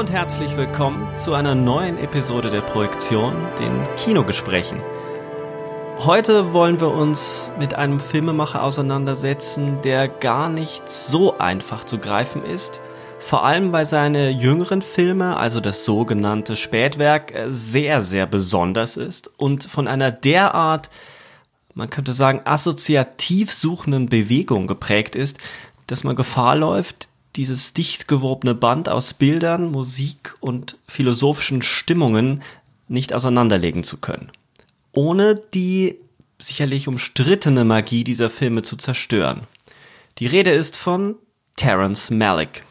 [0.00, 4.80] Und herzlich willkommen zu einer neuen Episode der Projektion, den Kinogesprächen.
[5.98, 12.42] Heute wollen wir uns mit einem Filmemacher auseinandersetzen, der gar nicht so einfach zu greifen
[12.46, 12.80] ist.
[13.18, 19.64] Vor allem, weil seine jüngeren Filme, also das sogenannte Spätwerk, sehr, sehr besonders ist und
[19.64, 20.88] von einer derart,
[21.74, 25.36] man könnte sagen, assoziativ suchenden Bewegung geprägt ist,
[25.86, 27.10] dass man Gefahr läuft,
[27.40, 32.42] dieses dicht gewobene Band aus Bildern, Musik und philosophischen Stimmungen
[32.86, 34.30] nicht auseinanderlegen zu können.
[34.92, 35.96] Ohne die
[36.38, 39.44] sicherlich umstrittene Magie dieser Filme zu zerstören.
[40.18, 41.14] Die Rede ist von
[41.56, 42.62] Terence Malick.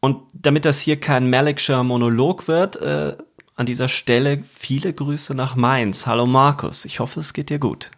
[0.00, 3.18] Und damit das hier kein Malickscher Monolog wird, äh,
[3.54, 6.06] an dieser Stelle viele Grüße nach Mainz.
[6.06, 7.90] Hallo Markus, ich hoffe, es geht dir gut.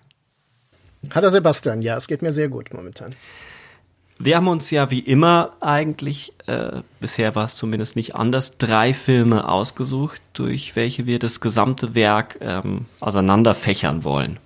[1.14, 3.14] Hallo Sebastian, ja, es geht mir sehr gut momentan.
[4.18, 8.94] Wir haben uns ja wie immer eigentlich, äh, bisher war es zumindest nicht anders, drei
[8.94, 14.38] Filme ausgesucht, durch welche wir das gesamte Werk ähm, auseinanderfächern wollen.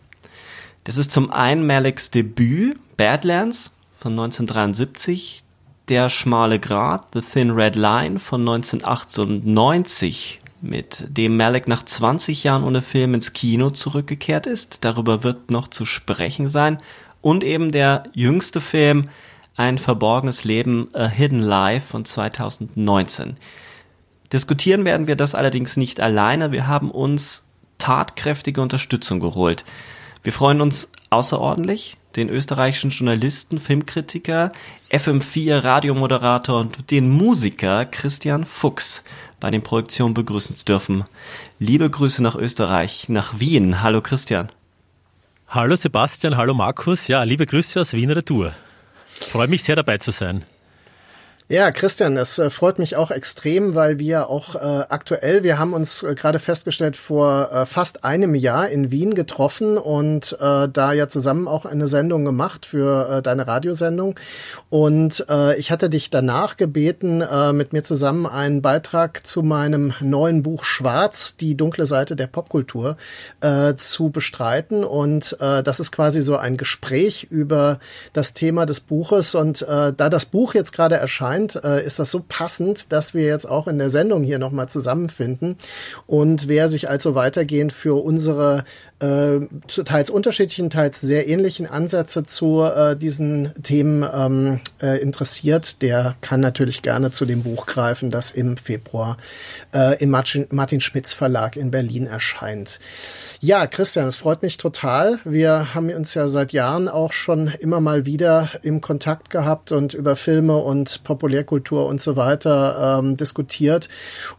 [0.84, 5.44] Das ist zum einen Malicks Debüt, Badlands von 1973,
[5.88, 12.64] Der schmale Grat, The Thin Red Line von 1998, mit dem Malick nach 20 Jahren
[12.64, 14.78] ohne Film ins Kino zurückgekehrt ist.
[14.82, 16.78] Darüber wird noch zu sprechen sein.
[17.22, 19.08] Und eben der jüngste Film,
[19.60, 23.36] ein verborgenes Leben, A Hidden Life von 2019.
[24.32, 26.50] Diskutieren werden wir das allerdings nicht alleine.
[26.50, 29.66] Wir haben uns tatkräftige Unterstützung geholt.
[30.22, 34.52] Wir freuen uns außerordentlich, den österreichischen Journalisten, Filmkritiker,
[34.90, 39.04] FM4 Radiomoderator und den Musiker Christian Fuchs
[39.40, 41.04] bei den Projektionen begrüßen zu dürfen.
[41.58, 43.82] Liebe Grüße nach Österreich, nach Wien.
[43.82, 44.48] Hallo Christian.
[45.48, 47.08] Hallo Sebastian, hallo Markus.
[47.08, 48.54] Ja, liebe Grüße aus Wien Retour.
[49.20, 50.44] Freue mich sehr dabei zu sein.
[51.52, 55.72] Ja, Christian, das äh, freut mich auch extrem, weil wir auch äh, aktuell, wir haben
[55.72, 60.92] uns äh, gerade festgestellt, vor äh, fast einem Jahr in Wien getroffen und äh, da
[60.92, 64.14] ja zusammen auch eine Sendung gemacht für äh, deine Radiosendung.
[64.68, 69.92] Und äh, ich hatte dich danach gebeten, äh, mit mir zusammen einen Beitrag zu meinem
[69.98, 72.96] neuen Buch Schwarz, die dunkle Seite der Popkultur,
[73.40, 74.84] äh, zu bestreiten.
[74.84, 77.80] Und äh, das ist quasi so ein Gespräch über
[78.12, 79.34] das Thema des Buches.
[79.34, 83.24] Und äh, da das Buch jetzt gerade erscheint, äh, ist das so passend, dass wir
[83.24, 85.56] jetzt auch in der Sendung hier nochmal zusammenfinden.
[86.06, 88.64] Und wer sich also weitergehend für unsere
[89.00, 89.40] äh,
[89.84, 96.40] teils unterschiedlichen, teils sehr ähnlichen Ansätze zu äh, diesen Themen ähm, äh, interessiert, der kann
[96.40, 99.16] natürlich gerne zu dem Buch greifen, das im Februar
[99.74, 102.78] äh, im Martin, Martin Schmitz Verlag in Berlin erscheint.
[103.40, 105.18] Ja, Christian, es freut mich total.
[105.24, 109.94] Wir haben uns ja seit Jahren auch schon immer mal wieder im Kontakt gehabt und
[109.94, 113.88] über Filme und Populärkultur und so weiter ähm, diskutiert.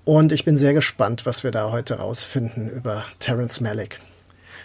[0.06, 4.00] Und ich bin sehr gespannt, was wir da heute rausfinden über Terence Malick.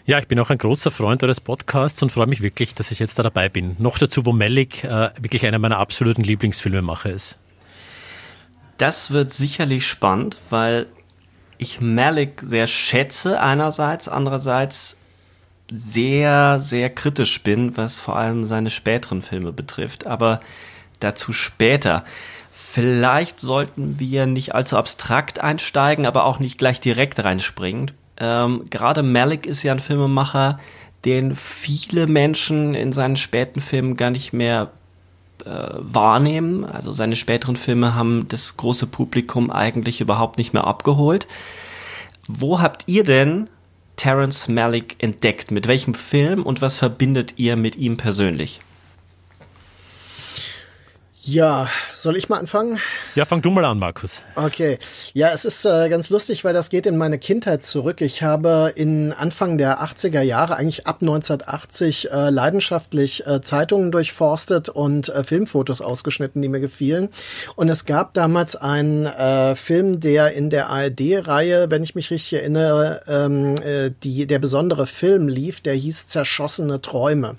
[0.07, 3.01] Ja, ich bin auch ein großer Freund eures Podcasts und freue mich wirklich, dass ich
[3.01, 3.75] jetzt da dabei bin.
[3.81, 7.39] Noch dazu, wo Malik äh, wirklich einer meiner absoluten Lieblingsfilmemacher ist.
[8.79, 10.87] Das wird sicherlich spannend, weil
[11.59, 14.97] ich Malik sehr schätze einerseits, andererseits
[15.73, 20.07] sehr, sehr kritisch bin, was vor allem seine späteren Filme betrifft.
[20.07, 20.41] Aber
[21.01, 22.05] dazu später.
[22.53, 27.91] Vielleicht sollten wir nicht allzu abstrakt einsteigen, aber auch nicht gleich direkt reinspringen.
[28.19, 30.59] Ähm, Gerade Malik ist ja ein Filmemacher,
[31.05, 34.71] den viele Menschen in seinen späten Filmen gar nicht mehr
[35.45, 36.65] äh, wahrnehmen.
[36.65, 41.29] Also seine späteren Filme haben das große Publikum eigentlich überhaupt nicht mehr abgeholt.
[42.27, 43.49] Wo habt ihr denn
[43.97, 45.51] Terence Malick entdeckt?
[45.51, 48.61] Mit welchem Film und was verbindet ihr mit ihm persönlich?
[51.29, 52.79] Ja, soll ich mal anfangen?
[53.17, 54.23] Ja, fang du mal an, Markus.
[54.37, 54.79] Okay.
[55.13, 58.01] Ja, es ist äh, ganz lustig, weil das geht in meine Kindheit zurück.
[58.01, 64.69] Ich habe in Anfang der 80er Jahre, eigentlich ab 1980, äh, leidenschaftlich äh, Zeitungen durchforstet
[64.69, 67.09] und äh, Filmfotos ausgeschnitten, die mir gefielen.
[67.57, 72.35] Und es gab damals einen äh, Film, der in der ARD-Reihe, wenn ich mich richtig
[72.35, 77.35] erinnere, ähm, äh, die, der besondere Film lief, der hieß Zerschossene Träume.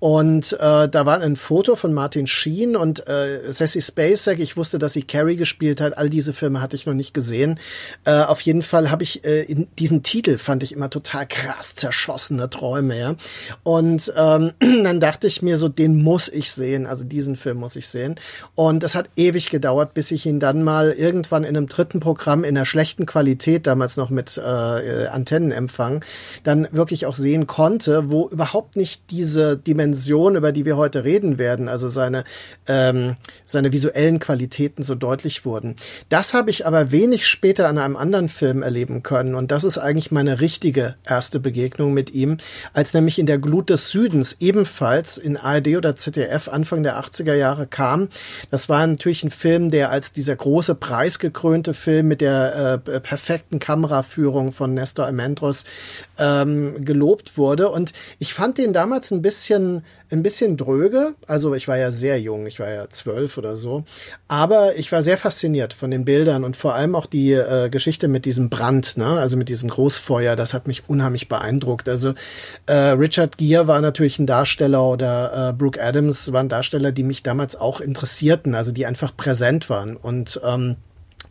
[0.00, 3.19] Und da war ein Foto von Martin Sheen und äh,
[3.52, 4.38] Sassy Spacek.
[4.38, 5.96] Ich wusste, dass sie Carrie gespielt hat.
[5.98, 7.58] All diese Filme hatte ich noch nicht gesehen.
[8.04, 11.74] Äh, auf jeden Fall habe ich äh, in diesen Titel fand ich immer total krass
[11.74, 12.98] zerschossene Träume.
[12.98, 13.14] Ja.
[13.62, 16.86] Und ähm, dann dachte ich mir so, den muss ich sehen.
[16.86, 18.14] Also diesen Film muss ich sehen.
[18.54, 22.44] Und das hat ewig gedauert, bis ich ihn dann mal irgendwann in einem dritten Programm
[22.44, 26.04] in einer schlechten Qualität, damals noch mit äh, Antennenempfang,
[26.44, 31.04] dann wirklich auch sehen konnte, wo überhaupt nicht diese Dimension Dimension, über die wir heute
[31.04, 32.24] reden werden, also seine,
[32.66, 33.09] ähm,
[33.44, 35.76] seine visuellen Qualitäten so deutlich wurden.
[36.08, 39.78] Das habe ich aber wenig später an einem anderen Film erleben können und das ist
[39.78, 42.38] eigentlich meine richtige erste Begegnung mit ihm,
[42.72, 47.34] als nämlich in der Glut des Südens ebenfalls in ARD oder ZDF Anfang der 80er
[47.34, 48.08] Jahre kam.
[48.50, 53.58] Das war natürlich ein Film, der als dieser große preisgekrönte Film mit der äh, perfekten
[53.58, 55.64] Kameraführung von Nestor Amendros
[56.18, 61.14] ähm, gelobt wurde und ich fand den damals ein bisschen ein bisschen dröge.
[61.26, 63.84] Also ich war ja sehr jung, ich war ja zwölf oder so.
[64.28, 68.08] Aber ich war sehr fasziniert von den Bildern und vor allem auch die äh, Geschichte
[68.08, 69.06] mit diesem Brand, ne?
[69.06, 70.36] also mit diesem Großfeuer.
[70.36, 71.88] Das hat mich unheimlich beeindruckt.
[71.88, 72.14] Also
[72.66, 77.22] äh, Richard Gere war natürlich ein Darsteller oder äh, Brooke Adams waren Darsteller, die mich
[77.22, 79.96] damals auch interessierten, also die einfach präsent waren.
[79.96, 80.76] Und ähm,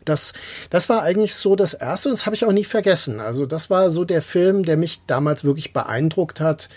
[0.04, 0.32] das,
[0.70, 3.20] das war eigentlich so das erste und das habe ich auch nie vergessen.
[3.20, 6.68] Also das war so der Film, der mich damals wirklich beeindruckt hat,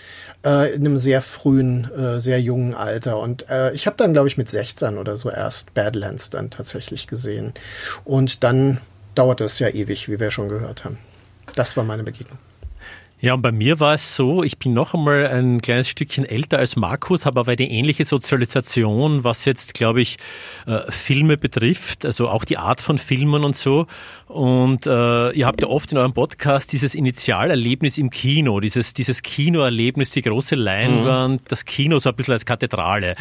[0.45, 3.19] äh, in einem sehr frühen, äh, sehr jungen Alter.
[3.19, 7.07] Und äh, ich habe dann, glaube ich, mit 16 oder so erst Badlands dann tatsächlich
[7.07, 7.53] gesehen.
[8.03, 8.79] Und dann
[9.15, 10.97] dauerte es ja ewig, wie wir schon gehört haben.
[11.55, 12.39] Das war meine Begegnung.
[13.23, 16.57] Ja, und bei mir war es so, ich bin noch einmal ein kleines Stückchen älter
[16.57, 20.17] als Markus, habe aber eine ähnliche Sozialisation, was jetzt, glaube ich,
[20.67, 23.87] äh, Filme betrifft, also auch die Art von Filmen und so.
[24.27, 29.21] Und äh, ihr habt ja oft in eurem Podcast dieses Initialerlebnis im Kino, dieses, dieses
[29.21, 31.45] Kinoerlebnis, die große Leinwand, mhm.
[31.47, 33.15] das Kino so ein bisschen als Kathedrale.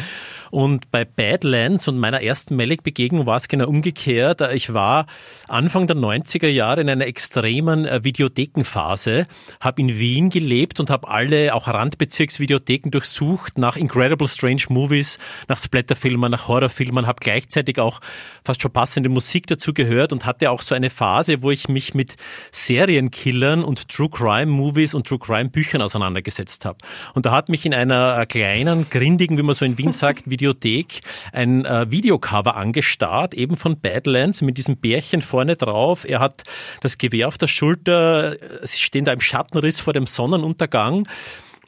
[0.53, 4.39] Und bei Badlands und meiner ersten Malik-Begegnung war es genau umgekehrt.
[4.53, 5.07] Ich war
[5.47, 9.25] Anfang der 90er Jahre in einer extremen äh, Videothekenphase,
[9.59, 15.17] habe in Wien gelebt und habe alle auch Randbezirksvideotheken durchsucht nach Incredible Strange Movies,
[15.47, 17.99] nach Splatterfilmen, nach Horrorfilmen, habe gleichzeitig auch
[18.45, 21.95] fast schon passende Musik dazu gehört und hatte auch so eine Phase, wo ich mich
[21.95, 22.15] mit
[22.51, 26.77] Serienkillern und True Crime Movies und True Crime Büchern auseinandergesetzt habe.
[27.15, 30.29] Und da hat mich in einer äh, kleinen, grindigen, wie man so in Wien sagt,
[30.43, 31.01] Videothek
[31.31, 36.05] ein äh, Videocover angestarrt, eben von Badlands mit diesem Bärchen vorne drauf.
[36.07, 36.43] Er hat
[36.81, 41.07] das Gewehr auf der Schulter, sie stehen da im Schattenriss vor dem Sonnenuntergang.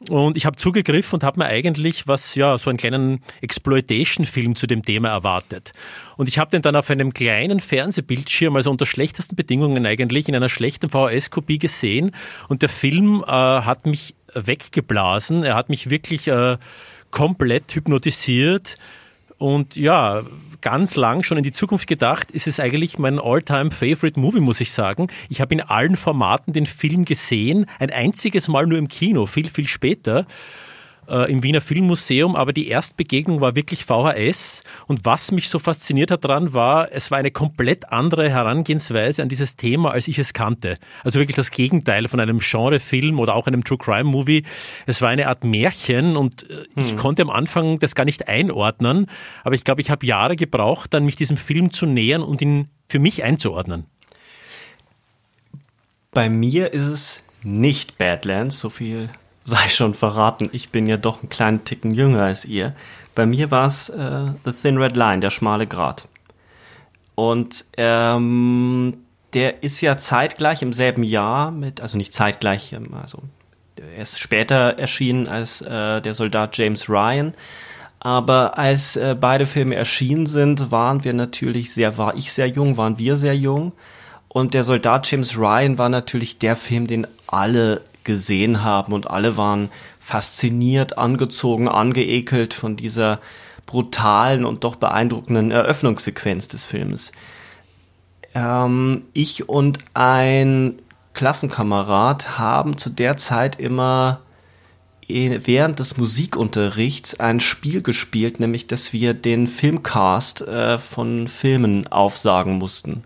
[0.10, 4.68] Und ich habe zugegriffen und habe mir eigentlich was, ja, so einen kleinen Exploitation-Film zu
[4.68, 5.72] dem Thema erwartet.
[6.18, 10.36] Und ich habe den dann auf einem kleinen Fernsehbildschirm, also unter schlechtesten Bedingungen eigentlich, in
[10.36, 12.12] einer schlechten VHS-Kopie gesehen.
[12.50, 15.44] Und der Film äh, hat mich weggeblasen.
[15.44, 16.58] Er hat mich wirklich äh,
[17.16, 18.78] komplett hypnotisiert.
[19.38, 20.24] Und ja,
[20.60, 24.60] ganz lang schon in die Zukunft gedacht, ist es eigentlich mein all-time favorite Movie, muss
[24.60, 25.08] ich sagen.
[25.30, 29.50] Ich habe in allen Formaten den Film gesehen, ein einziges Mal nur im Kino, viel,
[29.50, 30.28] viel später
[31.10, 34.64] äh, im Wiener Filmmuseum, aber die Erstbegegnung war wirklich VHS.
[34.88, 39.30] Und was mich so fasziniert hat daran war, es war eine komplett andere Herangehensweise an
[39.30, 40.78] dieses Thema, als ich es kannte.
[41.04, 44.44] Also wirklich das Gegenteil von einem Genrefilm oder auch einem True Crime Movie.
[44.86, 46.98] Es war eine Art Märchen und äh, ich hm.
[46.98, 49.08] konnte am Anfang das gar nicht einordnen,
[49.44, 52.70] aber ich glaube, ich habe Jahre gebraucht, dann mich diesem Film zu nähern und ihn
[52.88, 53.86] für mich einzuordnen.
[56.12, 59.10] Bei mir ist es nicht Badlands, so viel
[59.46, 62.76] sei schon verraten, ich bin ja doch einen kleinen Ticken jünger als ihr.
[63.14, 66.08] Bei mir war es äh, The Thin Red Line, der schmale Grat.
[67.14, 68.98] Und ähm,
[69.34, 73.22] der ist ja zeitgleich im selben Jahr mit, also nicht zeitgleich, ähm, also
[73.78, 77.34] er ist später erschienen als äh, der Soldat James Ryan.
[78.00, 82.78] Aber als äh, beide Filme erschienen sind, waren wir natürlich sehr, war ich sehr jung,
[82.78, 83.74] waren wir sehr jung.
[84.28, 89.36] Und der Soldat James Ryan war natürlich der Film, den alle gesehen haben und alle
[89.38, 89.70] waren
[90.00, 93.20] fasziniert, angezogen, angeekelt von dieser
[93.66, 97.12] brutalen und doch beeindruckenden Eröffnungssequenz des Films.
[98.34, 100.80] Ähm, ich und ein
[101.14, 104.22] Klassenkamerad haben zu der Zeit immer
[105.08, 112.58] während des Musikunterrichts ein Spiel gespielt, nämlich dass wir den Filmcast äh, von Filmen aufsagen
[112.58, 113.04] mussten.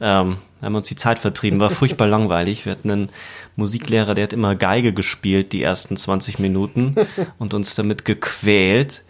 [0.00, 2.64] Ähm, haben uns die Zeit vertrieben, war furchtbar langweilig.
[2.64, 3.08] Wir hatten einen
[3.58, 6.94] Musiklehrer, der hat immer Geige gespielt die ersten 20 Minuten
[7.38, 9.04] und uns damit gequält.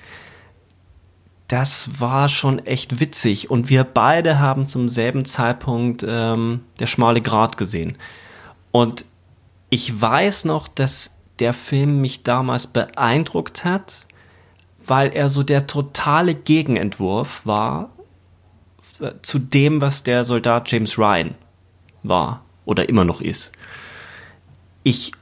[1.48, 7.20] Das war schon echt witzig und wir beide haben zum selben Zeitpunkt ähm, der schmale
[7.20, 7.96] Grat gesehen.
[8.72, 9.04] Und
[9.70, 14.06] ich weiß noch, dass der Film mich damals beeindruckt hat,
[14.86, 17.90] weil er so der totale Gegenentwurf war
[19.00, 21.34] äh, zu dem, was der Soldat James Ryan
[22.02, 23.52] war oder immer noch ist.
[24.88, 25.12] Ich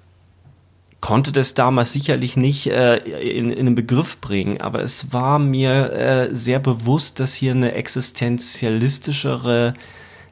[1.01, 5.93] konnte das damals sicherlich nicht äh, in, in einen Begriff bringen, aber es war mir
[5.93, 9.75] äh, sehr bewusst, dass hier eine existenzialistischere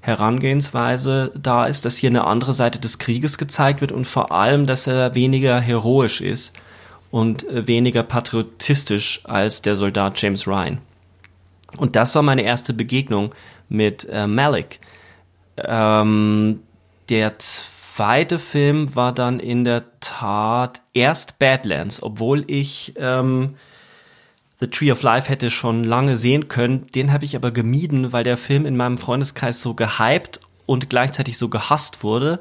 [0.03, 4.69] Herangehensweise da ist, dass hier eine andere Seite des Krieges gezeigt wird und vor allem,
[4.69, 6.53] dass er weniger heroisch ist
[7.11, 10.79] und äh, weniger patriotistisch als der Soldat James Ryan.
[11.76, 13.35] Und das war meine erste Begegnung
[13.69, 14.79] mit äh, Malik.
[15.57, 16.61] Ähm,
[17.09, 17.35] der
[17.94, 23.54] zweite Film war dann in der Tat erst Badlands, obwohl ich ähm,
[24.58, 26.88] The Tree of Life hätte schon lange sehen können.
[26.92, 31.38] Den habe ich aber gemieden, weil der Film in meinem Freundeskreis so gehypt und gleichzeitig
[31.38, 32.40] so gehasst wurde.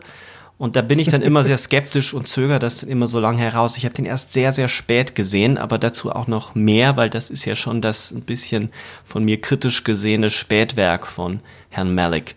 [0.58, 3.38] Und da bin ich dann immer sehr skeptisch und zögere das dann immer so lange
[3.38, 3.78] heraus.
[3.78, 7.30] Ich habe den erst sehr, sehr spät gesehen, aber dazu auch noch mehr, weil das
[7.30, 8.72] ist ja schon das ein bisschen
[9.06, 12.34] von mir kritisch gesehene Spätwerk von Herrn Malik.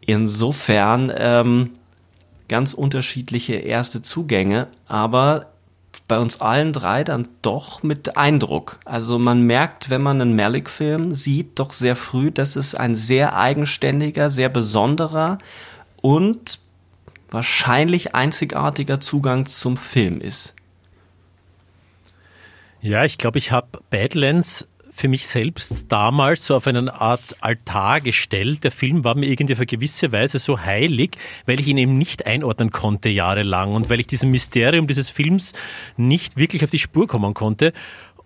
[0.00, 1.70] Insofern ähm,
[2.48, 5.52] ganz unterschiedliche erste Zugänge, aber
[6.08, 8.78] bei uns allen drei dann doch mit Eindruck.
[8.84, 13.36] Also man merkt, wenn man einen Malik-Film sieht, doch sehr früh, dass es ein sehr
[13.36, 15.38] eigenständiger, sehr besonderer
[16.02, 16.58] und
[17.30, 20.54] wahrscheinlich einzigartiger Zugang zum Film ist.
[22.80, 28.00] Ja, ich glaube, ich habe Badlands für mich selbst damals so auf eine Art Altar
[28.00, 28.62] gestellt.
[28.62, 31.98] Der Film war mir irgendwie auf eine gewisse Weise so heilig, weil ich ihn eben
[31.98, 35.52] nicht einordnen konnte jahrelang und weil ich diesem Mysterium dieses Films
[35.96, 37.72] nicht wirklich auf die Spur kommen konnte.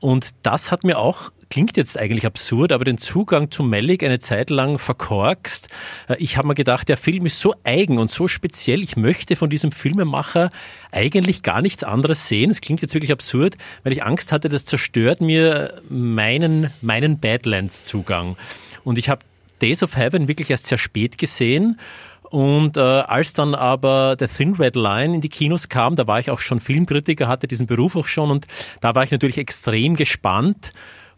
[0.00, 4.18] Und das hat mir auch klingt jetzt eigentlich absurd, aber den Zugang zu Malik eine
[4.18, 5.68] Zeit lang verkorkst.
[6.08, 8.82] Äh, ich habe mir gedacht, der Film ist so eigen und so speziell.
[8.82, 10.50] Ich möchte von diesem Filmemacher
[10.92, 12.50] eigentlich gar nichts anderes sehen.
[12.50, 18.36] Es klingt jetzt wirklich absurd, weil ich Angst hatte, das zerstört mir meinen, meinen Badlands-Zugang.
[18.84, 19.24] Und ich habe
[19.60, 21.80] Days of Heaven wirklich erst sehr spät gesehen.
[22.30, 26.20] Und äh, als dann aber The Thin Red Line in die Kinos kam, da war
[26.20, 28.46] ich auch schon Filmkritiker, hatte diesen Beruf auch schon und
[28.80, 30.72] da war ich natürlich extrem gespannt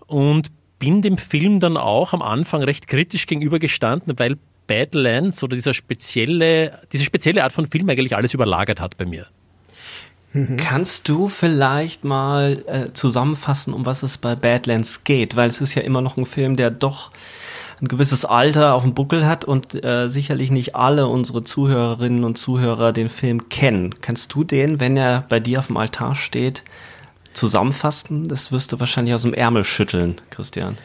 [0.06, 4.36] und bin dem Film dann auch am Anfang recht kritisch gegenübergestanden, weil
[4.68, 9.26] Badlands oder dieser spezielle, diese spezielle Art von Film eigentlich alles überlagert hat bei mir.
[10.32, 10.58] Mhm.
[10.58, 15.34] Kannst du vielleicht mal äh, zusammenfassen, um was es bei Badlands geht?
[15.34, 17.10] Weil es ist ja immer noch ein Film, der doch
[17.80, 22.36] ein gewisses Alter auf dem Buckel hat und äh, sicherlich nicht alle unsere Zuhörerinnen und
[22.36, 23.94] Zuhörer den Film kennen.
[24.00, 26.62] Kannst du den, wenn er bei dir auf dem Altar steht,
[27.32, 28.24] zusammenfassen?
[28.24, 30.76] Das wirst du wahrscheinlich aus dem Ärmel schütteln, Christian.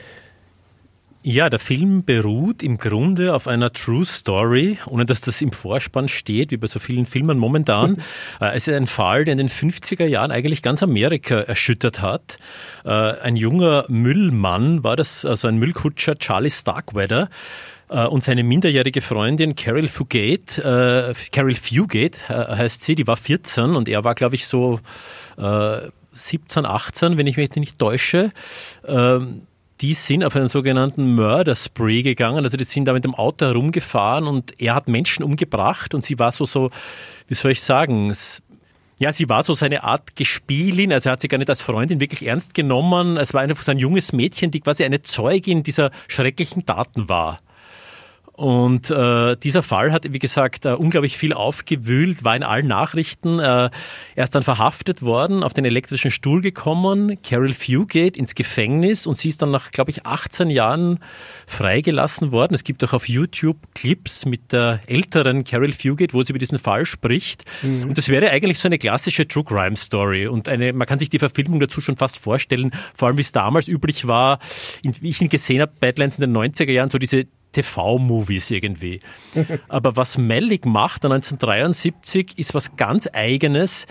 [1.27, 6.07] Ja, der Film beruht im Grunde auf einer True Story, ohne dass das im Vorspann
[6.07, 7.97] steht, wie bei so vielen Filmen momentan.
[8.41, 12.37] Äh, es ist ein Fall, der in den 50er Jahren eigentlich ganz Amerika erschüttert hat.
[12.83, 17.29] Äh, ein junger Müllmann war das, also ein Müllkutscher Charlie Starkweather,
[17.89, 23.75] äh, und seine minderjährige Freundin Carol Fugate, äh, Carol Fugate heißt sie, die war 14
[23.75, 24.79] und er war, glaube ich, so
[25.37, 25.77] äh,
[26.11, 28.31] 17, 18, wenn ich mich jetzt nicht täusche.
[28.87, 29.41] Ähm,
[29.81, 32.43] die sind auf einen sogenannten Murder Spree gegangen.
[32.43, 36.17] Also die sind da mit dem Auto herumgefahren und er hat Menschen umgebracht und sie
[36.19, 36.69] war so, so,
[37.27, 38.13] wie soll ich sagen,
[38.97, 41.99] ja, sie war so seine Art Gespielin, also er hat sie gar nicht als Freundin
[41.99, 43.17] wirklich ernst genommen.
[43.17, 47.39] Es war einfach so ein junges Mädchen, die quasi eine Zeugin dieser schrecklichen Taten war.
[48.35, 53.39] Und äh, dieser Fall hat, wie gesagt, äh, unglaublich viel aufgewühlt, war in allen Nachrichten.
[53.39, 53.69] Äh,
[54.15, 59.17] er ist dann verhaftet worden, auf den elektrischen Stuhl gekommen, Carol Fugate ins Gefängnis und
[59.17, 60.99] sie ist dann nach, glaube ich, 18 Jahren
[61.47, 62.55] freigelassen worden.
[62.55, 66.59] Es gibt auch auf YouTube Clips mit der älteren Carol Fugate, wo sie über diesen
[66.59, 67.45] Fall spricht.
[67.61, 67.83] Mhm.
[67.83, 70.27] Und das wäre eigentlich so eine klassische True Crime Story.
[70.27, 73.31] Und eine, man kann sich die Verfilmung dazu schon fast vorstellen, vor allem wie es
[73.31, 74.39] damals üblich war,
[74.83, 78.99] wie ich ihn gesehen habe, Badlands in den 90er Jahren, so diese TV-Movies irgendwie.
[79.67, 83.87] Aber was Mellig macht 1973 ist was ganz Eigenes.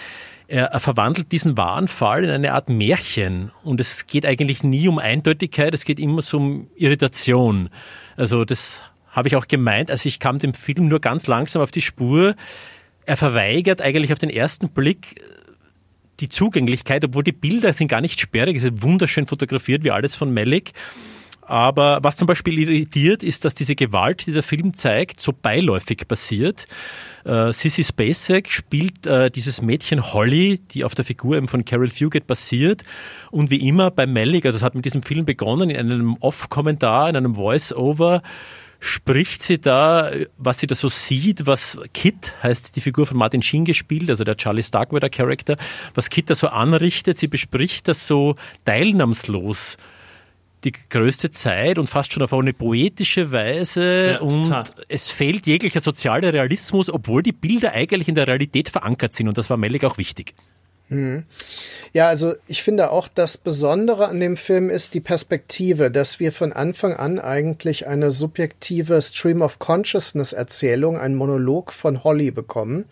[0.46, 3.50] Er, er, verwandelt diesen wahren Fall in eine Art Märchen.
[3.62, 7.70] Und es geht eigentlich nie um Eindeutigkeit, es geht immer so um Irritation.
[8.16, 11.70] Also das habe ich auch gemeint, also ich kam dem Film nur ganz langsam auf
[11.70, 12.34] die Spur.
[13.06, 15.22] Er verweigert eigentlich auf den ersten Blick
[16.20, 20.14] die Zugänglichkeit, obwohl die Bilder sind gar nicht sperrig, es ist wunderschön fotografiert, wie alles
[20.14, 20.72] von Malik.
[21.46, 26.08] Aber was zum Beispiel irritiert, ist, dass diese Gewalt, die der Film zeigt, so beiläufig
[26.08, 26.66] passiert.
[27.24, 31.90] Äh, Sissy Spacek spielt äh, dieses Mädchen Holly, die auf der Figur eben von Carol
[31.90, 32.82] Fugate basiert.
[33.30, 37.10] Und wie immer bei Malik, also das hat mit diesem Film begonnen, in einem Off-Kommentar,
[37.10, 38.22] in einem Voice-Over,
[38.80, 43.40] spricht sie da, was sie da so sieht, was Kit, heißt die Figur von Martin
[43.40, 45.56] Sheen gespielt, also der Charlie Starkweather Charakter,
[45.94, 47.16] was Kit da so anrichtet.
[47.16, 48.34] Sie bespricht das so
[48.64, 49.78] teilnahmslos
[50.64, 54.64] die größte Zeit und fast schon auf eine poetische Weise ja, und total.
[54.88, 59.38] es fehlt jeglicher sozialer Realismus, obwohl die Bilder eigentlich in der Realität verankert sind und
[59.38, 60.34] das war Mellig auch wichtig.
[60.88, 61.24] Mhm.
[61.92, 66.32] Ja, also ich finde auch, das Besondere an dem Film ist die Perspektive, dass wir
[66.32, 72.84] von Anfang an eigentlich eine subjektive Stream of Consciousness Erzählung, ein Monolog von Holly bekommen.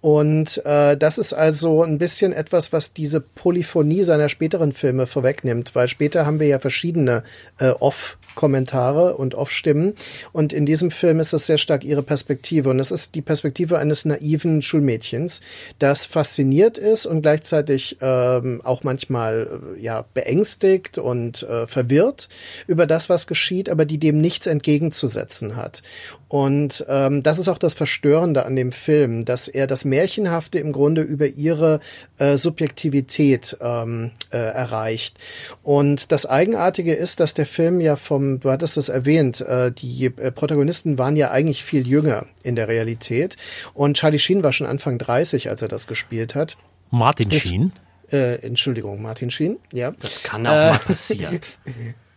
[0.00, 5.74] Und äh, das ist also ein bisschen etwas, was diese Polyphonie seiner späteren Filme vorwegnimmt,
[5.74, 7.24] weil später haben wir ja verschiedene
[7.58, 9.94] äh, Off- Kommentare und Off-Stimmen.
[10.32, 12.70] Und in diesem Film ist es sehr stark ihre Perspektive.
[12.70, 15.40] Und es ist die Perspektive eines naiven Schulmädchens,
[15.80, 22.28] das fasziniert ist und gleichzeitig ähm, auch manchmal äh, ja beängstigt und äh, verwirrt
[22.68, 25.82] über das, was geschieht, aber die dem nichts entgegenzusetzen hat.
[26.28, 30.72] Und ähm, das ist auch das Verstörende an dem Film, dass er das Märchenhafte im
[30.72, 31.80] Grunde über ihre
[32.18, 35.18] äh, Subjektivität ähm, äh, erreicht.
[35.62, 40.06] Und das Eigenartige ist, dass der Film ja vom, du hattest das erwähnt, äh, die
[40.06, 43.36] äh, Protagonisten waren ja eigentlich viel jünger in der Realität.
[43.72, 46.58] Und Charlie Sheen war schon Anfang 30, als er das gespielt hat.
[46.90, 47.72] Martin Sheen?
[48.10, 49.92] Äh, Entschuldigung, Martin Sheen, ja.
[50.00, 51.40] Das kann auch mal passieren.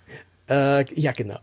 [0.52, 1.40] Äh, ja, genau.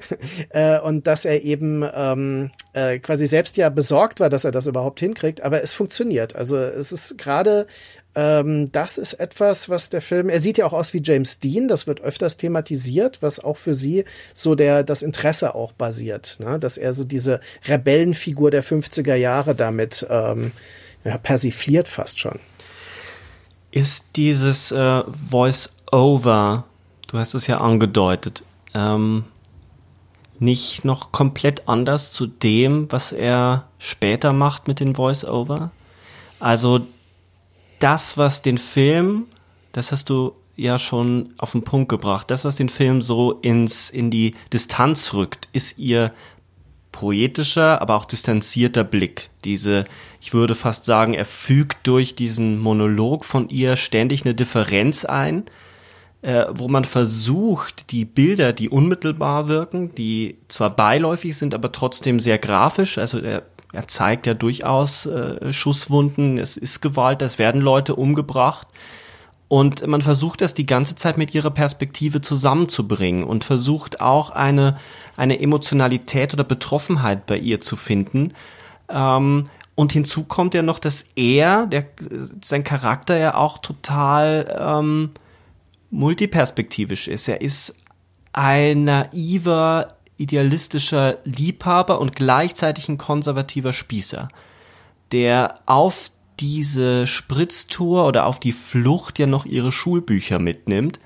[0.50, 4.66] äh, und dass er eben ähm, äh, quasi selbst ja besorgt war, dass er das
[4.66, 6.36] überhaupt hinkriegt, aber es funktioniert.
[6.36, 7.66] Also es ist gerade
[8.14, 11.68] ähm, das ist etwas, was der Film, er sieht ja auch aus wie James Dean,
[11.68, 16.58] das wird öfters thematisiert, was auch für sie so der, das Interesse auch basiert, ne?
[16.58, 20.52] dass er so diese Rebellenfigur der 50er Jahre damit ähm,
[21.04, 22.40] ja, persifliert fast schon.
[23.70, 26.64] Ist dieses äh, Voice-Over,
[27.06, 28.42] du hast es ja angedeutet,
[28.74, 29.24] ähm,
[30.38, 35.70] nicht noch komplett anders zu dem, was er später macht mit den Voice-Over?
[36.38, 36.80] Also
[37.78, 39.26] das, was den Film,
[39.72, 43.90] das hast du ja schon auf den Punkt gebracht, das, was den Film so ins,
[43.90, 46.12] in die Distanz rückt, ist ihr
[46.92, 49.30] poetischer, aber auch distanzierter Blick.
[49.44, 49.84] Diese,
[50.20, 55.44] ich würde fast sagen, er fügt durch diesen Monolog von ihr ständig eine Differenz ein,
[56.22, 62.20] äh, wo man versucht, die Bilder, die unmittelbar wirken, die zwar beiläufig sind, aber trotzdem
[62.20, 67.60] sehr grafisch, also er, er zeigt ja durchaus äh, Schusswunden, es ist Gewalt, es werden
[67.60, 68.66] Leute umgebracht.
[69.48, 74.76] Und man versucht das die ganze Zeit mit ihrer Perspektive zusammenzubringen und versucht auch eine,
[75.16, 78.32] eine Emotionalität oder Betroffenheit bei ihr zu finden.
[78.88, 81.86] Ähm, und hinzu kommt ja noch, dass er, der,
[82.40, 85.10] sein Charakter ja auch total ähm,
[85.90, 87.28] multiperspektivisch ist.
[87.28, 87.76] Er ist
[88.32, 94.28] ein naiver, idealistischer Liebhaber und gleichzeitig ein konservativer Spießer,
[95.12, 101.00] der auf diese Spritztour oder auf die Flucht ja noch ihre Schulbücher mitnimmt,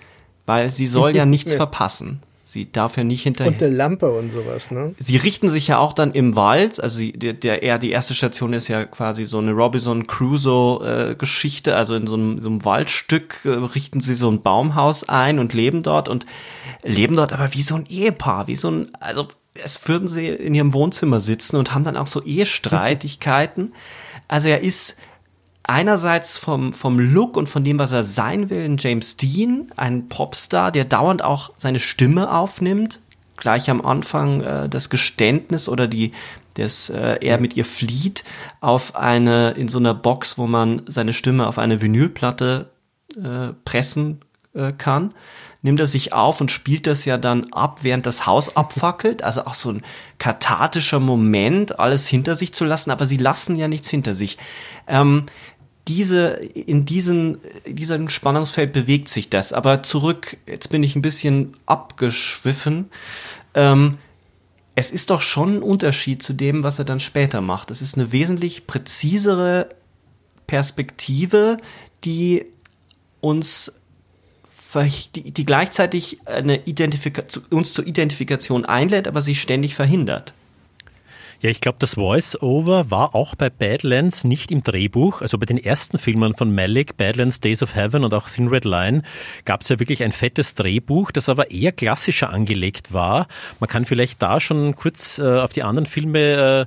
[0.47, 2.21] weil sie soll ja nichts verpassen.
[2.47, 3.53] Sie darf ja nicht hinterher.
[3.53, 4.95] Und eine Lampe und sowas, ne?
[4.99, 6.79] Sie richten sich ja auch dann im Wald.
[6.79, 11.15] Also der, der eher die erste Station ist ja quasi so eine Robinson Crusoe äh,
[11.15, 11.75] Geschichte.
[11.75, 15.55] Also in so einem, so einem Waldstück äh, richten sie so ein Baumhaus ein und
[15.55, 16.27] leben dort und
[16.83, 20.55] leben dort aber wie so ein Ehepaar, wie so ein, also es würden sie in
[20.55, 23.73] ihrem Wohnzimmer sitzen und haben dann auch so Ehestreitigkeiten.
[24.29, 24.97] Also er ist
[25.65, 30.09] einerseits vom, vom Look und von dem, was er sein will, ein James Dean, ein
[30.09, 33.01] Popstar, der dauernd auch seine Stimme aufnimmt,
[33.37, 36.13] gleich am Anfang äh, das Geständnis oder die,
[36.55, 38.25] das äh, er mit ihr flieht
[38.61, 42.71] auf eine in so einer Box, wo man seine Stimme auf eine Vinylplatte
[43.17, 44.21] äh, pressen
[44.55, 45.15] äh, kann.
[45.63, 49.25] Nimmt er sich auf und spielt das ja dann ab, während das Haus abfackelt.
[49.25, 49.83] Also auch so ein
[50.19, 54.37] kathartischer Moment, alles hinter sich zu lassen, aber sie lassen ja nichts hinter sich.
[54.87, 55.25] Ähm,
[55.89, 59.53] diese, in diesen, diesem Spannungsfeld bewegt sich das.
[59.53, 62.87] Aber zurück, jetzt bin ich ein bisschen abgeschwiffen.
[63.55, 63.99] Ähm,
[64.75, 67.71] es ist doch schon ein Unterschied zu dem, was er dann später macht.
[67.71, 69.69] Es ist eine wesentlich präzisere
[70.47, 71.59] Perspektive,
[72.05, 72.47] die
[73.21, 73.73] uns
[75.15, 80.35] die, die gleichzeitig eine Identifikation, uns zur Identifikation einlädt, aber sie ständig verhindert.
[81.45, 85.21] Ja, ich glaube, das Voice-Over war auch bei Badlands nicht im Drehbuch.
[85.21, 88.65] Also bei den ersten Filmen von Malik, Badlands, Days of Heaven und auch Thin Red
[88.65, 89.03] Line,
[89.45, 93.29] gab es ja wirklich ein fettes Drehbuch, das aber eher klassischer angelegt war.
[93.61, 96.67] Man kann vielleicht da schon kurz äh, auf die anderen Filme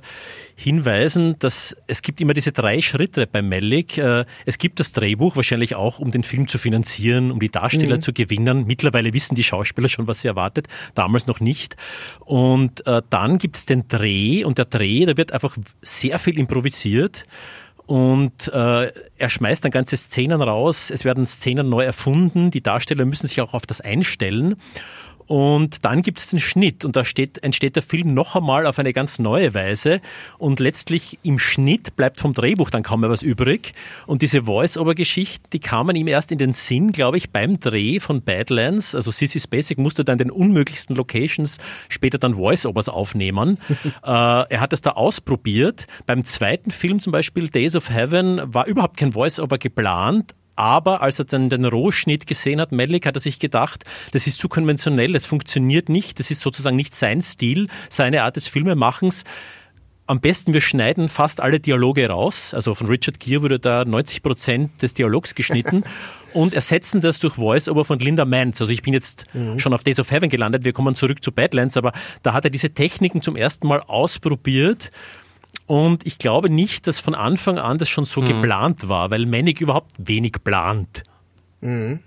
[0.60, 3.96] hinweisen, dass es gibt immer diese drei Schritte bei Malik.
[3.96, 7.96] Äh, es gibt das Drehbuch, wahrscheinlich auch, um den Film zu finanzieren, um die Darsteller
[7.96, 8.00] mhm.
[8.00, 8.64] zu gewinnen.
[8.66, 10.66] Mittlerweile wissen die Schauspieler schon, was sie erwartet,
[10.96, 11.76] damals noch nicht.
[12.18, 16.40] Und äh, dann gibt es den Dreh und der Dreh, da wird einfach sehr viel
[16.40, 17.24] improvisiert.
[17.86, 23.04] Und äh, er schmeißt dann ganze Szenen raus, es werden Szenen neu erfunden, die Darsteller
[23.04, 24.56] müssen sich auch auf das einstellen.
[25.28, 28.78] Und dann gibt es den Schnitt und da steht, entsteht der Film noch einmal auf
[28.78, 30.00] eine ganz neue Weise.
[30.38, 33.74] Und letztlich im Schnitt bleibt vom Drehbuch dann kaum mehr was übrig.
[34.06, 38.22] Und diese Voice-Over-Geschichte, die kamen ihm erst in den Sinn, glaube ich, beim Dreh von
[38.22, 38.94] Badlands.
[38.94, 41.58] Also Sissy Spacek musste dann den unmöglichsten Locations
[41.90, 43.58] später dann Voice-Overs aufnehmen.
[44.02, 45.86] äh, er hat es da ausprobiert.
[46.06, 51.20] Beim zweiten Film zum Beispiel Days of Heaven war überhaupt kein Voice-Over geplant, aber als
[51.20, 55.12] er dann den Rohschnitt gesehen hat, Malik, hat er sich gedacht, das ist zu konventionell,
[55.12, 59.22] das funktioniert nicht, das ist sozusagen nicht sein Stil, seine Art des Filmemachens.
[60.08, 62.54] Am besten, wir schneiden fast alle Dialoge raus.
[62.54, 65.84] Also von Richard Gere wurde da 90 Prozent des Dialogs geschnitten
[66.32, 68.60] und ersetzen das durch Voice-Over von Linda Mantz.
[68.60, 69.60] Also ich bin jetzt mhm.
[69.60, 70.64] schon auf Days of Heaven gelandet.
[70.64, 71.92] Wir kommen zurück zu Badlands, aber
[72.24, 74.90] da hat er diese Techniken zum ersten Mal ausprobiert
[75.68, 78.26] und ich glaube nicht, dass von Anfang an das schon so mhm.
[78.26, 81.04] geplant war, weil Manic überhaupt wenig plant.
[81.60, 82.00] Mhm.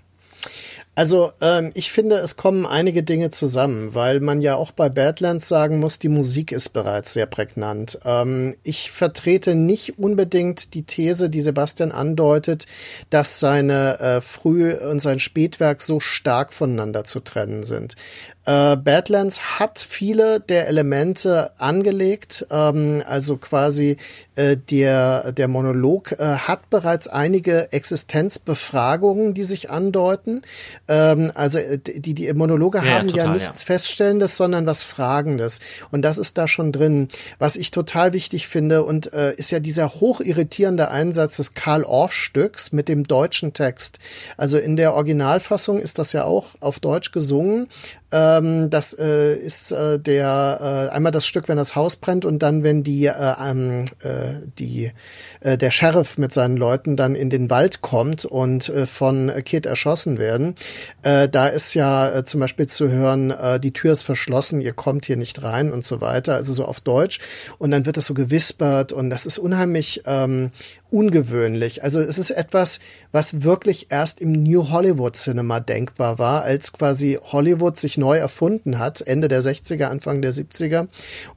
[0.94, 5.48] Also ähm, ich finde, es kommen einige Dinge zusammen, weil man ja auch bei Badlands
[5.48, 7.98] sagen muss, die Musik ist bereits sehr prägnant.
[8.04, 12.66] Ähm, ich vertrete nicht unbedingt die These, die Sebastian andeutet,
[13.08, 17.96] dass seine äh, Früh- und sein Spätwerk so stark voneinander zu trennen sind.
[18.44, 23.98] Äh, Badlands hat viele der Elemente angelegt, ähm, also quasi
[24.34, 30.42] äh, der, der Monolog äh, hat bereits einige Existenzbefragungen, die sich andeuten.
[30.88, 33.66] Ähm, also äh, die, die Monologe ja, haben total, ja nichts ja.
[33.66, 35.60] Feststellendes, sondern was Fragendes.
[35.90, 37.08] Und das ist da schon drin.
[37.38, 42.88] Was ich total wichtig finde und äh, ist ja dieser hochirritierende Einsatz des Karl-Orff-Stücks mit
[42.88, 44.00] dem deutschen Text.
[44.36, 47.68] Also in der Originalfassung ist das ja auch auf Deutsch gesungen.
[48.38, 52.40] Ähm, das äh, ist äh, der äh, einmal das Stück, wenn das Haus brennt und
[52.40, 54.92] dann, wenn die, äh, ähm, äh, die
[55.40, 60.18] äh, der Sheriff mit seinen Leuten dann in den Wald kommt und von Kid erschossen
[60.18, 60.54] werden.
[61.02, 65.42] Da ist ja zum Beispiel zu hören, die Tür ist verschlossen, ihr kommt hier nicht
[65.42, 66.34] rein und so weiter.
[66.34, 67.20] Also so auf Deutsch.
[67.58, 70.50] Und dann wird das so gewispert und das ist unheimlich ähm,
[70.92, 71.82] ungewöhnlich.
[71.82, 72.78] Also es ist etwas,
[73.10, 78.78] was wirklich erst im New Hollywood Cinema denkbar war, als quasi Hollywood sich neu erfunden
[78.78, 80.88] hat, Ende der 60er, Anfang der 70er.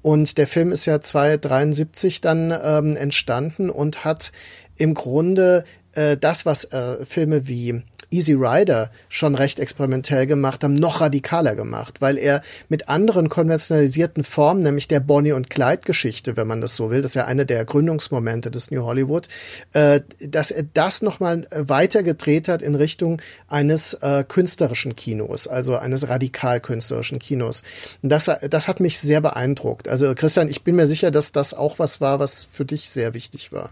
[0.02, 4.32] Und der Film ist ja 273 dann ähm, entstanden und hat
[4.78, 5.64] im Grunde
[5.94, 11.56] äh, das, was äh, Filme wie Easy Rider schon recht experimentell gemacht haben, noch radikaler
[11.56, 16.62] gemacht, weil er mit anderen konventionalisierten Formen, nämlich der Bonnie und Clyde Geschichte, wenn man
[16.62, 19.28] das so will, das ist ja eine der Gründungsmomente des New Hollywood,
[19.74, 25.78] äh, dass er das nochmal weiter gedreht hat in Richtung eines äh, künstlerischen Kinos, also
[25.78, 27.64] eines radikal künstlerischen Kinos.
[28.02, 29.88] Das, das hat mich sehr beeindruckt.
[29.88, 33.14] Also Christian, ich bin mir sicher, dass das auch was war, was für dich sehr
[33.14, 33.70] wichtig war.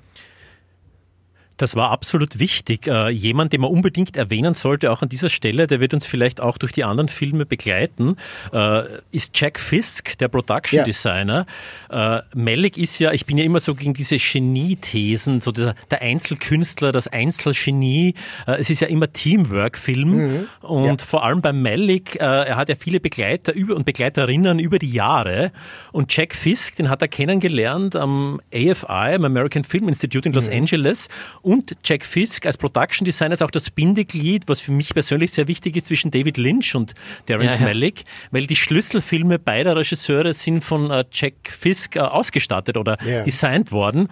[1.57, 2.87] Das war absolut wichtig.
[2.87, 6.41] Äh, jemand, den man unbedingt erwähnen sollte, auch an dieser Stelle, der wird uns vielleicht
[6.41, 8.17] auch durch die anderen Filme begleiten,
[8.51, 10.83] äh, ist Jack Fisk, der Production ja.
[10.83, 11.45] Designer.
[11.89, 16.01] Äh, Malik ist ja, ich bin ja immer so gegen diese Genie-Thesen, so der, der,
[16.01, 18.15] Einzelkünstler, das Einzelgenie.
[18.47, 20.47] Äh, es ist ja immer Teamwork-Film mhm.
[20.61, 21.05] und ja.
[21.05, 25.51] vor allem bei Malik, er hat ja viele Begleiter über und Begleiterinnen über die Jahre
[25.91, 30.47] und Jack Fisk, den hat er kennengelernt am AFI, am American Film Institute in Los
[30.47, 30.57] mhm.
[30.57, 31.09] Angeles
[31.43, 35.47] und Jack Fisk als Production Designer ist auch das Bindeglied, was für mich persönlich sehr
[35.47, 36.93] wichtig ist zwischen David Lynch und
[37.27, 37.67] Terrence Ja, ja.
[37.67, 43.23] Malick, weil die Schlüsselfilme beider Regisseure sind von äh, Jack Fisk äh, ausgestattet oder Ja.
[43.23, 44.08] designt worden.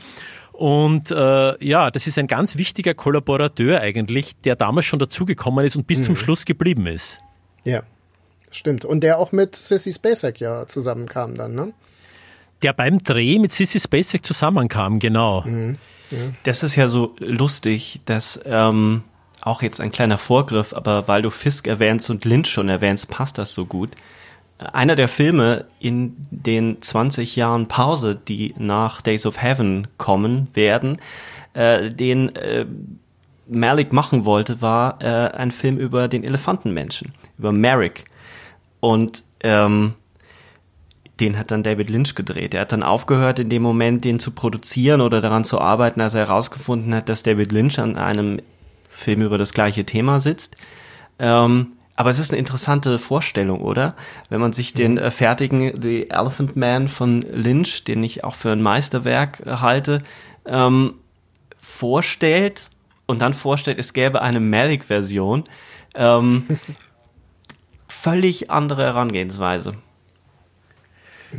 [0.51, 5.75] Und äh, ja, das ist ein ganz wichtiger Kollaborateur eigentlich, der damals schon dazugekommen ist
[5.75, 7.19] und bis zum Schluss geblieben ist.
[7.63, 7.81] Ja,
[8.51, 8.85] stimmt.
[8.85, 11.73] Und der auch mit Sissy Spacek ja zusammenkam dann, ne?
[12.61, 15.43] Der beim Dreh mit Sissy Spacek zusammenkam, genau.
[16.43, 19.03] Das ist ja so lustig, dass ähm,
[19.41, 23.37] auch jetzt ein kleiner Vorgriff, aber weil du Fisk erwähnst und Lynch schon erwähnst, passt
[23.37, 23.91] das so gut.
[24.59, 30.99] Einer der Filme in den 20 Jahren Pause, die nach Days of Heaven kommen werden,
[31.53, 32.65] äh, den äh,
[33.47, 38.05] Malik machen wollte, war äh, ein Film über den Elefantenmenschen, über Merrick.
[38.79, 39.95] Und ähm,
[41.21, 42.53] den hat dann David Lynch gedreht.
[42.53, 46.15] Er hat dann aufgehört, in dem Moment den zu produzieren oder daran zu arbeiten, als
[46.15, 48.39] er herausgefunden hat, dass David Lynch an einem
[48.89, 50.55] Film über das gleiche Thema sitzt.
[51.19, 53.95] Ähm, aber es ist eine interessante Vorstellung, oder?
[54.29, 58.51] Wenn man sich den äh, fertigen The Elephant Man von Lynch, den ich auch für
[58.51, 60.01] ein Meisterwerk äh, halte,
[60.45, 60.95] ähm,
[61.57, 62.71] vorstellt
[63.05, 65.43] und dann vorstellt, es gäbe eine Malik-Version.
[65.93, 66.47] Ähm,
[67.87, 69.75] völlig andere Herangehensweise.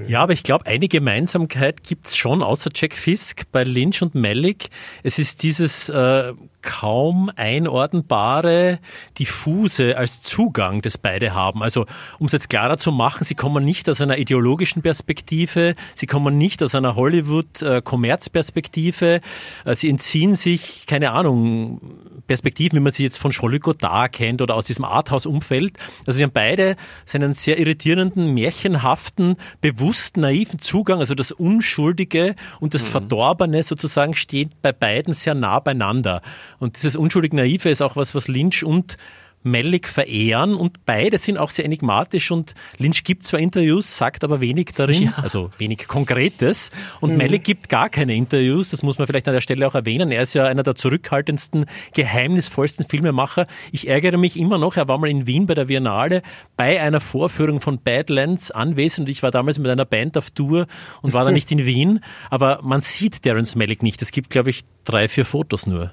[0.06, 4.68] Ja, aber ich glaube, eine Gemeinsamkeit gibt's schon, außer Jack Fisk bei Lynch und Malick.
[5.02, 8.78] Es ist dieses äh, kaum einordnbare,
[9.18, 11.60] diffuse als Zugang, das beide haben.
[11.62, 11.84] Also,
[12.18, 16.38] um es jetzt klarer zu machen, sie kommen nicht aus einer ideologischen Perspektive, sie kommen
[16.38, 19.20] nicht aus einer Hollywood-Kommerzperspektive,
[19.64, 21.80] äh, sie entziehen sich, keine Ahnung,
[22.26, 25.76] Perspektiven, wie man sie jetzt von Jean-Luc Godard kennt oder aus diesem Arthouse-Umfeld.
[26.06, 32.74] Also sie haben beide seinen sehr irritierenden, märchenhaften, bewusst naiven Zugang, also das Unschuldige und
[32.74, 36.22] das Verdorbene sozusagen steht bei beiden sehr nah beieinander.
[36.62, 38.96] Und dieses unschuldig Naive ist auch was, was Lynch und
[39.42, 40.54] Malick verehren.
[40.54, 42.30] Und beide sind auch sehr enigmatisch.
[42.30, 46.70] Und Lynch gibt zwar Interviews, sagt aber wenig darin, also wenig Konkretes.
[47.00, 50.12] Und Malick gibt gar keine Interviews, das muss man vielleicht an der Stelle auch erwähnen,
[50.12, 53.48] er ist ja einer der zurückhaltendsten, geheimnisvollsten Filmemacher.
[53.72, 56.22] Ich ärgere mich immer noch, er war mal in Wien bei der Biennale
[56.56, 60.68] bei einer Vorführung von Badlands anwesend, ich war damals mit einer Band auf Tour
[61.00, 61.98] und war da nicht in Wien,
[62.30, 65.92] aber man sieht Terence Malick nicht, es gibt glaube ich drei, vier Fotos nur.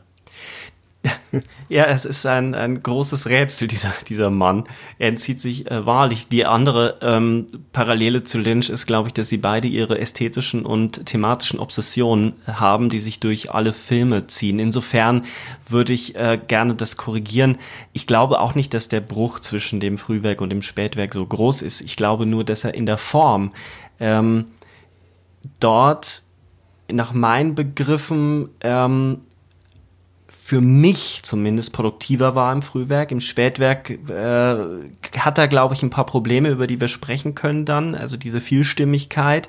[1.70, 4.64] Ja, es ist ein, ein großes Rätsel, dieser, dieser Mann.
[4.98, 6.28] Er entzieht sich äh, wahrlich.
[6.28, 11.06] Die andere ähm, Parallele zu Lynch ist, glaube ich, dass sie beide ihre ästhetischen und
[11.06, 14.60] thematischen Obsessionen haben, die sich durch alle Filme ziehen.
[14.60, 15.26] Insofern
[15.68, 17.58] würde ich äh, gerne das korrigieren.
[17.94, 21.62] Ich glaube auch nicht, dass der Bruch zwischen dem Frühwerk und dem Spätwerk so groß
[21.62, 21.82] ist.
[21.82, 23.52] Ich glaube nur, dass er in der Form
[24.00, 24.46] ähm,
[25.60, 26.24] dort
[26.92, 29.22] nach meinen Begriffen ähm,
[30.50, 33.12] für mich zumindest produktiver war im Frühwerk.
[33.12, 34.56] Im Spätwerk äh,
[35.20, 37.94] hat er, glaube ich, ein paar Probleme, über die wir sprechen können dann.
[37.94, 39.48] Also diese Vielstimmigkeit.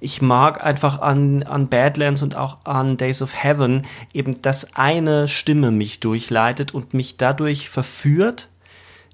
[0.00, 5.28] Ich mag einfach an, an Badlands und auch an Days of Heaven eben, dass eine
[5.28, 8.48] Stimme mich durchleitet und mich dadurch verführt,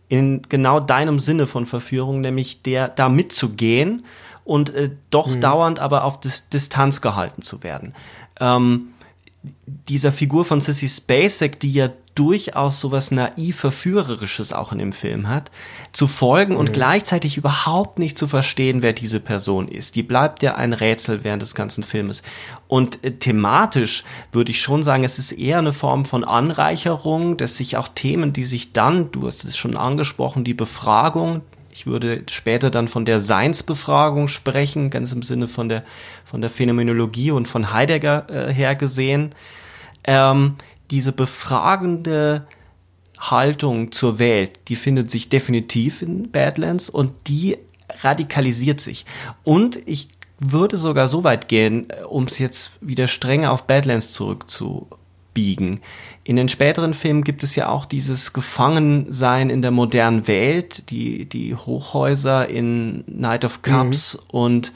[0.08, 4.04] in genau deinem Sinne von Verführung, nämlich der da mitzugehen
[4.44, 7.94] und äh, doch dauernd aber auf Dis Distanz gehalten zu werden.
[8.38, 8.90] Ähm,
[9.66, 15.28] dieser Figur von Sissy Spacek, die ja durchaus sowas naiv verführerisches auch in dem Film
[15.28, 15.50] hat,
[15.92, 19.96] zu folgen und gleichzeitig überhaupt nicht zu verstehen, wer diese Person ist.
[19.96, 22.22] Die bleibt ja ein Rätsel während des ganzen Filmes.
[22.68, 27.56] Und äh, thematisch würde ich schon sagen, es ist eher eine Form von Anreicherung, dass
[27.56, 31.42] sich auch Themen, die sich dann, du hast es schon angesprochen, die Befragung,
[31.76, 35.84] ich würde später dann von der Seinsbefragung sprechen, ganz im Sinne von der,
[36.24, 39.34] von der Phänomenologie und von Heidegger äh, her gesehen.
[40.04, 40.54] Ähm,
[40.90, 42.46] diese befragende
[43.18, 47.58] Haltung zur Welt, die findet sich definitiv in Badlands und die
[48.00, 49.04] radikalisiert sich.
[49.44, 50.08] Und ich
[50.38, 55.80] würde sogar so weit gehen, um es jetzt wieder strenger auf Badlands zurückzubiegen.
[56.26, 61.24] In den späteren Filmen gibt es ja auch dieses Gefangensein in der modernen Welt, die,
[61.24, 64.72] die Hochhäuser in Night of Cups und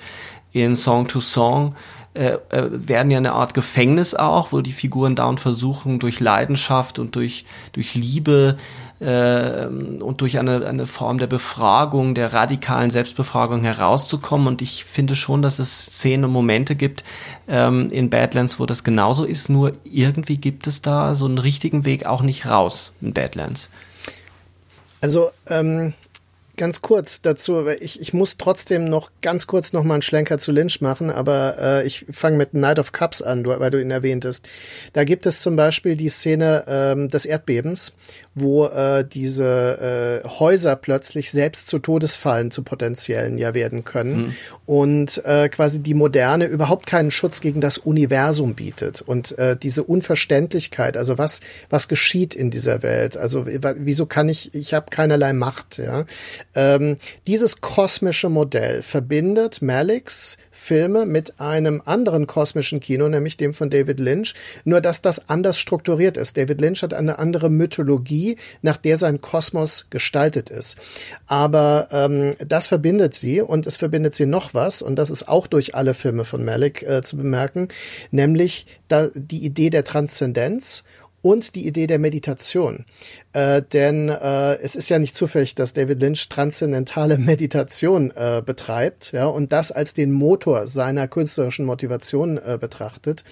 [0.53, 1.75] in Song to Song
[2.13, 6.99] äh, äh, werden ja eine Art Gefängnis auch, wo die Figuren dauernd versuchen, durch Leidenschaft
[6.99, 8.57] und durch, durch Liebe
[8.99, 14.49] äh, und durch eine, eine Form der Befragung, der radikalen Selbstbefragung herauszukommen.
[14.49, 17.05] Und ich finde schon, dass es Szenen und Momente gibt
[17.47, 21.85] ähm, in Badlands, wo das genauso ist, nur irgendwie gibt es da so einen richtigen
[21.85, 23.71] Weg auch nicht raus in Badlands.
[25.01, 25.95] Also ähm,
[26.61, 30.53] ganz kurz dazu, ich, ich muss trotzdem noch ganz kurz noch mal einen Schlenker zu
[30.53, 34.47] Lynch machen, aber äh, ich fange mit Night of Cups an, weil du ihn erwähntest.
[34.93, 37.95] Da gibt es zum Beispiel die Szene ähm, des Erdbebens,
[38.35, 44.35] wo äh, diese äh, Häuser plötzlich selbst zu Todesfallen zu potenziellen ja werden können mhm.
[44.67, 49.83] und äh, quasi die Moderne überhaupt keinen Schutz gegen das Universum bietet und äh, diese
[49.83, 55.33] Unverständlichkeit, also was was geschieht in dieser Welt, also wieso kann ich, ich habe keinerlei
[55.33, 56.05] Macht, ja.
[56.55, 63.71] Ähm, dieses kosmische Modell verbindet Maliks Filme mit einem anderen kosmischen Kino, nämlich dem von
[63.71, 64.35] David Lynch,
[64.65, 66.37] nur dass das anders strukturiert ist.
[66.37, 70.77] David Lynch hat eine andere Mythologie, nach der sein Kosmos gestaltet ist.
[71.27, 75.47] Aber ähm, das verbindet sie und es verbindet sie noch was, und das ist auch
[75.47, 77.69] durch alle Filme von Malik äh, zu bemerken,
[78.11, 80.85] nämlich da, die Idee der Transzendenz
[81.23, 82.85] und die Idee der Meditation.
[83.33, 89.13] Äh, denn äh, es ist ja nicht zufällig, dass David Lynch transzendentale Meditation äh, betreibt,
[89.13, 93.25] ja, und das als den Motor seiner künstlerischen Motivation äh, betrachtet.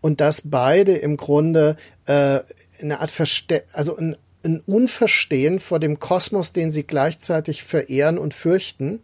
[0.00, 2.40] Und dass beide im Grunde äh,
[2.80, 8.34] eine Art Verste also ein ein Unverstehen vor dem Kosmos, den sie gleichzeitig verehren und
[8.34, 9.00] fürchten,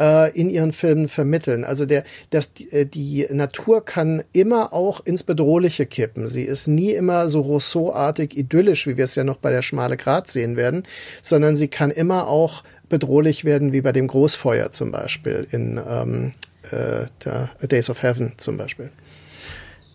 [0.00, 1.64] äh, in ihren Filmen vermitteln.
[1.64, 6.26] Also der, das, äh, die Natur kann immer auch ins Bedrohliche kippen.
[6.26, 9.96] Sie ist nie immer so Rousseau-artig idyllisch, wie wir es ja noch bei der Schmale
[9.96, 10.84] Grat sehen werden,
[11.22, 16.32] sondern sie kann immer auch bedrohlich werden, wie bei dem Großfeuer zum Beispiel in ähm,
[16.70, 18.90] äh, Days of Heaven zum Beispiel.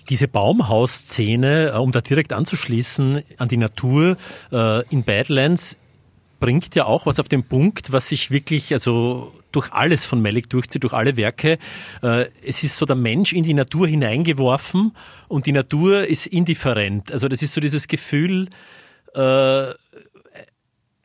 [0.09, 4.17] Diese Baumhausszene, äh, um da direkt anzuschließen an die Natur
[4.51, 5.77] äh, in Badlands,
[6.39, 10.49] bringt ja auch was auf den Punkt, was sich wirklich, also durch alles von Malik
[10.49, 11.57] durchzieht, durch alle Werke.
[12.01, 14.95] Äh, es ist so der Mensch in die Natur hineingeworfen
[15.27, 17.11] und die Natur ist indifferent.
[17.11, 18.49] Also das ist so dieses Gefühl,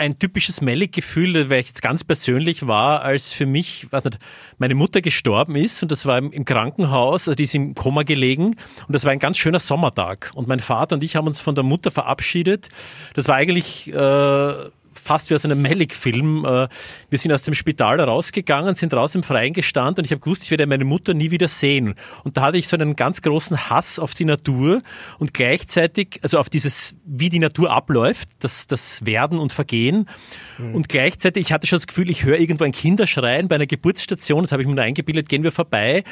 [0.01, 4.19] ein typisches Malik-Gefühl, weil ich jetzt ganz persönlich war, als für mich, weiß nicht,
[4.59, 8.57] meine Mutter gestorben ist und das war im Krankenhaus, also die ist im Koma gelegen
[8.89, 11.55] und das war ein ganz schöner Sommertag und mein Vater und ich haben uns von
[11.55, 12.71] der Mutter verabschiedet.
[13.15, 14.55] Das war eigentlich äh,
[15.11, 16.45] fast wie aus einem Malik-Film.
[16.45, 16.69] Äh,
[17.09, 20.45] wir sind aus dem Spital rausgegangen, sind raus im Freien gestanden und ich habe gewusst,
[20.45, 21.95] ich werde meine Mutter nie wieder sehen.
[22.23, 24.83] Und da hatte ich so einen ganz großen Hass auf die Natur
[25.19, 30.09] und gleichzeitig, also auf dieses, wie die Natur abläuft, das, das Werden und Vergehen.
[30.59, 30.77] Mhm.
[30.77, 34.43] Und gleichzeitig, ich hatte schon das Gefühl, ich höre irgendwo ein Kinderschreien bei einer Geburtsstation,
[34.45, 36.05] das habe ich mir nur eingebildet, gehen wir vorbei.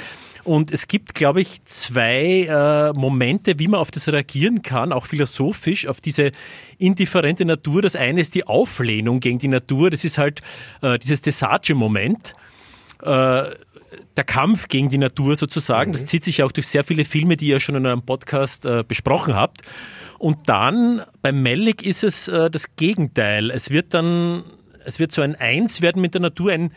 [0.49, 5.05] Und es gibt, glaube ich, zwei äh, Momente, wie man auf das reagieren kann, auch
[5.05, 6.33] philosophisch, auf diese
[6.79, 7.83] indifferente Natur.
[7.83, 9.91] Das eine ist die Auflehnung gegen die Natur.
[9.91, 10.41] Das ist halt
[10.81, 12.35] äh, dieses Desage-Moment.
[13.03, 13.43] Äh,
[14.17, 15.91] der Kampf gegen die Natur sozusagen.
[15.91, 15.93] Mhm.
[15.93, 18.85] Das zieht sich auch durch sehr viele Filme, die ihr schon in eurem Podcast äh,
[18.89, 19.61] besprochen habt.
[20.19, 23.51] Und dann beim Malik ist es äh, das Gegenteil.
[23.51, 24.45] Es wird dann,
[24.87, 26.73] es wird so ein Eins werden mit der Natur, ein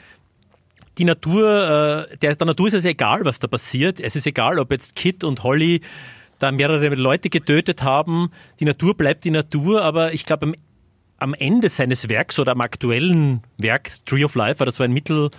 [1.01, 3.99] die Natur, äh, der, der Natur ist es egal, was da passiert.
[3.99, 5.81] Es ist egal, ob jetzt Kit und Holly
[6.37, 8.29] da mehrere Leute getötet haben.
[8.59, 10.55] Die Natur bleibt die Natur, aber ich glaube, am,
[11.17, 15.31] am Ende seines Werks oder am aktuellen Werk, Tree of Life, das so ein Mittel,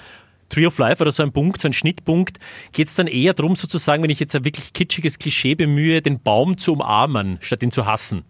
[0.48, 2.40] Tree of Life oder so ein Punkt, so ein Schnittpunkt,
[2.72, 6.20] geht es dann eher darum, sozusagen, wenn ich jetzt ein wirklich kitschiges Klischee bemühe, den
[6.20, 8.24] Baum zu umarmen, statt ihn zu hassen.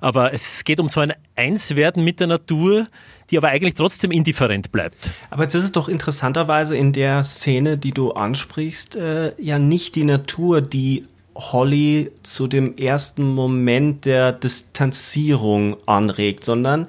[0.00, 2.86] Aber es geht um so ein Einswerden mit der Natur,
[3.30, 5.10] die aber eigentlich trotzdem indifferent bleibt.
[5.30, 9.94] Aber jetzt ist es doch interessanterweise in der Szene, die du ansprichst, äh, ja nicht
[9.96, 16.86] die Natur, die Holly zu dem ersten Moment der Distanzierung anregt, sondern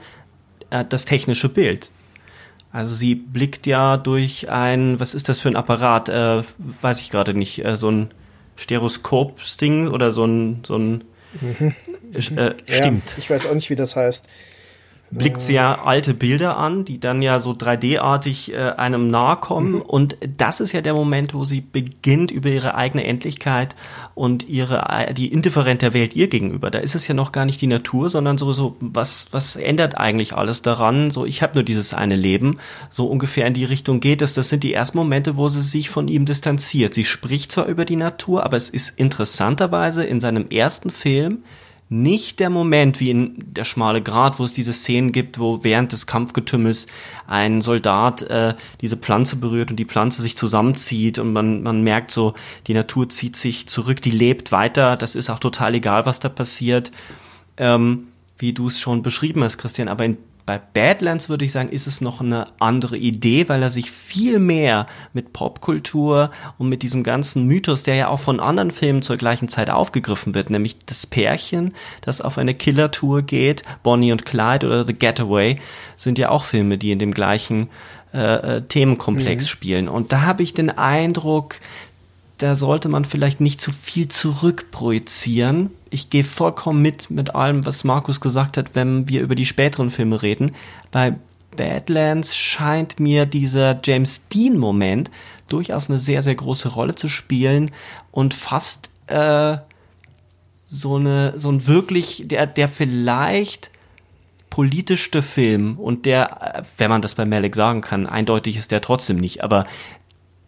[0.69, 1.91] äh, das technische Bild.
[2.71, 6.09] Also sie blickt ja durch ein, was ist das für ein Apparat?
[6.09, 6.43] Äh,
[6.81, 8.09] weiß ich gerade nicht, äh, so ein
[8.57, 11.03] Stereoskop-Ding oder so ein, so ein
[11.41, 11.75] Mhm.
[12.15, 13.09] Äh, stimmt.
[13.09, 14.27] Ja, ich weiß auch nicht, wie das heißt
[15.11, 19.73] blickt sie ja alte Bilder an, die dann ja so 3D-artig äh, einem nahe kommen.
[19.73, 19.81] Mhm.
[19.81, 23.75] Und das ist ja der Moment, wo sie beginnt über ihre eigene Endlichkeit
[24.13, 26.71] und ihre die Indifferenz der Welt ihr gegenüber.
[26.71, 29.97] Da ist es ja noch gar nicht die Natur, sondern so so was was ändert
[29.97, 31.11] eigentlich alles daran?
[31.11, 32.59] So ich habe nur dieses eine Leben.
[32.89, 34.33] So ungefähr in die Richtung geht es.
[34.33, 36.93] Das sind die ersten Momente, wo sie sich von ihm distanziert.
[36.93, 41.43] Sie spricht zwar über die Natur, aber es ist interessanterweise in seinem ersten Film
[41.87, 45.91] nicht der Moment wie in der schmale Grat, wo es diese Szenen gibt, wo während
[45.91, 46.87] des Kampfgetümmels
[47.27, 52.09] ein Soldat äh, diese Pflanze berührt und die Pflanze sich zusammenzieht und man, man merkt
[52.09, 52.33] so,
[52.65, 56.29] die Natur zieht sich zurück, die lebt weiter, das ist auch total egal, was da
[56.29, 56.91] passiert,
[57.57, 58.07] ähm,
[58.39, 61.87] wie du es schon beschrieben hast, Christian, aber in Bei Badlands würde ich sagen, ist
[61.87, 66.29] es noch eine andere Idee, weil er sich viel mehr mit Popkultur
[66.59, 70.35] und mit diesem ganzen Mythos, der ja auch von anderen Filmen zur gleichen Zeit aufgegriffen
[70.35, 75.57] wird, nämlich das Pärchen, das auf eine Killertour geht, Bonnie und Clyde oder The Getaway,
[75.95, 77.69] sind ja auch Filme, die in dem gleichen
[78.13, 79.47] äh, äh Themenkomplex mhm.
[79.47, 79.87] spielen.
[79.87, 81.55] Und da habe ich den Eindruck,
[82.37, 85.71] da sollte man vielleicht nicht zu viel zurückprojizieren.
[85.95, 89.89] Ich gehe vollkommen mit mit allem, was Markus gesagt hat, wenn wir über die späteren
[89.89, 90.53] Filme reden.
[90.91, 91.15] Bei
[91.55, 95.09] Badlands scheint mir dieser James Dean-Moment
[95.47, 97.71] durchaus eine sehr, sehr große Rolle zu spielen
[98.11, 99.55] und fast äh,
[100.67, 103.71] so eine, so ein wirklich, der, der vielleicht
[104.49, 108.81] politischste Film und der, äh, wenn man das bei Malik sagen kann, eindeutig ist der
[108.81, 109.65] trotzdem nicht, aber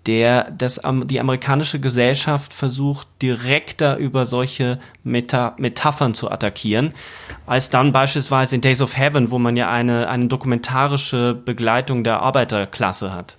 [0.07, 6.93] der das, die amerikanische Gesellschaft versucht, direkter über solche Meta Metaphern zu attackieren,
[7.45, 12.21] als dann beispielsweise in Days of Heaven, wo man ja eine, eine dokumentarische Begleitung der
[12.21, 13.37] Arbeiterklasse hat.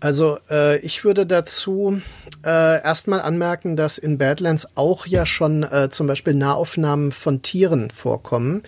[0.00, 2.00] Also äh, ich würde dazu
[2.42, 7.90] äh, erstmal anmerken, dass in Badlands auch ja schon äh, zum Beispiel Nahaufnahmen von Tieren
[7.90, 8.62] vorkommen,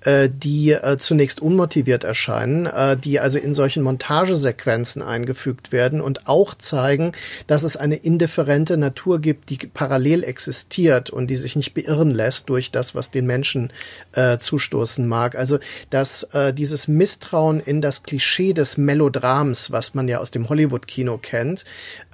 [0.00, 6.26] äh, die äh, zunächst unmotiviert erscheinen, äh, die also in solchen Montagesequenzen eingefügt werden und
[6.26, 7.12] auch zeigen,
[7.46, 12.48] dass es eine indifferente Natur gibt, die parallel existiert und die sich nicht beirren lässt
[12.48, 13.74] durch das, was den Menschen
[14.12, 15.36] äh, zustoßen mag.
[15.36, 15.58] Also
[15.90, 20.77] dass äh, dieses Misstrauen in das Klischee des Melodrams, was man ja aus dem Hollywood
[20.78, 21.64] Hollywood-Kino kennt.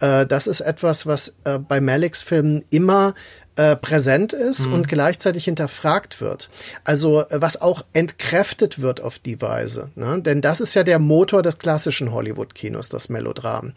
[0.00, 3.14] Äh, das ist etwas, was äh, bei Maliks Filmen immer
[3.56, 4.74] äh, präsent ist mhm.
[4.74, 6.50] und gleichzeitig hinterfragt wird.
[6.82, 9.90] Also äh, was auch entkräftet wird auf die Weise.
[9.94, 10.20] Ne?
[10.20, 13.74] Denn das ist ja der Motor des klassischen Hollywood-Kinos, das Melodram.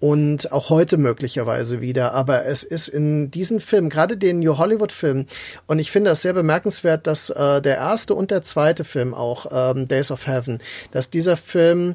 [0.00, 2.12] Und auch heute möglicherweise wieder.
[2.12, 5.26] Aber es ist in diesen Filmen, gerade den New Hollywood-Filmen,
[5.68, 9.46] und ich finde das sehr bemerkenswert, dass äh, der erste und der zweite Film auch,
[9.52, 10.58] ähm, Days of Heaven,
[10.90, 11.94] dass dieser Film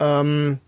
[0.00, 0.58] ähm,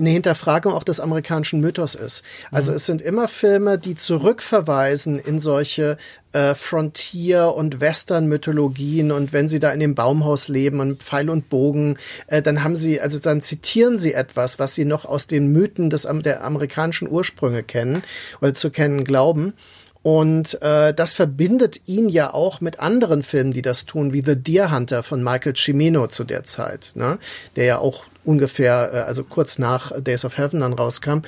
[0.00, 2.22] eine Hinterfragung auch des amerikanischen Mythos ist.
[2.50, 2.76] Also mhm.
[2.76, 5.96] es sind immer Filme, die zurückverweisen in solche
[6.32, 11.48] äh, Frontier- und Western-Mythologien und wenn sie da in dem Baumhaus leben und Pfeil und
[11.48, 15.52] Bogen, äh, dann haben sie, also dann zitieren sie etwas, was sie noch aus den
[15.52, 18.02] Mythen des, der amerikanischen Ursprünge kennen
[18.40, 19.54] oder zu kennen glauben.
[20.02, 24.36] Und äh, das verbindet ihn ja auch mit anderen Filmen, die das tun, wie The
[24.36, 27.18] Deer Hunter von Michael Cimino zu der Zeit, ne?
[27.56, 31.20] der ja auch ungefähr, äh, also kurz nach Days of Heaven dann rauskam.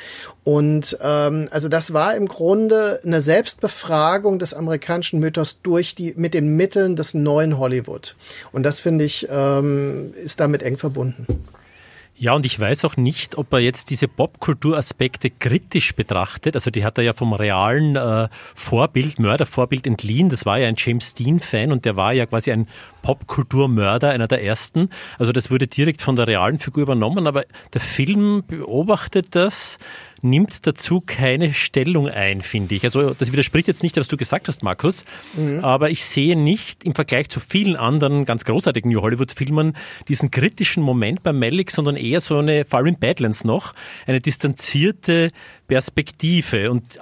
[0.45, 6.35] Und ähm, also das war im Grunde eine Selbstbefragung des amerikanischen Mythos durch die mit
[6.35, 8.15] den Mitteln des neuen Hollywood.
[8.53, 11.27] Und das finde ich ähm, ist damit eng verbunden.
[12.15, 16.55] Ja, und ich weiß auch nicht, ob er jetzt diese Popkulturaspekte kritisch betrachtet.
[16.55, 20.29] Also die hat er ja vom realen äh, Vorbild, Mördervorbild entliehen.
[20.29, 22.69] Das war ja ein James Dean-Fan und der war ja quasi ein
[23.03, 24.91] Popkulturmörder, einer der ersten.
[25.19, 29.79] Also das wurde direkt von der realen Figur übernommen, aber der Film beobachtet das
[30.23, 32.85] nimmt dazu keine Stellung ein, finde ich.
[32.85, 35.05] Also das widerspricht jetzt nicht, was du gesagt hast, Markus,
[35.37, 35.61] mhm.
[35.61, 39.77] aber ich sehe nicht im Vergleich zu vielen anderen ganz großartigen New Hollywood-Filmern
[40.09, 43.75] diesen kritischen Moment bei Malik, sondern eher so eine, vor allem in Badlands noch,
[44.07, 45.31] eine distanzierte
[45.67, 46.99] Perspektive und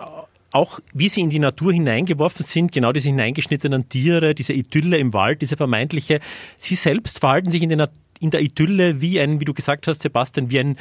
[0.53, 5.13] auch wie sie in die Natur hineingeworfen sind, genau diese hineingeschnittenen Tiere, diese Idylle im
[5.13, 6.21] Wald, diese vermeintliche,
[6.57, 10.03] sie selbst verhalten sich in der, in der Idylle wie ein, wie du gesagt hast,
[10.03, 10.77] Sebastian, wie ein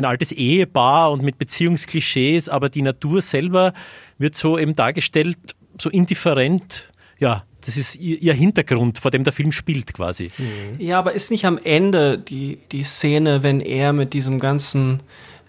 [0.00, 3.72] ein altes Ehepaar und mit Beziehungsklischees, aber die Natur selber
[4.18, 5.38] wird so eben dargestellt,
[5.80, 10.30] so indifferent, ja, das ist ihr, Hintergrund, vor dem der Film spielt quasi.
[10.38, 10.80] Mhm.
[10.80, 15.02] Ja, aber ist nicht am Ende die, die Szene, wenn er mit diesem ganzen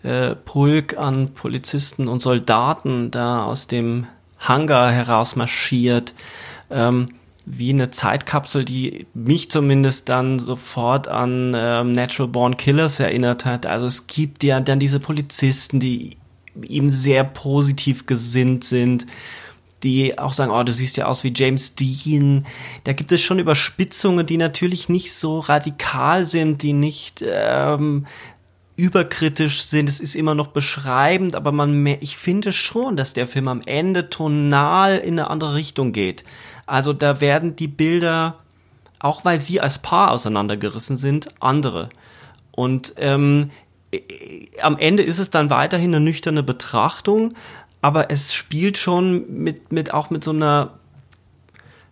[0.04, 4.08] äh, Pulk an Polizisten und Soldaten da aus dem
[4.40, 6.14] Hangar herausmarschiert,
[6.70, 7.08] ähm,
[7.54, 13.66] wie eine Zeitkapsel, die mich zumindest dann sofort an ähm, Natural Born Killers erinnert hat.
[13.66, 16.18] Also es gibt ja dann diese Polizisten, die
[16.62, 19.06] ihm sehr positiv gesinnt sind,
[19.84, 22.46] die auch sagen, oh, du siehst ja aus wie James Dean.
[22.86, 28.06] Da gibt es schon Überspitzungen, die natürlich nicht so radikal sind, die nicht ähm,
[28.78, 29.90] überkritisch sind.
[29.90, 34.10] Es ist immer noch beschreibend, aber man, ich finde schon, dass der Film am Ende
[34.10, 36.24] tonal in eine andere Richtung geht.
[36.66, 38.38] Also da werden die Bilder,
[39.00, 41.90] auch weil sie als Paar auseinandergerissen sind, andere.
[42.52, 43.52] Und ähm,
[44.62, 47.34] am Ende ist es dann weiterhin eine nüchterne Betrachtung,
[47.82, 50.74] aber es spielt schon mit, mit auch mit so einer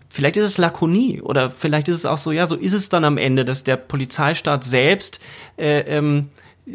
[0.10, 3.04] vielleicht ist es Lakonie oder vielleicht ist es auch so, ja, so ist es dann
[3.04, 5.20] am Ende, dass der Polizeistaat selbst
[5.58, 6.30] äh, ähm,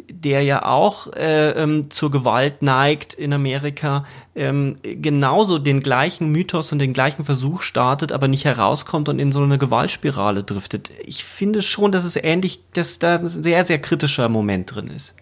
[0.08, 6.72] der ja auch äh, ähm, zur Gewalt neigt in Amerika, ähm, genauso den gleichen Mythos
[6.72, 10.90] und den gleichen Versuch startet, aber nicht herauskommt und in so eine Gewaltspirale driftet.
[11.04, 15.14] Ich finde schon, dass es ähnlich, dass da ein sehr, sehr kritischer Moment drin ist.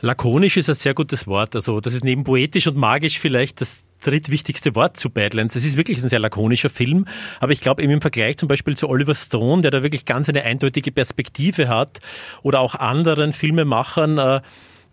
[0.00, 1.54] Lakonisch ist ein sehr gutes Wort.
[1.54, 5.56] Also das ist neben poetisch und magisch vielleicht das drittwichtigste Wort zu Badlands.
[5.56, 7.06] Es ist wirklich ein sehr lakonischer Film,
[7.38, 10.28] aber ich glaube eben im Vergleich zum Beispiel zu Oliver Stone, der da wirklich ganz
[10.28, 12.00] eine eindeutige Perspektive hat,
[12.42, 14.40] oder auch anderen Filmemachern, äh,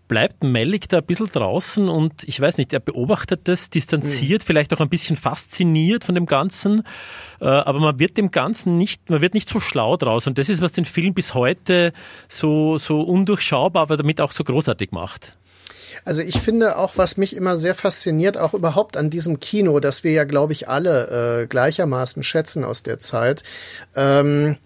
[0.08, 4.46] bleibt Malik da ein bisschen draußen und ich weiß nicht, er beobachtet das, distanziert, mhm.
[4.46, 6.84] vielleicht auch ein bisschen fasziniert von dem Ganzen,
[7.42, 10.50] äh, aber man wird dem Ganzen nicht, man wird nicht so schlau draus und das
[10.50, 11.94] ist, was den Film bis heute
[12.28, 15.37] so, so undurchschaubar, aber damit auch so großartig macht.
[16.06, 20.04] Also ich finde auch, was mich immer sehr fasziniert, auch überhaupt an diesem Kino, das
[20.04, 23.44] wir ja, glaube ich, alle äh, gleichermaßen schätzen aus der Zeit,
[23.96, 24.58] ähm,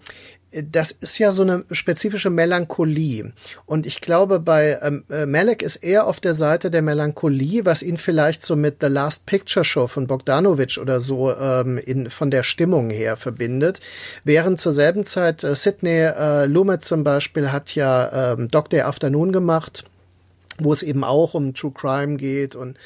[0.52, 3.32] das ist ja so eine spezifische Melancholie.
[3.64, 7.82] Und ich glaube, bei ähm, äh, Malek ist eher auf der Seite der Melancholie, was
[7.82, 12.30] ihn vielleicht so mit The Last Picture Show von Bogdanovich oder so ähm, in, von
[12.30, 13.80] der Stimmung her verbindet.
[14.24, 18.82] Während zur selben Zeit äh, Sidney äh, Lumet zum Beispiel hat ja ähm, Dog Day
[18.82, 19.84] Afternoon gemacht,
[20.58, 22.78] wo es eben auch um True Crime geht und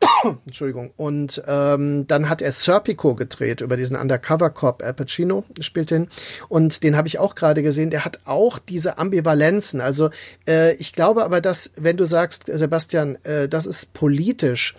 [0.46, 0.92] Entschuldigung.
[0.96, 4.82] Und ähm, dann hat er Serpico gedreht über diesen Undercover Cop.
[4.82, 6.08] Al Pacino spielt den.
[6.48, 7.90] Und den habe ich auch gerade gesehen.
[7.90, 9.80] Der hat auch diese Ambivalenzen.
[9.80, 10.10] Also
[10.48, 14.74] äh, ich glaube aber, dass, wenn du sagst, Sebastian, äh, das ist politisch,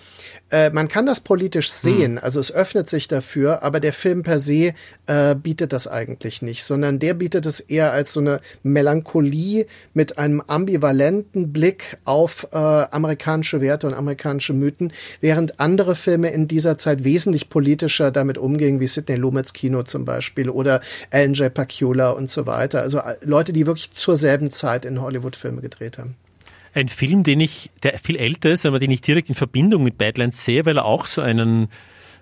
[0.50, 2.24] äh, man kann das politisch sehen, hm.
[2.24, 4.74] also es öffnet sich dafür, aber der Film per se
[5.08, 10.18] äh, bietet das eigentlich nicht, sondern der bietet es eher als so eine Melancholie mit
[10.18, 16.78] einem ambivalenten Blick auf äh, amerikanische Werte und amerikanische Mythen, während andere Filme in dieser
[16.78, 20.82] Zeit wesentlich politischer damit umgingen, wie Sidney Lumets Kino zum Beispiel oder
[21.12, 21.54] Alan J.
[21.54, 22.82] Pacula und so weiter.
[22.82, 26.16] Also äh, Leute, die wirklich zur selben Zeit in Hollywood Filme gedreht haben
[26.74, 29.98] ein Film, den ich, der viel älter ist, aber den ich direkt in Verbindung mit
[29.98, 31.70] Badlands sehe, weil er auch so einen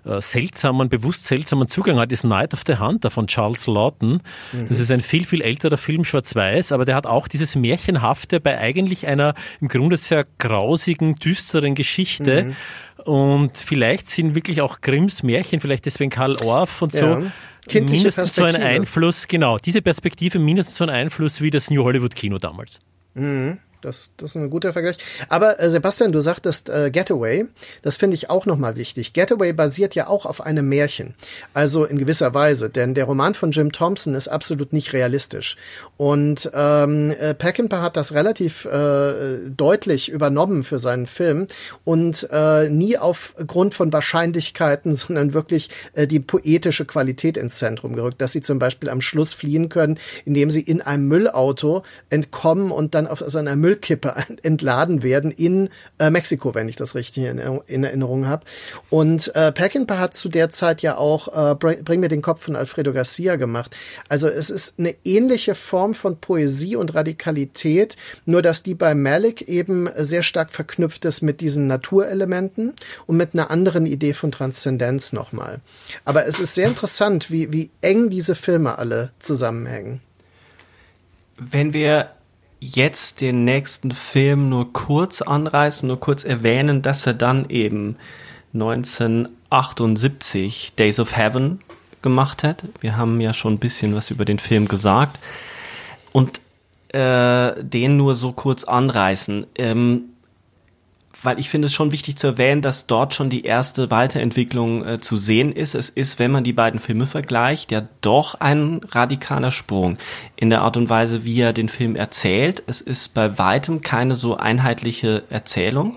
[0.06, 4.22] äh, seltsamen, bewusst seltsamen Zugang hat, ist Night of the Hunter von Charles Lawton.
[4.52, 4.68] Mhm.
[4.68, 8.56] Das ist ein viel, viel älterer Film, schwarz-weiß, aber der hat auch dieses Märchenhafte bei
[8.58, 12.44] eigentlich einer im Grunde sehr grausigen, düsteren Geschichte.
[12.44, 12.56] Mhm.
[13.04, 17.32] Und vielleicht sind wirklich auch Grimms Märchen, vielleicht deswegen Karl Orff und so, ja.
[17.72, 22.14] mindestens so ein Einfluss, genau, diese Perspektive mindestens so ein Einfluss wie das New Hollywood
[22.14, 22.80] Kino damals.
[23.14, 23.58] Mhm.
[23.86, 24.98] Das, das ist ein guter Vergleich.
[25.28, 27.46] Aber äh, Sebastian, du sagtest äh, Getaway.
[27.82, 29.12] Das finde ich auch nochmal wichtig.
[29.12, 31.14] Getaway basiert ja auch auf einem Märchen.
[31.54, 32.68] Also in gewisser Weise.
[32.68, 35.56] Denn der Roman von Jim Thompson ist absolut nicht realistisch.
[35.96, 41.46] Und ähm, äh, Peckinpah hat das relativ äh, deutlich übernommen für seinen Film
[41.84, 48.20] und äh, nie aufgrund von Wahrscheinlichkeiten, sondern wirklich äh, die poetische Qualität ins Zentrum gerückt.
[48.20, 52.96] Dass sie zum Beispiel am Schluss fliehen können, indem sie in einem Müllauto entkommen und
[52.96, 55.68] dann auf so einer Müllkippe entladen werden in
[55.98, 58.44] äh, Mexiko, wenn ich das richtig in, in Erinnerung habe.
[58.90, 62.56] Und äh, Peckinpah hat zu der Zeit ja auch äh, Bring mir den Kopf von
[62.56, 63.76] Alfredo Garcia gemacht.
[64.08, 69.42] Also es ist eine ähnliche Form von Poesie und Radikalität, nur dass die bei Malik
[69.42, 72.74] eben sehr stark verknüpft ist mit diesen Naturelementen
[73.06, 75.60] und mit einer anderen Idee von Transzendenz nochmal.
[76.04, 80.00] Aber es ist sehr interessant, wie, wie eng diese Filme alle zusammenhängen.
[81.38, 82.15] Wenn wir
[82.60, 87.96] jetzt den nächsten Film nur kurz anreißen, nur kurz erwähnen, dass er dann eben
[88.54, 91.60] 1978 Days of Heaven
[92.02, 92.64] gemacht hat.
[92.80, 95.18] Wir haben ja schon ein bisschen was über den Film gesagt
[96.12, 96.40] und
[96.88, 99.46] äh, den nur so kurz anreißen.
[99.56, 100.04] Ähm,
[101.22, 105.00] weil ich finde es schon wichtig zu erwähnen, dass dort schon die erste Weiterentwicklung äh,
[105.00, 105.74] zu sehen ist.
[105.74, 109.98] Es ist, wenn man die beiden Filme vergleicht, ja doch ein radikaler Sprung
[110.36, 112.62] in der Art und Weise, wie er den Film erzählt.
[112.66, 115.96] Es ist bei weitem keine so einheitliche Erzählung.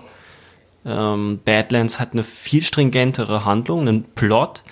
[0.84, 4.64] Ähm, Badlands hat eine viel stringentere Handlung, einen Plot.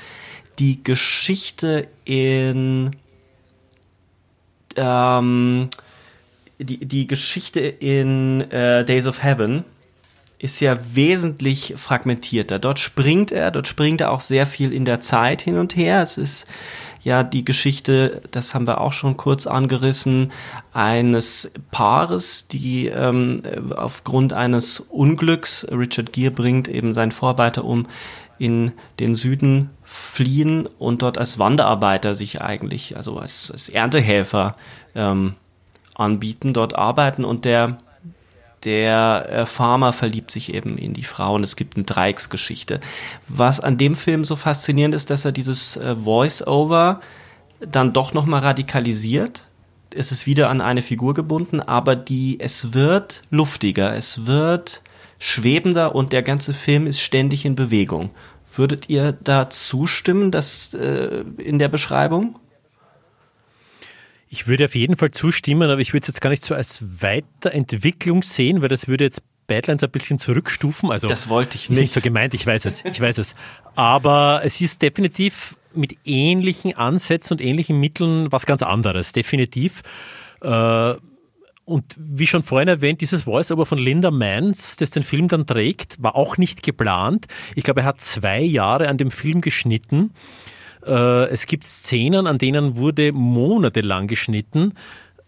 [0.58, 2.96] Die Geschichte in
[4.76, 5.68] ähm,
[6.58, 9.64] die, die Geschichte in äh, Days of Heaven
[10.38, 12.58] ist ja wesentlich fragmentierter.
[12.58, 16.02] Dort springt er, dort springt er auch sehr viel in der Zeit hin und her.
[16.02, 16.46] Es ist
[17.02, 20.32] ja die Geschichte, das haben wir auch schon kurz angerissen,
[20.72, 23.42] eines Paares, die ähm,
[23.76, 27.86] aufgrund eines Unglücks, Richard Gere bringt eben seinen Vorarbeiter um,
[28.38, 34.52] in den Süden fliehen und dort als Wanderarbeiter sich eigentlich, also als, als Erntehelfer
[34.94, 35.34] ähm,
[35.94, 37.78] anbieten, dort arbeiten und der
[38.64, 42.80] der äh, Farmer verliebt sich eben in die Frau und es gibt eine Dreiecksgeschichte.
[43.28, 47.00] Was an dem Film so faszinierend ist, dass er dieses äh, Voice-Over
[47.60, 49.48] dann doch nochmal radikalisiert
[49.94, 54.82] ist es wieder an eine Figur gebunden, aber die, es wird luftiger, es wird
[55.18, 58.10] schwebender und der ganze Film ist ständig in Bewegung.
[58.54, 62.38] Würdet ihr da zustimmen, dass äh, in der Beschreibung?
[64.28, 66.82] Ich würde auf jeden Fall zustimmen, aber ich würde es jetzt gar nicht so als
[67.02, 70.90] Weiterentwicklung sehen, weil das würde jetzt Badlands ein bisschen zurückstufen.
[70.90, 71.78] Also das wollte ich nicht.
[71.78, 73.34] Ist nicht so gemeint, ich weiß es, ich weiß es.
[73.74, 79.82] Aber es ist definitiv mit ähnlichen Ansätzen und ähnlichen Mitteln was ganz anderes, definitiv.
[80.42, 80.94] Äh,
[81.64, 86.02] und wie schon vorhin erwähnt, dieses Voice-Over von Linda Mans, das den Film dann trägt,
[86.02, 87.26] war auch nicht geplant.
[87.54, 90.12] Ich glaube, er hat zwei Jahre an dem Film geschnitten.
[90.86, 94.74] Äh, es gibt Szenen, an denen wurde monatelang geschnitten.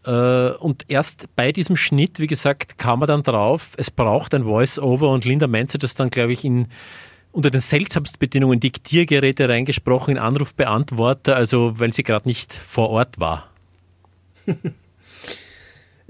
[0.07, 4.45] Äh, und erst bei diesem Schnitt, wie gesagt, kam er dann drauf, es braucht ein
[4.45, 6.69] Voice-Over und Linda Mans hat das dann, glaube ich, in
[7.33, 13.21] unter den seltsamsten Bedingungen Diktiergeräte reingesprochen, in Anrufbeantworter, also weil sie gerade nicht vor Ort
[13.21, 13.49] war.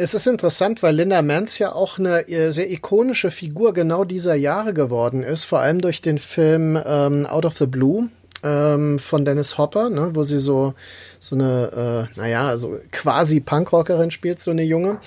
[0.03, 4.35] Es ist interessant, weil Linda Mans ja auch eine äh, sehr ikonische Figur genau dieser
[4.35, 8.09] Jahre geworden ist, vor allem durch den Film ähm, Out of the Blue
[8.43, 10.75] ähm, von Dennis Hopper, ne, wo sie so
[11.19, 14.99] so eine, äh, naja, so quasi Punkrockerin spielt, so eine Junge.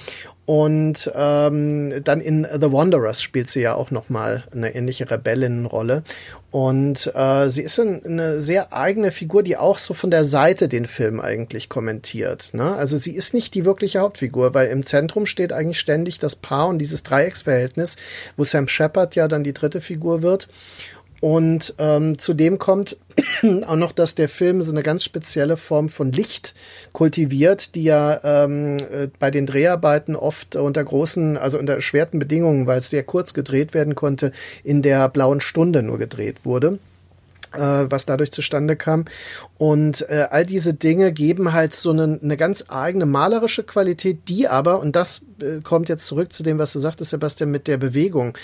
[0.45, 6.03] Und ähm, dann in The Wanderers spielt sie ja auch nochmal eine ähnliche Rebellinnenrolle.
[6.51, 10.67] Und äh, sie ist ein, eine sehr eigene Figur, die auch so von der Seite
[10.67, 12.53] den Film eigentlich kommentiert.
[12.53, 12.75] Ne?
[12.75, 16.67] Also sie ist nicht die wirkliche Hauptfigur, weil im Zentrum steht eigentlich ständig das Paar
[16.67, 17.95] und dieses Dreiecksverhältnis,
[18.35, 20.49] wo Sam Shepard ja dann die dritte Figur wird.
[21.23, 22.97] Und ähm, zudem kommt
[23.65, 26.53] auch noch, dass der Film so eine ganz spezielle Form von Licht
[26.91, 32.67] kultiviert, die ja ähm, äh, bei den Dreharbeiten oft unter großen, also unter erschwerten Bedingungen,
[32.67, 34.33] weil es sehr kurz gedreht werden konnte,
[34.65, 36.79] in der blauen Stunde nur gedreht wurde
[37.53, 39.05] äh, was dadurch zustande kam.
[39.57, 44.47] Und äh, all diese Dinge geben halt so eine, eine ganz eigene malerische Qualität, die
[44.47, 45.21] aber, und das
[45.63, 48.37] kommt jetzt zurück zu dem, was du sagtest, Sebastian, mit der Bewegung,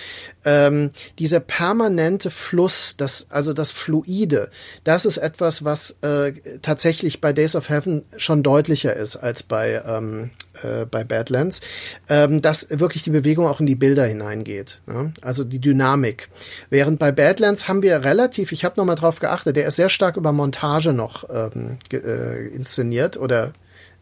[0.46, 4.50] ähm, dieser permanente Fluss, das, also das Fluide,
[4.84, 9.82] das ist etwas, was äh, tatsächlich bei Days of Heaven schon deutlicher ist als bei,
[9.86, 10.32] ähm,
[10.64, 11.62] äh, bei Badlands,
[12.08, 14.82] ähm, dass wirklich die Bewegung auch in die Bilder hineingeht.
[14.88, 15.14] Ne?
[15.22, 16.30] Also die Dynamik.
[16.70, 20.18] Während bei Badlands haben wir relativ, ich habe nochmal drauf geachtet, der ist sehr stark
[20.18, 23.54] über Montage noch ähm, äh, inszeniert oder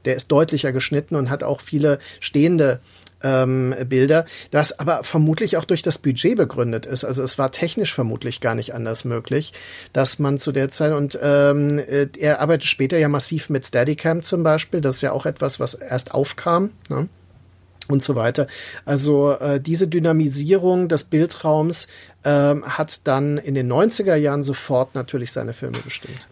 [0.07, 2.79] der ist deutlicher geschnitten und hat auch viele stehende
[3.23, 7.03] ähm, Bilder, das aber vermutlich auch durch das Budget begründet ist.
[7.03, 9.53] Also es war technisch vermutlich gar nicht anders möglich,
[9.93, 14.23] dass man zu der Zeit und ähm, äh, er arbeitet später ja massiv mit Steadicam
[14.23, 14.81] zum Beispiel.
[14.81, 16.71] Das ist ja auch etwas, was erst aufkam.
[16.89, 17.07] Ne?
[17.87, 18.47] und so weiter.
[18.83, 21.87] Also äh, diese Dynamisierung des Bildraums
[22.23, 26.27] ähm, hat dann in den 90er Jahren sofort natürlich seine Filme bestimmt.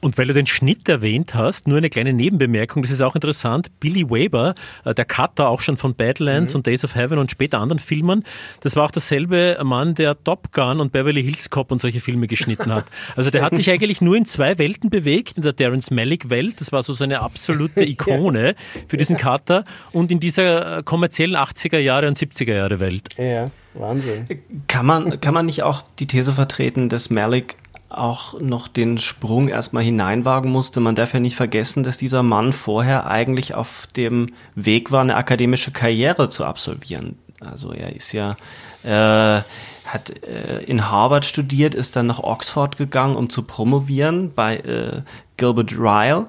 [0.00, 3.70] Und weil du den Schnitt erwähnt hast, nur eine kleine Nebenbemerkung, das ist auch interessant.
[3.80, 4.54] Billy Weber,
[4.84, 6.58] äh, der Cutter auch schon von Badlands mhm.
[6.58, 8.24] und Days of Heaven und später anderen Filmen,
[8.60, 12.26] das war auch derselbe Mann, der Top Gun und Beverly Hills Cop und solche Filme
[12.26, 12.86] geschnitten hat.
[13.14, 16.60] Also der hat sich eigentlich nur in zwei Welten bewegt, in der Terence Malick Welt,
[16.60, 18.54] das war so seine absolute Ikone
[18.88, 23.08] für diesen Cutter und in dieser äh, kommerziellen 80er Jahre und 70er Jahre Welt.
[23.16, 23.50] Ja.
[23.74, 24.26] Wahnsinn.
[24.66, 27.56] Kann man, kann man nicht auch die These vertreten, dass Malik
[27.88, 30.80] auch noch den Sprung erstmal hineinwagen musste.
[30.80, 35.16] Man darf ja nicht vergessen, dass dieser Mann vorher eigentlich auf dem Weg war, eine
[35.16, 37.18] akademische Karriere zu absolvieren.
[37.40, 38.36] Also er ist ja,
[38.84, 39.42] äh,
[39.84, 45.02] hat äh, in Harvard studiert, ist dann nach Oxford gegangen, um zu promovieren bei äh,
[45.36, 46.26] Gilbert Ryle.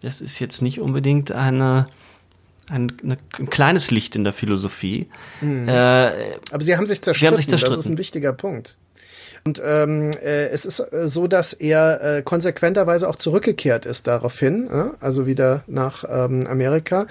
[0.00, 1.86] Das ist jetzt nicht unbedingt eine
[2.68, 5.08] ein, eine, ein kleines Licht in der Philosophie.
[5.40, 5.68] Mhm.
[5.68, 5.72] Äh,
[6.50, 7.32] Aber sie haben sich zerstritten.
[7.32, 7.76] Haben sich zerstritten.
[7.76, 8.76] Das ist ein wichtiger Punkt.
[9.46, 14.68] Und ähm, äh, es ist äh, so, dass er äh, konsequenterweise auch zurückgekehrt ist daraufhin,
[14.70, 17.06] äh, also wieder nach ähm, Amerika.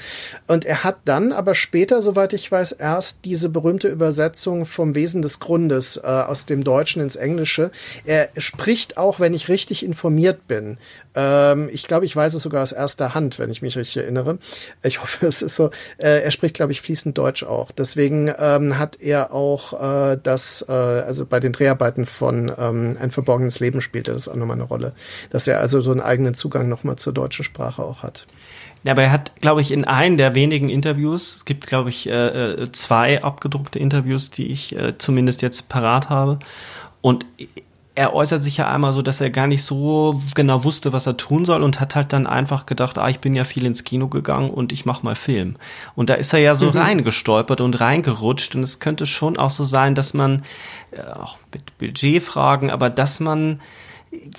[0.47, 5.21] Und er hat dann aber später, soweit ich weiß, erst diese berühmte Übersetzung vom Wesen
[5.21, 7.69] des Grundes äh, aus dem Deutschen ins Englische.
[8.03, 10.79] Er spricht auch, wenn ich richtig informiert bin,
[11.15, 14.37] ähm, ich glaube, ich weiß es sogar aus erster Hand, wenn ich mich richtig erinnere.
[14.81, 15.69] Ich hoffe, es ist so.
[15.97, 17.71] Äh, er spricht, glaube ich, fließend Deutsch auch.
[17.71, 19.73] Deswegen ähm, hat er auch
[20.11, 24.35] äh, das, äh, also bei den Dreharbeiten von ähm, Ein verborgenes Leben spielte das auch
[24.35, 24.93] nochmal eine Rolle,
[25.29, 28.25] dass er also so einen eigenen Zugang nochmal zur deutschen Sprache auch hat.
[28.83, 32.09] Ja, aber er hat, glaube ich, in einem der wenigen Interviews, es gibt, glaube ich,
[32.09, 36.39] äh, äh zwei abgedruckte Interviews, die ich äh, zumindest jetzt parat habe.
[37.01, 37.25] Und
[37.95, 41.15] er äußert sich ja einmal so, dass er gar nicht so genau wusste, was er
[41.15, 44.07] tun soll und hat halt dann einfach gedacht, ah, ich bin ja viel ins Kino
[44.07, 45.57] gegangen und ich mach mal Film.
[45.95, 46.77] Und da ist er ja so mhm.
[46.77, 50.43] reingestolpert und reingerutscht und es könnte schon auch so sein, dass man,
[50.91, 53.61] äh, auch mit Budgetfragen, aber dass man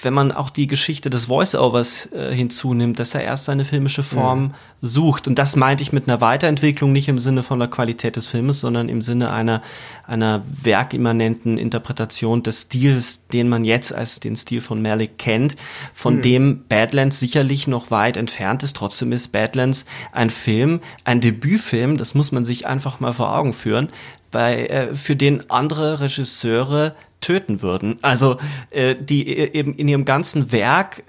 [0.02, 4.42] wenn man auch die Geschichte des Voice-Overs äh, hinzunimmt, dass er erst seine filmische Form
[4.42, 4.52] mhm.
[4.82, 5.28] sucht.
[5.28, 8.60] Und das meinte ich mit einer Weiterentwicklung nicht im Sinne von der Qualität des Filmes,
[8.60, 9.62] sondern im Sinne einer,
[10.06, 15.56] einer werkimmanenten Interpretation des Stils, den man jetzt als den Stil von Malik kennt,
[15.92, 16.22] von mhm.
[16.22, 18.76] dem Badlands sicherlich noch weit entfernt ist.
[18.76, 23.52] Trotzdem ist Badlands ein Film, ein Debütfilm, das muss man sich einfach mal vor Augen
[23.52, 23.88] führen,
[24.34, 27.98] bei, äh, für den andere Regisseure töten würden.
[28.02, 28.36] Also
[28.70, 31.02] äh, die äh, eben in ihrem ganzen Werk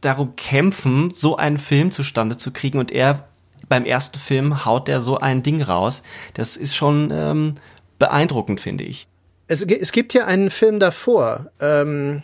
[0.00, 3.28] darum kämpfen, so einen Film zustande zu kriegen und er
[3.68, 6.02] beim ersten Film haut er so ein Ding raus.
[6.34, 7.54] Das ist schon ähm,
[7.98, 9.06] beeindruckend, finde ich.
[9.46, 11.50] Es, es gibt ja einen Film davor.
[11.60, 12.22] Ähm,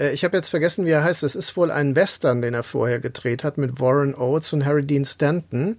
[0.00, 1.22] äh, ich habe jetzt vergessen, wie er heißt.
[1.22, 4.84] Es ist wohl ein Western, den er vorher gedreht hat mit Warren Oates und Harry
[4.84, 5.76] Dean Stanton.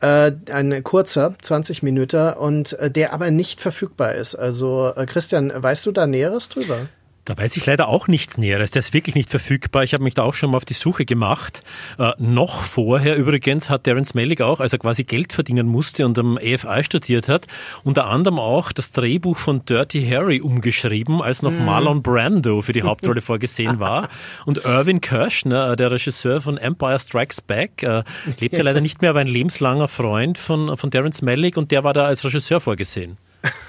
[0.00, 4.34] Äh, ein kurzer, 20 Minuten, und äh, der aber nicht verfügbar ist.
[4.34, 6.88] Also, äh, Christian, weißt du da Näheres drüber?
[7.26, 8.70] Da weiß ich leider auch nichts Näheres.
[8.70, 9.82] Der ist wirklich nicht verfügbar.
[9.82, 11.64] Ich habe mich da auch schon mal auf die Suche gemacht.
[11.98, 16.16] Äh, noch vorher übrigens hat Darren Smellig auch, als er quasi Geld verdienen musste und
[16.20, 17.48] am EFI studiert hat,
[17.82, 21.64] unter anderem auch das Drehbuch von Dirty Harry umgeschrieben, als noch mm.
[21.64, 24.08] Marlon Brando für die Hauptrolle vorgesehen war.
[24.44, 28.04] Und Irvin Kirschner, der Regisseur von Empire Strikes Back, äh,
[28.38, 31.82] lebt ja leider nicht mehr, aber ein lebenslanger Freund von, von Darren Smellig und der
[31.82, 33.18] war da als Regisseur vorgesehen.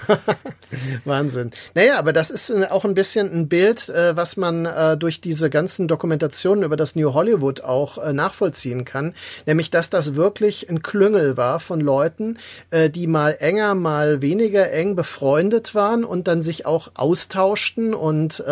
[1.05, 1.51] Wahnsinn.
[1.73, 5.21] Naja, aber das ist äh, auch ein bisschen ein Bild, äh, was man äh, durch
[5.21, 9.13] diese ganzen Dokumentationen über das New Hollywood auch nachvollziehen kann.
[9.45, 12.37] Nämlich, dass das wirklich ein Klüngel war von Leuten,
[12.71, 18.43] die mal enger, mal weniger eng befreundet waren und dann sich auch austauschten und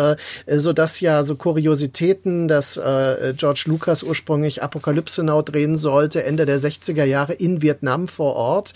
[0.46, 6.58] so dass ja so Kuriositäten, dass George Lucas ursprünglich Apokalypse Now drehen sollte, Ende der
[6.58, 8.72] 60er Jahre in Vietnam vor Ort.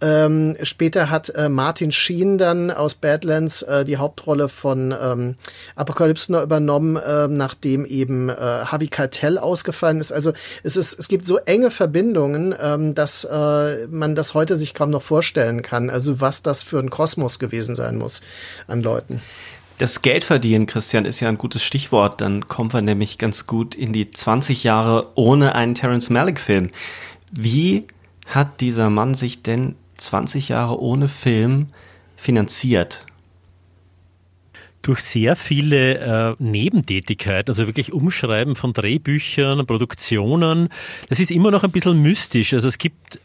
[0.00, 5.36] Ähm, später hat Martin Martin Sheen dann aus Badlands äh, die Hauptrolle von ähm,
[5.76, 10.12] Apocalypse Now übernommen, äh, nachdem eben äh, Harvey Keitel ausgefallen ist.
[10.12, 14.74] Also es ist, es gibt so enge Verbindungen, ähm, dass äh, man das heute sich
[14.74, 15.90] kaum noch vorstellen kann.
[15.90, 18.22] Also was das für ein Kosmos gewesen sein muss
[18.66, 19.22] an Leuten.
[19.78, 22.20] Das Geldverdienen, Christian, ist ja ein gutes Stichwort.
[22.20, 26.70] Dann kommen wir nämlich ganz gut in die 20 Jahre ohne einen Terence Malick-Film.
[27.32, 27.86] Wie
[28.26, 31.68] hat dieser Mann sich denn 20 Jahre ohne Film
[32.20, 33.06] finanziert?
[34.82, 40.70] durch sehr viele äh, Nebentätigkeiten, also wirklich Umschreiben von Drehbüchern, Produktionen.
[41.08, 42.54] Das ist immer noch ein bisschen mystisch.
[42.54, 43.20] Also es gibt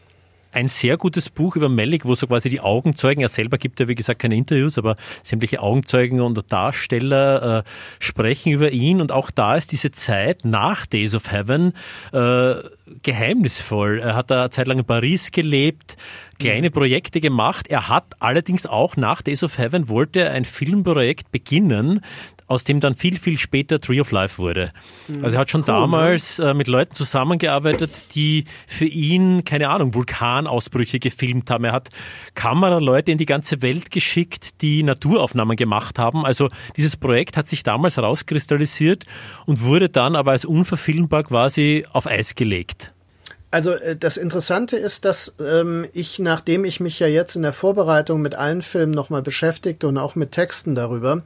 [0.56, 3.88] ein sehr gutes Buch über Malik, wo so quasi die Augenzeugen, er selber gibt ja
[3.88, 7.64] wie gesagt keine Interviews, aber sämtliche Augenzeugen und Darsteller äh,
[8.00, 11.74] sprechen über ihn und auch da ist diese Zeit nach Days of Heaven
[12.14, 12.56] äh,
[13.04, 14.00] geheimnisvoll.
[14.00, 15.98] Er hat da eine Zeit lang in Paris gelebt,
[16.40, 17.68] kleine Projekte gemacht.
[17.68, 22.02] Er hat allerdings auch nach Days of Heaven wollte ein Filmprojekt beginnen,
[22.48, 24.72] aus dem dann viel, viel später Tree of Life wurde.
[25.24, 29.94] Also er hat schon cool, damals äh, mit Leuten zusammengearbeitet, die für ihn, keine Ahnung,
[29.94, 31.64] Vulkanausbrüche gefilmt haben.
[31.64, 31.90] Er hat
[32.36, 36.26] Kameraleute in die ganze Welt geschickt, die Naturaufnahmen gemacht haben.
[36.26, 39.06] Also dieses Projekt hat sich damals rauskristallisiert
[39.46, 42.94] und wurde dann aber als unverfilmbar quasi auf Eis gelegt.
[43.56, 47.54] Also äh, das Interessante ist, dass ähm, ich, nachdem ich mich ja jetzt in der
[47.54, 51.24] Vorbereitung mit allen Filmen nochmal beschäftigte und auch mit Texten darüber,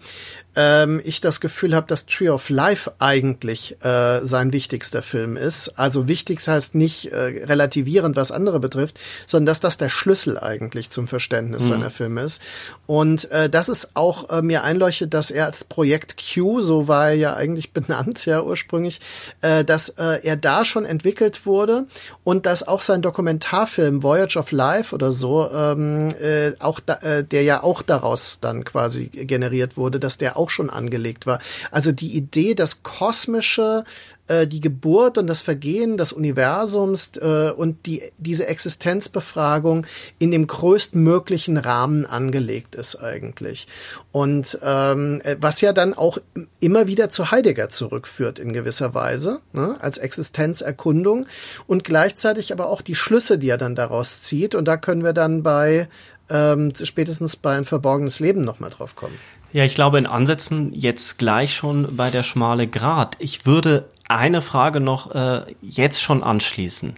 [0.55, 5.77] ähm, ich das Gefühl habe, dass Tree of Life eigentlich äh, sein wichtigster Film ist.
[5.77, 10.89] Also wichtig heißt nicht äh, relativierend, was andere betrifft, sondern dass das der Schlüssel eigentlich
[10.89, 11.67] zum Verständnis mhm.
[11.67, 12.41] seiner Filme ist.
[12.87, 17.09] Und äh, das ist auch äh, mir einleuchtet, dass er als Projekt Q, so war
[17.09, 18.99] er ja eigentlich benannt, ja ursprünglich,
[19.41, 21.85] äh, dass äh, er da schon entwickelt wurde
[22.23, 27.23] und dass auch sein Dokumentarfilm Voyage of Life oder so, ähm, äh, auch da, äh,
[27.23, 31.39] der ja auch daraus dann quasi generiert wurde, dass der auch schon angelegt war.
[31.69, 33.83] Also die Idee, das kosmische
[34.29, 39.85] äh, die Geburt und das Vergehen des Universums äh, und die, diese Existenzbefragung
[40.19, 43.67] in dem größtmöglichen Rahmen angelegt ist eigentlich.
[44.11, 46.19] Und ähm, äh, was ja dann auch
[46.59, 51.25] immer wieder zu Heidegger zurückführt in gewisser Weise, ne, als Existenzerkundung
[51.65, 54.53] und gleichzeitig aber auch die Schlüsse, die er dann daraus zieht.
[54.53, 55.89] Und da können wir dann bei
[56.29, 59.17] ähm, spätestens bei ein verborgenes Leben nochmal drauf kommen.
[59.51, 63.15] Ja, ich glaube in Ansätzen jetzt gleich schon bei der schmale Grat.
[63.19, 66.93] Ich würde eine Frage noch äh, jetzt schon anschließen.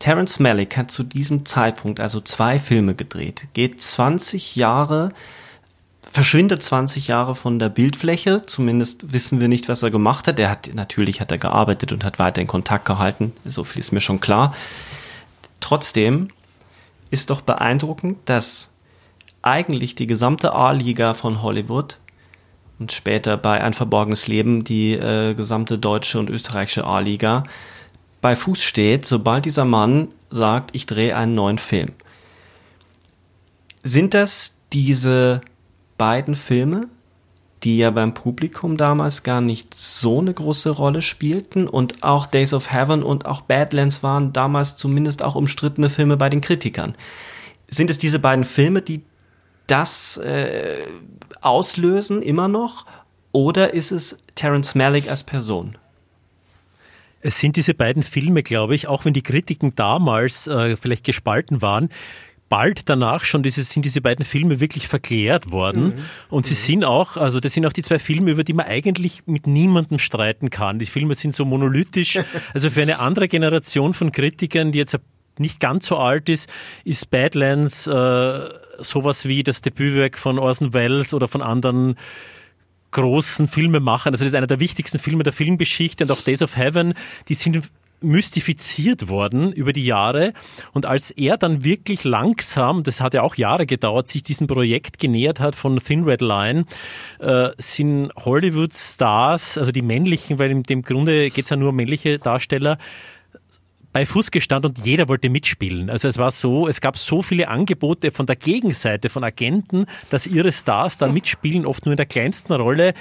[0.00, 5.12] Terence Malick hat zu diesem Zeitpunkt also zwei Filme gedreht, geht 20 Jahre,
[6.10, 10.40] verschwindet 20 Jahre von der Bildfläche, zumindest wissen wir nicht, was er gemacht hat.
[10.40, 13.92] Er hat, natürlich hat er gearbeitet und hat weiter in Kontakt gehalten, so viel ist
[13.92, 14.56] mir schon klar.
[15.60, 16.30] Trotzdem
[17.12, 18.71] ist doch beeindruckend, dass
[19.42, 21.98] eigentlich die gesamte A-Liga von Hollywood
[22.78, 27.44] und später bei Ein verborgenes Leben die äh, gesamte deutsche und österreichische A-Liga
[28.22, 31.90] bei Fuß steht, sobald dieser Mann sagt, ich drehe einen neuen Film.
[33.82, 35.40] Sind das diese
[35.98, 36.88] beiden Filme,
[37.64, 42.54] die ja beim Publikum damals gar nicht so eine große Rolle spielten und auch Days
[42.54, 46.94] of Heaven und auch Badlands waren damals zumindest auch umstrittene Filme bei den Kritikern.
[47.68, 49.02] Sind es diese beiden Filme, die
[49.66, 50.82] das äh,
[51.40, 52.86] auslösen immer noch
[53.32, 55.76] oder ist es Terence Malick als Person?
[57.20, 61.62] Es sind diese beiden Filme, glaube ich, auch wenn die Kritiken damals äh, vielleicht gespalten
[61.62, 61.88] waren,
[62.52, 65.84] bald danach schon diese, sind diese beiden Filme wirklich verklärt worden.
[65.84, 65.94] Mhm.
[66.28, 66.58] Und sie mhm.
[66.58, 69.98] sind auch, also das sind auch die zwei Filme, über die man eigentlich mit niemandem
[69.98, 70.78] streiten kann.
[70.78, 72.20] Die Filme sind so monolithisch.
[72.54, 74.98] Also für eine andere Generation von Kritikern, die jetzt
[75.38, 76.50] nicht ganz so alt ist,
[76.84, 77.92] ist Badlands äh,
[78.78, 81.96] sowas wie das Debütwerk von Orson Welles oder von anderen
[82.92, 84.12] großen Filmemachern.
[84.12, 86.94] Also das ist einer der wichtigsten Filme der Filmgeschichte und auch Days of Heaven,
[87.28, 87.62] die sind
[88.02, 90.32] mystifiziert worden über die Jahre.
[90.72, 94.98] Und als er dann wirklich langsam, das hat ja auch Jahre gedauert, sich diesem Projekt
[94.98, 96.64] genähert hat von Thin Red Line,
[97.20, 101.76] äh, sind Hollywood-Stars, also die männlichen, weil in dem Grunde geht es ja nur um
[101.76, 102.78] männliche Darsteller,
[103.92, 105.90] bei Fuß gestanden und jeder wollte mitspielen.
[105.90, 110.26] Also es war so, es gab so viele Angebote von der Gegenseite, von Agenten, dass
[110.26, 112.94] ihre Stars dann mitspielen, oft nur in der kleinsten Rolle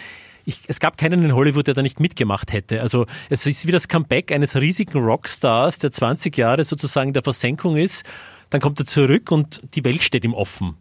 [0.45, 2.81] ich, es gab keinen in Hollywood, der da nicht mitgemacht hätte.
[2.81, 7.23] Also es ist wie das Comeback eines riesigen Rockstars, der 20 Jahre sozusagen in der
[7.23, 8.03] Versenkung ist.
[8.49, 10.75] Dann kommt er zurück und die Welt steht ihm offen.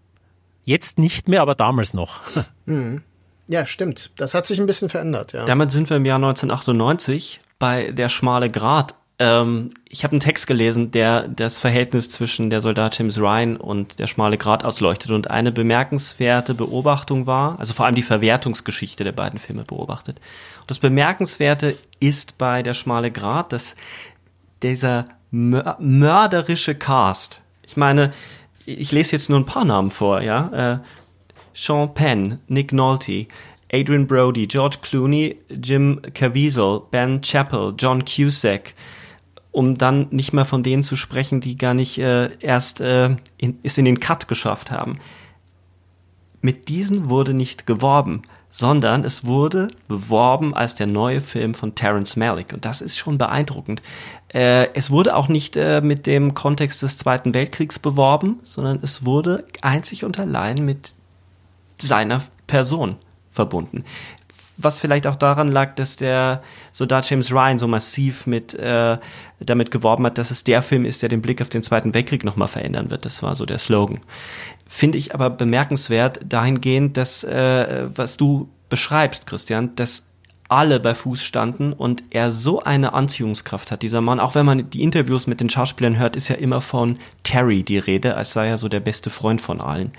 [0.64, 2.20] Jetzt nicht mehr, aber damals noch.
[2.66, 3.02] Mhm.
[3.48, 4.12] Ja, stimmt.
[4.16, 5.44] Das hat sich ein bisschen verändert, ja.
[5.44, 10.46] Damit sind wir im Jahr 1998 bei Der schmale Grat ähm, ich habe einen Text
[10.46, 15.30] gelesen, der das Verhältnis zwischen der Soldat James Ryan und der schmale Grat ausleuchtet und
[15.30, 20.16] eine bemerkenswerte Beobachtung war, also vor allem die Verwertungsgeschichte der beiden Filme beobachtet.
[20.62, 23.76] Und das Bemerkenswerte ist bei der schmale Grat, dass
[24.62, 28.12] dieser mörderische Cast, ich meine,
[28.64, 30.78] ich lese jetzt nur ein paar Namen vor, ja, äh,
[31.52, 33.26] Sean Penn, Nick Nolte,
[33.70, 38.74] Adrian Brody, George Clooney, Jim Caviezel, Ben Chappell, John Cusack,
[39.52, 43.58] um dann nicht mehr von denen zu sprechen, die gar nicht äh, erst äh, in,
[43.62, 44.98] es in den Cut geschafft haben.
[46.40, 52.16] Mit diesen wurde nicht geworben, sondern es wurde beworben als der neue Film von Terence
[52.16, 53.82] Malick und das ist schon beeindruckend.
[54.28, 59.04] Äh, es wurde auch nicht äh, mit dem Kontext des Zweiten Weltkriegs beworben, sondern es
[59.04, 60.94] wurde einzig und allein mit
[61.78, 62.96] seiner Person
[63.30, 63.84] verbunden
[64.62, 66.42] was vielleicht auch daran lag, dass der
[66.72, 68.98] Soldat James Ryan so massiv mit äh,
[69.40, 72.24] damit geworben hat, dass es der Film ist, der den Blick auf den Zweiten Weltkrieg
[72.24, 73.04] nochmal verändern wird.
[73.04, 74.00] Das war so der Slogan.
[74.66, 80.04] Finde ich aber bemerkenswert dahingehend, dass äh, was du beschreibst, Christian, dass
[80.50, 84.18] alle bei Fuß standen und er so eine Anziehungskraft hat, dieser Mann.
[84.18, 87.78] Auch wenn man die Interviews mit den Schauspielern hört, ist ja immer von Terry die
[87.78, 89.92] Rede, als sei er so der beste Freund von allen.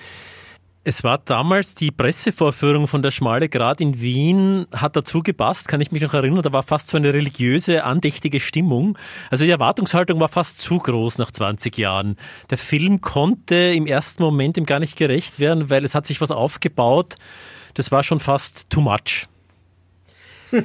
[0.84, 5.80] Es war damals die Pressevorführung von der Schmale Grat in Wien, hat dazu gepasst, kann
[5.80, 8.98] ich mich noch erinnern, da war fast so eine religiöse, andächtige Stimmung.
[9.30, 12.18] Also die Erwartungshaltung war fast zu groß nach 20 Jahren.
[12.50, 16.20] Der Film konnte im ersten Moment ihm gar nicht gerecht werden, weil es hat sich
[16.20, 17.14] was aufgebaut,
[17.76, 19.28] das war schon fast too much.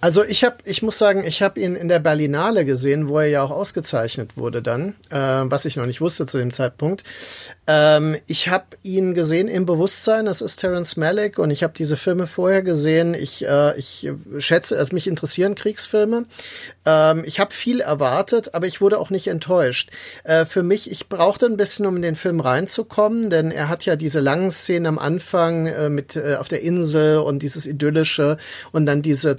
[0.00, 3.28] Also ich habe, ich muss sagen, ich habe ihn in der Berlinale gesehen, wo er
[3.28, 7.02] ja auch ausgezeichnet wurde dann, äh, was ich noch nicht wusste zu dem Zeitpunkt.
[7.66, 11.96] Ähm, ich habe ihn gesehen im Bewusstsein, das ist Terence Malick und ich habe diese
[11.96, 13.14] Filme vorher gesehen.
[13.14, 16.26] Ich, äh, ich schätze, also mich interessieren Kriegsfilme.
[16.84, 19.90] Ähm, ich habe viel erwartet, aber ich wurde auch nicht enttäuscht.
[20.24, 23.84] Äh, für mich, ich brauchte ein bisschen, um in den Film reinzukommen, denn er hat
[23.86, 28.36] ja diese langen Szenen am Anfang äh, mit äh, auf der Insel und dieses idyllische
[28.70, 29.34] und dann diese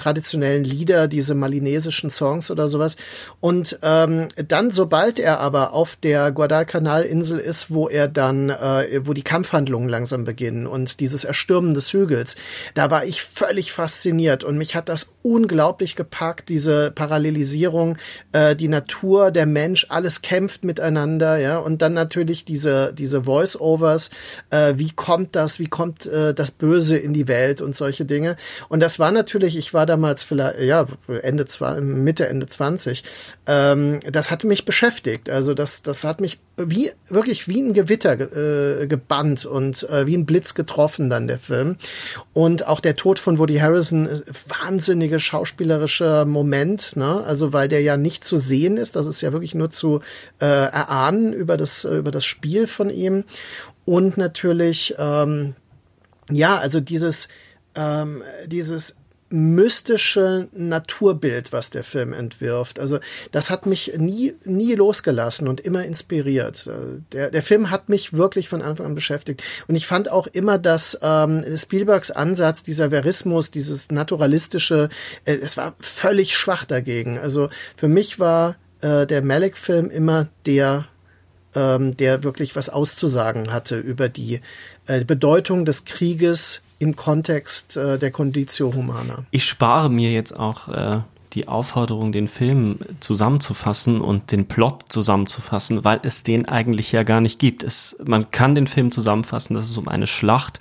[0.47, 2.95] traditionellen Lieder, diese malinesischen Songs oder sowas.
[3.39, 9.13] Und ähm, dann, sobald er aber auf der Guadalcanal-Insel ist, wo er dann, äh, wo
[9.13, 12.35] die Kampfhandlungen langsam beginnen und dieses Erstürmen des Hügels,
[12.73, 17.97] da war ich völlig fasziniert und mich hat das unglaublich gepackt, diese Parallelisierung,
[18.31, 24.09] äh, die Natur, der Mensch, alles kämpft miteinander, ja, und dann natürlich diese, diese Voice-Overs,
[24.51, 28.37] äh, wie kommt das, wie kommt äh, das Böse in die Welt und solche Dinge.
[28.69, 30.85] Und das war natürlich, ich war damals vielleicht, ja,
[31.21, 31.45] Ende,
[31.81, 33.03] Mitte, Ende 20,
[33.47, 35.29] ähm, das hat mich beschäftigt.
[35.29, 38.13] Also das, das hat mich wie, wirklich wie ein Gewitter
[38.81, 41.77] äh, gebannt und äh, wie ein Blitz getroffen dann der Film.
[42.33, 47.23] Und auch der Tod von Woody Harrison, äh, wahnsinnige schauspielerischer Moment, ne?
[47.25, 50.01] Also weil der ja nicht zu sehen ist, das ist ja wirklich nur zu
[50.39, 53.23] äh, erahnen über das über das Spiel von ihm
[53.85, 55.55] und natürlich ähm,
[56.31, 57.29] ja, also dieses
[57.75, 58.96] ähm, dieses
[59.29, 62.79] mystische Naturbild, was der Film entwirft.
[62.79, 62.99] Also
[63.31, 66.69] das hat mich nie, nie losgelassen und immer inspiriert.
[67.11, 69.43] Der, der Film hat mich wirklich von Anfang an beschäftigt.
[69.67, 74.89] Und ich fand auch immer, dass ähm, Spielbergs Ansatz, dieser Verismus, dieses naturalistische,
[75.25, 77.17] äh, es war völlig schwach dagegen.
[77.17, 80.87] Also für mich war äh, der Malik-Film immer der
[81.55, 84.41] ähm, der wirklich was auszusagen hatte über die
[84.85, 89.25] äh, Bedeutung des Krieges im Kontext äh, der Conditio Humana.
[89.31, 90.99] Ich spare mir jetzt auch äh,
[91.33, 97.21] die Aufforderung, den Film zusammenzufassen und den Plot zusammenzufassen, weil es den eigentlich ja gar
[97.21, 97.63] nicht gibt.
[97.63, 100.59] Es, man kann den Film zusammenfassen, dass es um eine Schlacht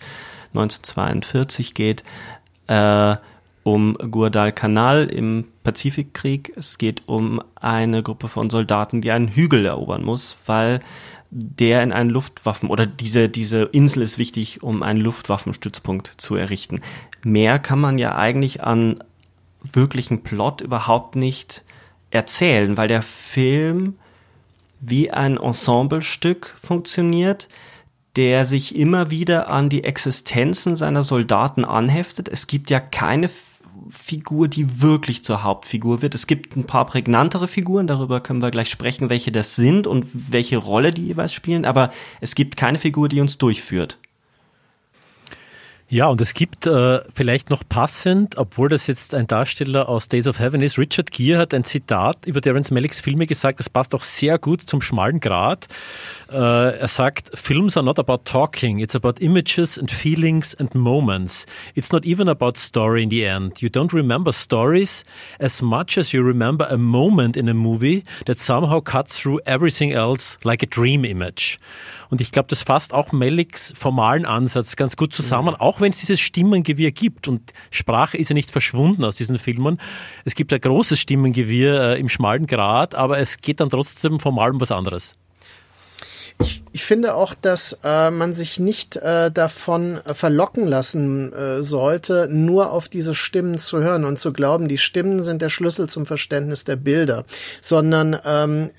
[0.55, 2.03] 1942 geht,
[2.67, 3.17] äh,
[3.63, 6.53] um Guadalcanal im Pazifikkrieg.
[6.57, 10.81] Es geht um eine Gruppe von Soldaten, die einen Hügel erobern muss, weil
[11.31, 16.81] der in einen Luftwaffen oder diese, diese Insel ist wichtig, um einen Luftwaffenstützpunkt zu errichten.
[17.23, 19.03] Mehr kann man ja eigentlich an
[19.63, 21.65] wirklichen Plot überhaupt nicht
[22.11, 23.97] erzählen, weil der Film
[24.81, 27.49] wie ein Ensemblestück funktioniert,
[28.17, 32.29] der sich immer wieder an die Existenzen seiner Soldaten anheftet.
[32.29, 33.29] Es gibt ja keine
[33.89, 36.15] Figur, die wirklich zur Hauptfigur wird.
[36.15, 40.07] Es gibt ein paar prägnantere Figuren, darüber können wir gleich sprechen, welche das sind und
[40.13, 43.99] welche Rolle die jeweils spielen, aber es gibt keine Figur, die uns durchführt.
[45.89, 50.27] Ja, und es gibt äh, vielleicht noch passend, obwohl das jetzt ein Darsteller aus Days
[50.27, 53.95] of Heaven ist, Richard Gere hat ein Zitat über Terence Malicks Filme gesagt, das passt
[53.95, 55.69] auch sehr gut zum schmalen Grat.
[56.29, 61.47] Äh, er sagt, Films are not about talking, it's about images and feelings and moments.
[61.77, 63.61] It's not even about story in the end.
[63.61, 65.05] You don't remember stories
[65.39, 69.93] as much as you remember a moment in a movie that somehow cuts through everything
[69.93, 71.61] else like a dream image.
[72.11, 75.61] Und ich glaube, das fasst auch Malicks formalen Ansatz ganz gut zusammen, mhm.
[75.61, 77.29] auch wenn es dieses Stimmengewirr gibt.
[77.29, 79.81] Und Sprache ist ja nicht verschwunden aus diesen Filmen.
[80.25, 84.53] Es gibt ein großes Stimmengewirr äh, im schmalen Grad, aber es geht dann trotzdem formal
[84.53, 85.17] um was anderes.
[86.41, 92.29] Ich, ich finde auch, dass äh, man sich nicht äh, davon verlocken lassen äh, sollte,
[92.31, 96.05] nur auf diese Stimmen zu hören und zu glauben, die Stimmen sind der Schlüssel zum
[96.05, 97.25] Verständnis der Bilder,
[97.63, 98.73] sondern ähm,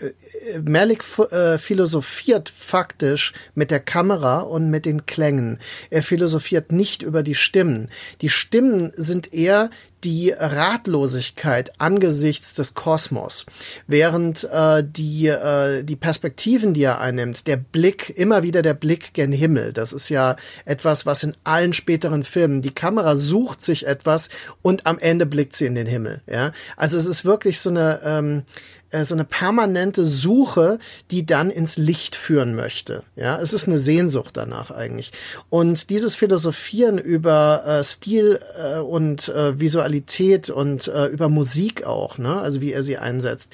[0.64, 5.58] Malik äh, philosophiert faktisch mit der Kamera und mit den Klängen.
[5.89, 7.89] Er philosophiert nicht über die Stimmen.
[8.22, 9.72] Die Stimmen sind eher
[10.04, 13.45] die Ratlosigkeit angesichts des Kosmos,
[13.88, 19.14] während äh, die, äh, die Perspektiven, die er einnimmt, der Blick, immer wieder der Blick
[19.14, 20.36] gen Himmel, das ist ja
[20.66, 24.30] etwas, was in allen späteren Filmen, die Kamera sucht sich etwas
[24.62, 26.22] und am Ende blickt sie in den Himmel.
[26.28, 26.52] Ja?
[26.76, 28.44] Also es ist wirklich so eine, ähm,
[28.92, 30.80] äh, so eine permanente Suche,
[31.12, 33.04] die dann ins Licht führen möchte.
[33.16, 35.12] Ja, es ist eine Sehnsucht danach eigentlich.
[35.50, 42.18] Und dieses Philosophieren über äh, Stil äh, und äh, Visualität und äh, über Musik auch,
[42.18, 43.54] ne, also wie er sie einsetzt,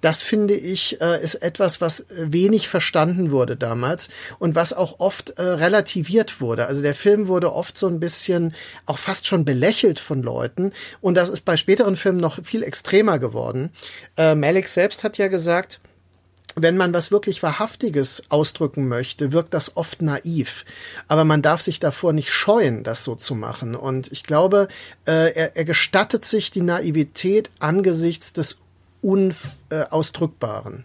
[0.00, 5.30] das finde ich äh, ist etwas, was wenig verstanden wurde damals und was auch oft
[5.38, 6.66] äh, relativiert wurde.
[6.66, 8.54] Also der Film wurde oft so ein bisschen
[8.86, 13.18] auch fast schon belächelt von Leuten und das ist bei späteren Filmen noch viel extremer
[13.18, 13.70] geworden.
[14.16, 15.80] Äh, Malik selbst hat ja gesagt,
[16.56, 20.64] wenn man was wirklich Wahrhaftiges ausdrücken möchte, wirkt das oft naiv.
[21.08, 23.74] Aber man darf sich davor nicht scheuen, das so zu machen.
[23.74, 24.68] Und ich glaube,
[25.06, 28.58] äh, er, er gestattet sich die Naivität angesichts des
[29.02, 30.84] Unausdrückbaren.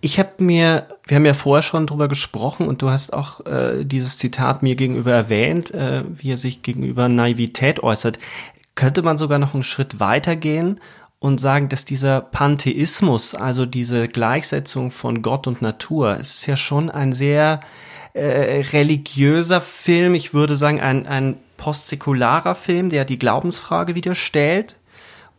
[0.00, 3.84] Ich habe mir, wir haben ja vorher schon drüber gesprochen und du hast auch äh,
[3.84, 8.18] dieses Zitat mir gegenüber erwähnt, äh, wie er sich gegenüber Naivität äußert.
[8.76, 10.80] Könnte man sogar noch einen Schritt weiter gehen
[11.20, 16.56] und sagen, dass dieser Pantheismus, also diese Gleichsetzung von Gott und Natur, es ist ja
[16.56, 17.60] schon ein sehr
[18.14, 24.76] äh, religiöser Film, ich würde sagen ein, ein postsäkularer Film, der die Glaubensfrage wieder stellt,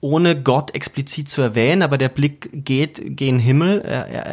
[0.01, 3.82] ohne Gott explizit zu erwähnen, aber der Blick geht gen Himmel.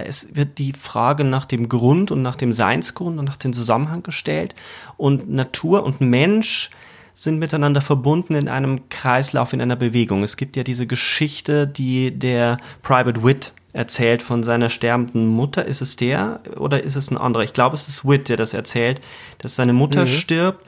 [0.06, 4.04] Es wird die Frage nach dem Grund und nach dem Seinsgrund und nach dem Zusammenhang
[4.04, 4.54] gestellt.
[4.96, 6.70] Und Natur und Mensch
[7.18, 10.22] sind miteinander verbunden in einem Kreislauf, in einer Bewegung.
[10.22, 15.64] Es gibt ja diese Geschichte, die der Private Wit erzählt von seiner sterbenden Mutter.
[15.64, 17.42] Ist es der oder ist es ein anderer?
[17.42, 19.00] Ich glaube, es ist Wit, der das erzählt,
[19.38, 20.08] dass seine Mutter mhm.
[20.08, 20.66] stirbt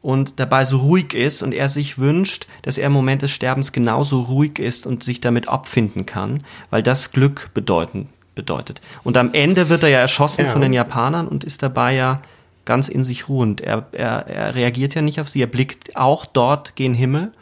[0.00, 3.72] und dabei so ruhig ist und er sich wünscht, dass er im Moment des Sterbens
[3.72, 8.80] genauso ruhig ist und sich damit abfinden kann, weil das Glück bedeuten, bedeutet.
[9.02, 10.52] Und am Ende wird er ja erschossen ja.
[10.52, 12.22] von den Japanern und ist dabei ja
[12.68, 13.60] ganz in sich ruhend.
[13.60, 17.32] Er, er, er reagiert ja nicht auf sie, er blickt auch dort gen Himmel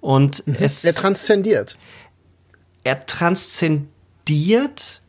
[0.00, 0.56] und mhm.
[0.60, 0.84] es.
[0.84, 1.76] Er transzendiert.
[2.84, 5.00] Er transzendiert,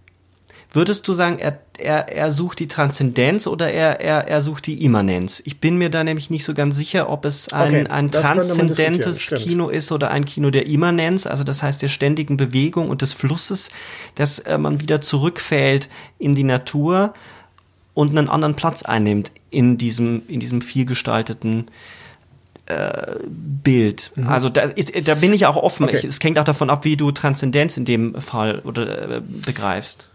[0.73, 4.85] Würdest du sagen, er, er, er sucht die Transzendenz oder er, er, er sucht die
[4.85, 5.41] Immanenz?
[5.43, 9.33] Ich bin mir da nämlich nicht so ganz sicher, ob es ein, Okay, ein transzendentes.
[9.35, 13.11] Kino ist oder ein Kino der Immanenz, also das heißt der ständigen Bewegung und des
[13.11, 13.69] Flusses,
[14.15, 17.13] dass äh, man wieder zurückfällt in die Natur
[17.93, 21.67] und einen anderen Platz einnimmt in diesem, in diesem vielgestalteten
[22.67, 24.11] äh, Bild.
[24.25, 25.83] Also da, ist, da bin ich auch offen.
[25.83, 25.89] Mhm.
[25.89, 25.97] Okay.
[25.97, 30.10] Ich, es hängt auch davon ab, wie du Transzendenz in dem Fall oder äh, begreifst.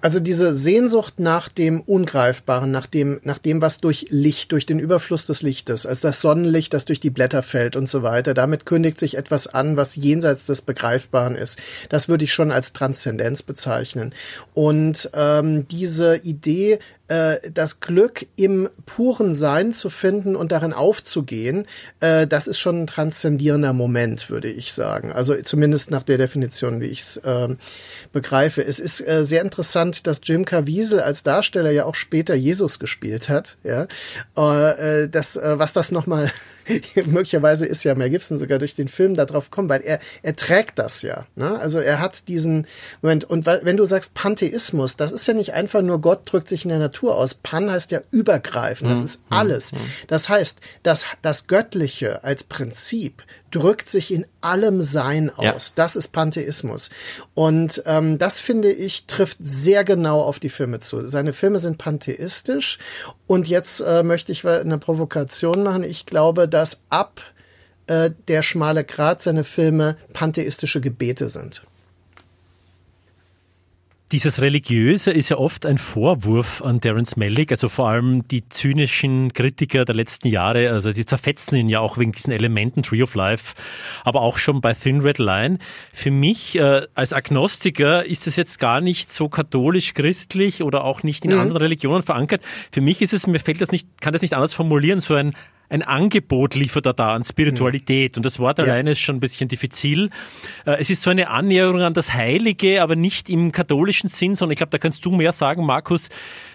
[0.00, 4.78] Also diese Sehnsucht nach dem Ungreifbaren, nach dem, nach dem, was durch Licht, durch den
[4.78, 8.64] Überfluss des Lichtes, also das Sonnenlicht, das durch die Blätter fällt und so weiter, damit
[8.64, 11.58] kündigt sich etwas an, was jenseits des Begreifbaren ist.
[11.88, 14.14] Das würde ich schon als Transzendenz bezeichnen.
[14.54, 16.78] Und ähm, diese Idee,
[17.08, 21.66] das Glück im puren Sein zu finden und darin aufzugehen,
[22.00, 25.12] äh, das ist schon ein transzendierender Moment, würde ich sagen.
[25.12, 27.48] Also zumindest nach der Definition, wie ich es äh,
[28.12, 28.64] begreife.
[28.64, 33.28] Es ist äh, sehr interessant, dass Jim Caviezel als Darsteller ja auch später Jesus gespielt
[33.28, 33.56] hat.
[33.64, 33.86] Ja,
[34.36, 36.30] äh, das, äh, was das nochmal
[37.06, 40.78] möglicherweise ist ja Mel Gibson sogar durch den Film darauf kommen, weil er er trägt
[40.78, 41.26] das ja.
[41.36, 41.58] Ne?
[41.58, 42.66] Also er hat diesen
[43.02, 46.64] Moment und wenn du sagst Pantheismus, das ist ja nicht einfach nur Gott drückt sich
[46.64, 47.34] in der Natur aus.
[47.34, 48.90] Pan heißt ja übergreifend.
[48.90, 49.72] Das ist alles.
[50.06, 55.68] Das heißt, das das Göttliche als Prinzip drückt sich in allem Sein aus.
[55.68, 55.72] Ja.
[55.74, 56.90] Das ist Pantheismus.
[57.34, 61.06] Und ähm, das finde ich trifft sehr genau auf die Filme zu.
[61.08, 62.78] Seine Filme sind pantheistisch.
[63.26, 65.84] Und jetzt äh, möchte ich eine Provokation machen.
[65.84, 67.20] Ich glaube, dass ab
[67.86, 71.62] äh, der schmale Grat seine Filme pantheistische Gebete sind.
[74.10, 79.34] Dieses Religiöse ist ja oft ein Vorwurf an Terence Malick, also vor allem die zynischen
[79.34, 83.14] Kritiker der letzten Jahre, also die zerfetzen ihn ja auch wegen diesen Elementen Tree of
[83.14, 83.54] Life,
[84.04, 85.58] aber auch schon bei Thin Red Line.
[85.92, 91.26] Für mich äh, als Agnostiker ist es jetzt gar nicht so katholisch-christlich oder auch nicht
[91.26, 92.40] in anderen Religionen verankert.
[92.72, 95.34] Für mich ist es, mir fällt das nicht, kann das nicht anders formulieren, so ein
[95.70, 98.16] ein Angebot liefert er da an Spiritualität.
[98.16, 98.64] Und das Wort Ja.
[98.64, 100.10] alleine ist schon ein bisschen diffizil.
[100.64, 104.52] Äh, Es ist so eine Annäherung an das Heilige, aber nicht im katholischen Sinn, sondern
[104.52, 106.08] ich glaube, da kannst du mehr sagen, Markus,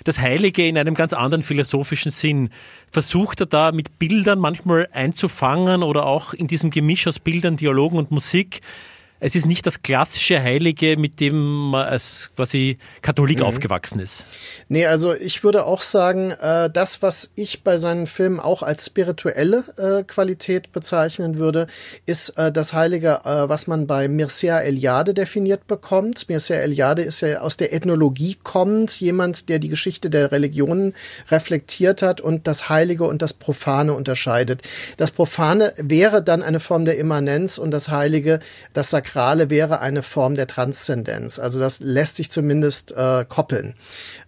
[0.04, 2.50] das Heilige in einem ganz anderen philosophischen Sinn.
[2.92, 7.98] Versucht er da mit Bildern manchmal einzufangen oder auch in diesem Gemisch aus Bildern, Dialogen
[7.98, 8.62] und Musik
[9.26, 14.26] es ist nicht das klassische Heilige, mit dem man als quasi Katholik aufgewachsen ist.
[14.68, 18.86] Nee, also ich würde auch sagen, äh, das, was ich bei seinen Filmen auch als
[18.86, 21.68] spirituelle äh, Qualität bezeichnen würde,
[22.06, 26.28] ist äh, das Heilige, äh, was man bei Mircea Eliade definiert bekommt.
[26.28, 30.94] Mircea Eliade ist ja aus der Ethnologie kommend, jemand, der die Geschichte der Religionen
[31.32, 34.64] reflektiert hat und das Heilige und das Profane unterscheidet.
[34.98, 38.42] Das Profane wäre dann eine Form der Immanenz und das Heilige,
[38.74, 41.38] das Sakrale wäre eine Form der Transzendenz.
[41.38, 43.76] Also das lässt sich zumindest äh, koppeln.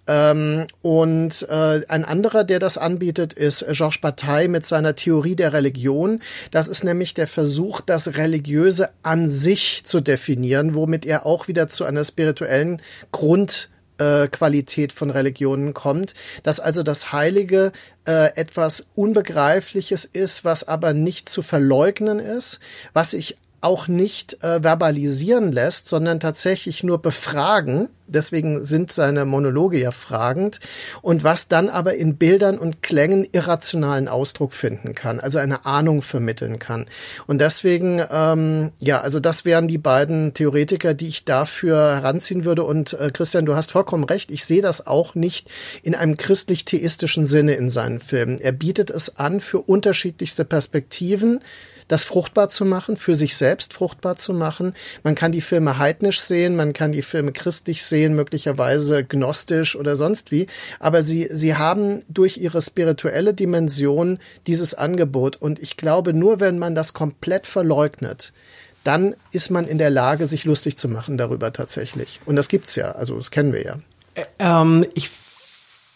[0.06, 5.54] Ähm, und äh, ein anderer, der das anbietet, ist Georges Bataille mit seiner Theorie der
[5.54, 6.22] Religion.
[6.52, 11.68] Das ist nämlich der Versuch, das Religiöse an sich zu definieren, womit er auch wieder
[11.68, 12.80] zu einer spirituellen
[13.12, 16.14] Grund äh, Qualität von Religionen kommt,
[16.44, 17.72] dass also das Heilige
[18.06, 22.60] äh, etwas Unbegreifliches ist, was aber nicht zu verleugnen ist,
[22.94, 27.90] was ich auch nicht äh, verbalisieren lässt, sondern tatsächlich nur befragen.
[28.08, 30.60] Deswegen sind seine Monologe ja fragend.
[31.02, 36.04] Und was dann aber in Bildern und Klängen irrationalen Ausdruck finden kann, also eine Ahnung
[36.04, 36.86] vermitteln kann.
[37.26, 42.64] Und deswegen, ähm, ja, also das wären die beiden Theoretiker, die ich dafür heranziehen würde.
[42.64, 44.30] Und äh, Christian, du hast vollkommen recht.
[44.30, 45.50] Ich sehe das auch nicht
[45.82, 48.38] in einem christlich-theistischen Sinne in seinen Filmen.
[48.38, 51.40] Er bietet es an für unterschiedlichste Perspektiven
[51.88, 54.74] das fruchtbar zu machen, für sich selbst fruchtbar zu machen.
[55.04, 59.96] Man kann die Filme heidnisch sehen, man kann die Filme christlich sehen, möglicherweise gnostisch oder
[59.96, 60.48] sonst wie.
[60.80, 65.36] Aber sie, sie haben durch ihre spirituelle Dimension dieses Angebot.
[65.36, 68.34] Und ich glaube, nur wenn man das komplett verleugnet,
[68.84, 72.20] dann ist man in der Lage, sich lustig zu machen darüber tatsächlich.
[72.26, 73.76] Und das gibt's ja, also das kennen wir ja.
[74.40, 75.10] Ähm, ich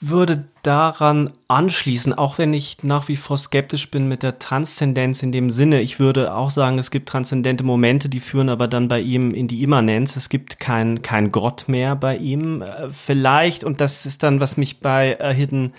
[0.02, 5.34] würde daran anschließen, auch wenn ich nach wie vor skeptisch bin mit der Transzendenz in
[5.34, 5.82] dem Sinne.
[5.82, 9.50] Ich würde auch sagen, es gibt transzendente Momente, die führen aber dann bei ihm in
[9.50, 10.16] die Immanenz.
[10.16, 12.62] Es gibt kein, kein Gott mehr bei ihm.
[12.62, 15.74] Äh, Vielleicht, und das ist dann, was mich bei äh, Hidden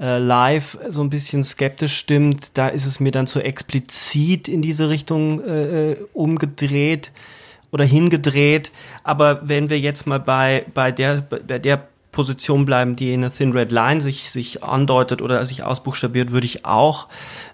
[0.00, 4.62] äh, Live so ein bisschen skeptisch stimmt, da ist es mir dann zu explizit in
[4.62, 7.12] diese Richtung äh, umgedreht
[7.70, 8.72] oder hingedreht.
[9.04, 13.30] Aber wenn wir jetzt mal bei, bei der, bei der Position bleiben, die in a
[13.30, 17.08] Thin Red Line sich, sich andeutet oder sich ausbuchstabiert, würde ich auch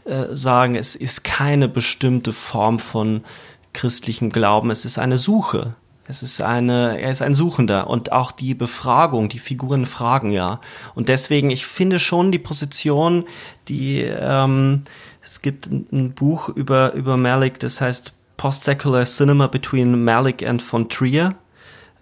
[0.04, 3.22] äh, sagen, es ist keine bestimmte Form von
[3.72, 5.72] christlichem Glauben, es ist eine Suche.
[6.10, 10.60] Es ist eine, er ist ein Suchender und auch die Befragung, die Figuren fragen ja.
[10.94, 13.26] Und deswegen, ich finde schon die Position,
[13.68, 14.84] die ähm,
[15.22, 20.62] es gibt ein, ein Buch über über Malik, das heißt Post-Secular Cinema Between Malik and
[20.62, 21.34] von Trier.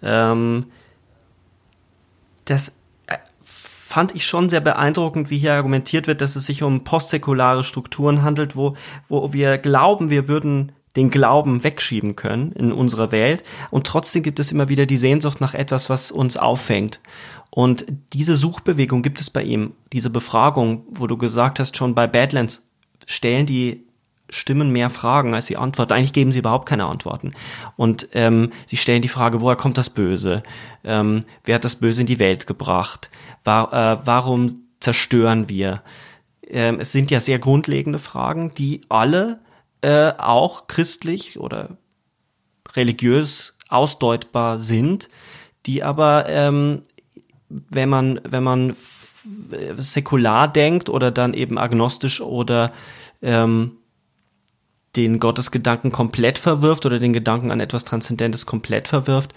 [0.01, 0.67] Ähm,
[2.49, 2.69] das
[3.07, 7.63] äh, fand ich schon sehr beeindruckend, wie hier argumentiert wird, dass es sich um postsäkulare
[7.63, 8.75] Strukturen handelt, wo,
[9.09, 13.43] wo wir glauben, wir würden den Glauben wegschieben können in unserer Welt.
[13.69, 16.99] Und trotzdem gibt es immer wieder die Sehnsucht nach etwas, was uns auffängt.
[17.51, 22.07] Und diese Suchbewegung gibt es bei ihm, diese Befragung, wo du gesagt hast, schon bei
[22.07, 22.63] Badlands
[23.05, 23.86] stellen die
[24.29, 25.93] Stimmen mehr Fragen, als sie antworten.
[25.93, 27.33] Eigentlich geben sie überhaupt keine Antworten.
[27.75, 30.43] Und ähm, sie stellen die Frage, woher kommt das Böse?
[30.83, 33.09] Ähm, wer hat das Böse in die Welt gebracht?
[33.43, 35.81] War, äh, warum zerstören wir?
[36.45, 39.39] Ähm, es sind ja sehr grundlegende Fragen, die alle
[39.81, 41.77] äh, auch christlich oder
[42.75, 45.09] religiös ausdeutbar sind,
[45.65, 46.83] die aber, ähm,
[47.49, 48.75] wenn man, wenn man
[49.77, 52.71] säkular denkt oder dann eben agnostisch oder
[53.21, 53.76] ähm,
[54.97, 59.33] den Gottesgedanken komplett verwirft oder den Gedanken an etwas Transzendentes komplett verwirft,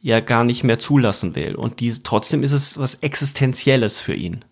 [0.00, 1.54] ja gar nicht mehr zulassen will.
[1.54, 4.44] Und dies, trotzdem ist es was Existenzielles für ihn.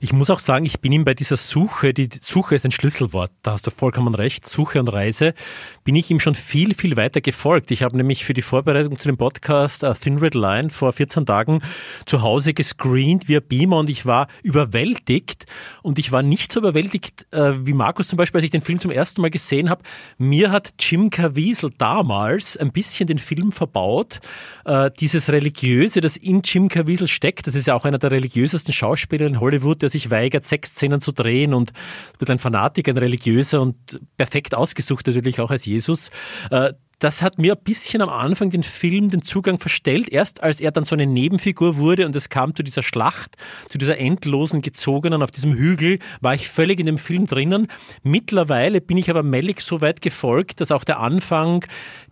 [0.00, 3.32] Ich muss auch sagen, ich bin ihm bei dieser Suche, die Suche ist ein Schlüsselwort,
[3.42, 5.34] da hast du vollkommen recht, Suche und Reise,
[5.82, 7.72] bin ich ihm schon viel, viel weiter gefolgt.
[7.72, 11.26] Ich habe nämlich für die Vorbereitung zu dem Podcast uh, Thin Red Line vor 14
[11.26, 11.62] Tagen
[12.06, 15.46] zu Hause gescreent via Beamer und ich war überwältigt
[15.82, 18.78] und ich war nicht so überwältigt äh, wie Markus zum Beispiel, als ich den Film
[18.78, 19.82] zum ersten Mal gesehen habe.
[20.16, 24.20] Mir hat Jim Caviezel damals ein bisschen den Film verbaut.
[24.64, 28.72] Äh, dieses Religiöse, das in Jim Caviezel steckt, das ist ja auch einer der religiösesten
[28.72, 31.72] Schauspieler in Hollywood, der sich weigert, Sexszenen zu drehen und
[32.18, 33.76] wird ein Fanatiker, ein Religiöser und
[34.16, 36.10] perfekt ausgesucht natürlich auch als Jesus.
[36.50, 40.08] Äh, das hat mir ein bisschen am Anfang den Film den Zugang verstellt.
[40.08, 43.36] Erst als er dann so eine Nebenfigur wurde und es kam zu dieser Schlacht,
[43.68, 47.68] zu dieser endlosen gezogenen auf diesem Hügel, war ich völlig in dem Film drinnen.
[48.02, 51.64] Mittlerweile bin ich aber Melik so weit gefolgt, dass auch der Anfang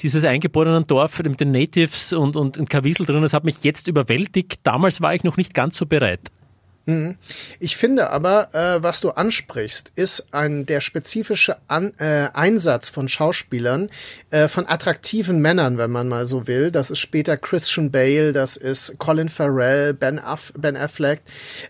[0.02, 3.88] dieses eingeborenen Dorf mit den Natives und, und, und Kawisel drin, das hat mich jetzt
[3.88, 4.60] überwältigt.
[4.62, 6.30] Damals war ich noch nicht ganz so bereit.
[6.86, 7.16] Mhm.
[7.58, 13.08] Ich finde aber, äh, was du ansprichst, ist ein der spezifische An äh, Einsatz von
[13.08, 13.90] Schauspielern,
[14.30, 16.70] äh, von attraktiven Männern, wenn man mal so will.
[16.70, 21.22] Das ist später Christian Bale, das ist Colin Farrell, Ben, Aff ben Affleck,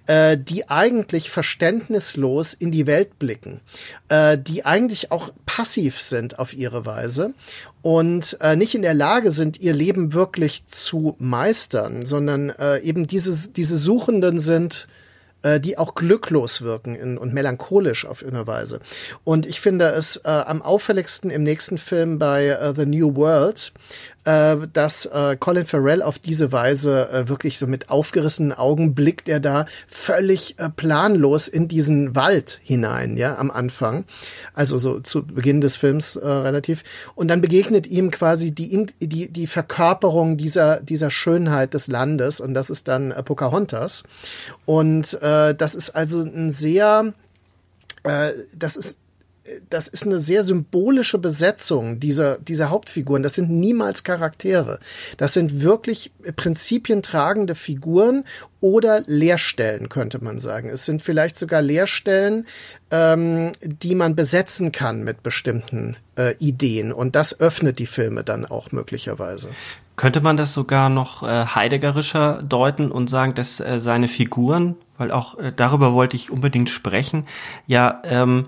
[0.07, 3.63] äh, die eigentlich verständnislos in die Welt blicken,
[4.11, 7.33] äh, die eigentlich auch passiv sind auf ihre Weise
[7.81, 13.07] und äh, nicht in der Lage sind, ihr Leben wirklich zu meistern, sondern äh, eben
[13.07, 14.89] dieses, diese Suchenden sind,
[15.47, 18.81] äh, die auch glücklos wirken in, und melancholisch auf eine Weise.
[19.23, 23.73] Und ich finde es äh, am auffälligsten im nächsten Film bei uh, The New World,
[24.27, 29.28] äh, dass äh, Colin Farrell auf diese Weise äh, wirklich so mit aufgerissenen Augen blickt
[29.28, 34.05] er da völlig äh, planlos in diesen Wald hinein, ja, am Anfang.
[34.53, 36.82] Also so zu Beginn des Films äh, relativ.
[37.15, 42.55] Und dann begegnet ihm quasi die, die, die Verkörperung dieser, dieser Schönheit des Landes und
[42.55, 44.03] das ist dann äh, Pocahontas.
[44.65, 47.15] Und äh, das ist also ein sehr,
[48.03, 48.98] äh, das ist
[49.70, 53.23] das ist eine sehr symbolische Besetzung dieser, dieser Hauptfiguren.
[53.23, 54.78] Das sind niemals Charaktere.
[55.16, 58.24] Das sind wirklich prinzipientragende Figuren
[58.60, 60.68] oder Leerstellen, könnte man sagen.
[60.68, 62.47] Es sind vielleicht sogar Leerstellen,
[62.90, 66.93] ähm, die man besetzen kann mit bestimmten äh, Ideen.
[66.93, 69.48] Und das öffnet die Filme dann auch möglicherweise.
[69.97, 75.10] Könnte man das sogar noch äh, heideggerischer deuten und sagen, dass äh, seine Figuren, weil
[75.10, 77.27] auch äh, darüber wollte ich unbedingt sprechen,
[77.66, 78.47] ja ähm,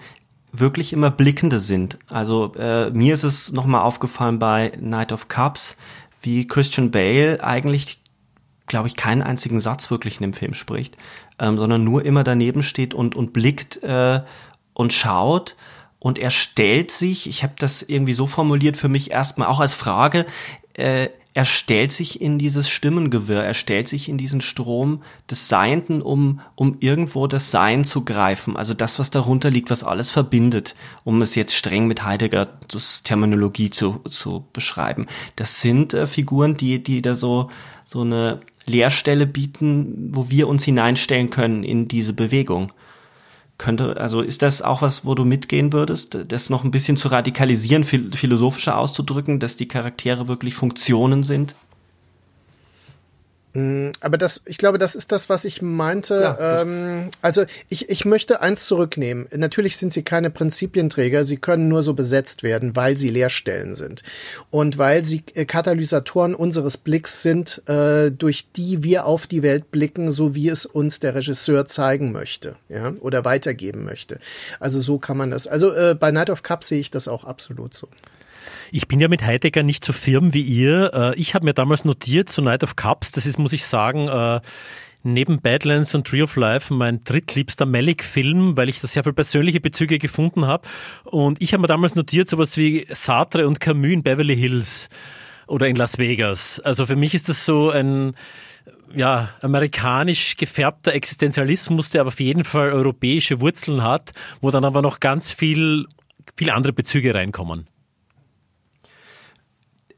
[0.53, 1.99] wirklich immer Blickende sind.
[2.09, 5.77] Also äh, mir ist es nochmal aufgefallen bei Night of Cups,
[6.23, 8.01] wie Christian Bale eigentlich,
[8.67, 10.97] glaube ich, keinen einzigen Satz wirklich in dem Film spricht,
[11.39, 14.23] ähm, sondern nur immer daneben steht und, und blickt äh,
[14.73, 15.57] und schaut.
[16.01, 19.75] Und er stellt sich, ich habe das irgendwie so formuliert für mich erstmal auch als
[19.75, 20.27] Frage,
[20.75, 21.09] äh,
[21.39, 26.41] er stellt sich in dieses Stimmengewirr, er stellt sich in diesen Strom des Seienden, um,
[26.57, 30.75] um irgendwo das Sein zu greifen, also das, was darunter liegt, was alles verbindet,
[31.05, 35.07] um es jetzt streng mit Heideggers Terminologie zu, zu beschreiben.
[35.37, 37.51] Das sind äh, Figuren, die, die da so,
[37.85, 42.73] so eine Leerstelle bieten, wo wir uns hineinstellen können in diese Bewegung.
[43.59, 47.09] Könnte, also ist das auch was, wo du mitgehen würdest, das noch ein bisschen zu
[47.09, 51.57] radikalisieren, philosophischer auszudrücken, dass die Charaktere wirklich Funktionen sind?
[53.55, 56.21] Mm, aber das, ich glaube, das ist das, was ich meinte.
[56.21, 59.27] Ja, ähm, also ich, ich möchte eins zurücknehmen.
[59.35, 64.03] Natürlich sind sie keine Prinzipienträger, sie können nur so besetzt werden, weil sie Leerstellen sind.
[64.51, 69.71] Und weil sie äh, Katalysatoren unseres Blicks sind, äh, durch die wir auf die Welt
[69.71, 74.19] blicken, so wie es uns der Regisseur zeigen möchte, ja, oder weitergeben möchte.
[74.61, 75.47] Also so kann man das.
[75.47, 77.89] Also äh, bei Night of Cups sehe ich das auch absolut so.
[78.71, 80.91] Ich bin ja mit Heidegger nicht so firm wie ihr.
[80.93, 84.09] Äh, ich habe mir damals notiert zu Night of Cups, das ist, muss ich sagen,
[84.09, 84.41] äh,
[85.03, 89.61] neben Badlands und Tree of Life mein drittliebster Malik-Film, weil ich da sehr viele persönliche
[89.61, 90.69] Bezüge gefunden habe.
[91.05, 94.89] Und ich habe mir damals notiert sowas wie Sartre und Camus in Beverly Hills
[95.47, 96.61] oder in Las Vegas.
[96.61, 98.15] Also für mich ist das so ein
[98.95, 104.83] ja, amerikanisch gefärbter Existenzialismus, der aber auf jeden Fall europäische Wurzeln hat, wo dann aber
[104.83, 105.87] noch ganz viel,
[106.37, 107.67] viel andere Bezüge reinkommen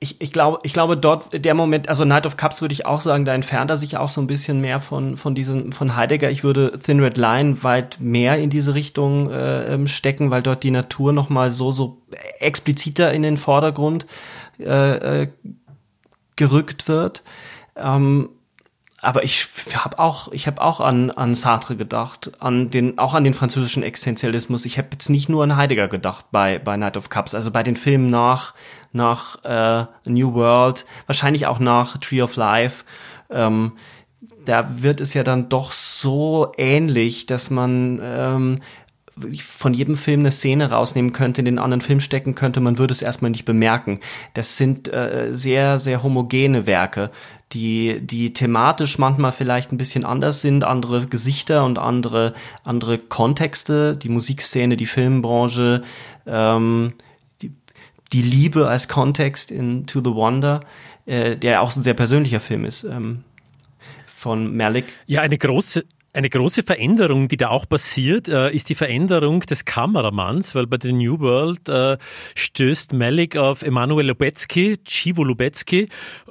[0.02, 3.02] ich, ich glaube, ich glaube dort der Moment, also Night of Cups würde ich auch
[3.02, 6.30] sagen, da entfernt er sich auch so ein bisschen mehr von von diesem von Heidegger.
[6.30, 10.62] Ich würde Thin Red Line weit mehr in diese Richtung äh, ähm, stecken, weil dort
[10.62, 11.98] die Natur noch mal so so
[12.38, 14.06] expliziter in den Vordergrund
[14.58, 15.28] äh, äh,
[16.36, 17.22] gerückt wird.
[17.76, 18.30] Ähm,
[19.02, 23.24] aber ich habe auch, ich habe auch an, an Sartre gedacht, an den, auch an
[23.24, 24.66] den französischen Existenzialismus.
[24.66, 27.62] Ich habe jetzt nicht nur an Heidegger gedacht bei, bei Night of Cups, also bei
[27.62, 28.54] den Filmen nach,
[28.92, 32.84] nach äh, New World, wahrscheinlich auch nach Tree of Life.
[33.30, 33.72] Ähm,
[34.44, 38.60] da wird es ja dann doch so ähnlich, dass man ähm,
[39.42, 42.92] von jedem Film eine Szene rausnehmen könnte, in den anderen Film stecken könnte, man würde
[42.92, 44.00] es erstmal nicht bemerken.
[44.34, 47.10] Das sind äh, sehr, sehr homogene Werke,
[47.52, 52.34] die, die thematisch manchmal vielleicht ein bisschen anders sind, andere Gesichter und andere,
[52.64, 55.82] andere Kontexte, die Musikszene, die Filmbranche,
[56.26, 56.94] ähm,
[58.12, 60.60] die, Liebe als Kontext in To the Wonder,
[61.06, 63.24] äh, der auch ein sehr persönlicher Film ist, ähm,
[64.06, 64.84] von Malik.
[65.06, 69.64] Ja, eine große, eine große Veränderung, die da auch passiert, äh, ist die Veränderung des
[69.64, 71.98] Kameramanns, weil bei The New World äh,
[72.34, 75.88] stößt Malik auf Emanuel Lubetzky, Chivo Lubetzky,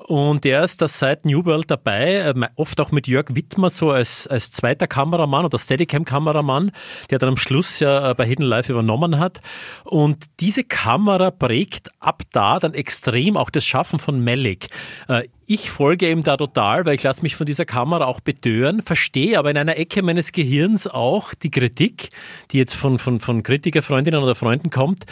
[0.09, 3.91] und der ist da seit New World dabei, äh, oft auch mit Jörg Wittmer so
[3.91, 6.71] als, als zweiter Kameramann oder Steadicam-Kameramann,
[7.11, 9.39] der dann am Schluss ja äh, bei Hidden Life übernommen hat.
[9.83, 14.69] Und diese Kamera prägt ab da dann extrem auch das Schaffen von Malik.
[15.07, 18.81] Äh, ich folge ihm da total, weil ich lasse mich von dieser Kamera auch betören,
[18.81, 22.09] verstehe aber in einer Ecke meines Gehirns auch die Kritik,
[22.51, 25.05] die jetzt von, von, von Kritikerfreundinnen oder Freunden kommt,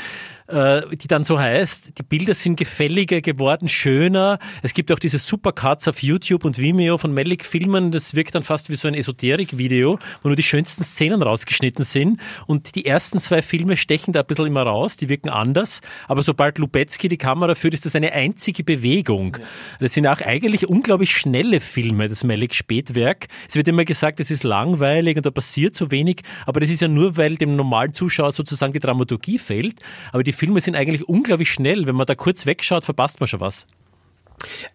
[0.50, 4.40] die dann so heißt, die Bilder sind gefälliger geworden, schöner.
[4.64, 7.92] Es gibt auch diese Supercuts auf YouTube und Vimeo von Malik Filmen.
[7.92, 12.22] Das wirkt dann fast wie so ein Esoterik-Video, wo nur die schönsten Szenen rausgeschnitten sind.
[12.46, 15.82] Und die ersten zwei Filme stechen da ein bisschen immer raus, die wirken anders.
[16.08, 19.38] Aber sobald Lubetzky die Kamera führt, ist das eine einzige Bewegung.
[19.82, 23.28] Das sind auch eigentlich unglaublich schnelle Filme, das Malik Spätwerk.
[23.50, 26.22] Es wird immer gesagt, es ist langweilig und da passiert so wenig.
[26.46, 29.82] Aber das ist ja nur, weil dem normalen Zuschauer sozusagen die Dramaturgie fehlt.
[30.14, 31.88] Aber die Filme sind eigentlich unglaublich schnell.
[31.88, 33.66] Wenn man da kurz wegschaut, verpasst man schon was.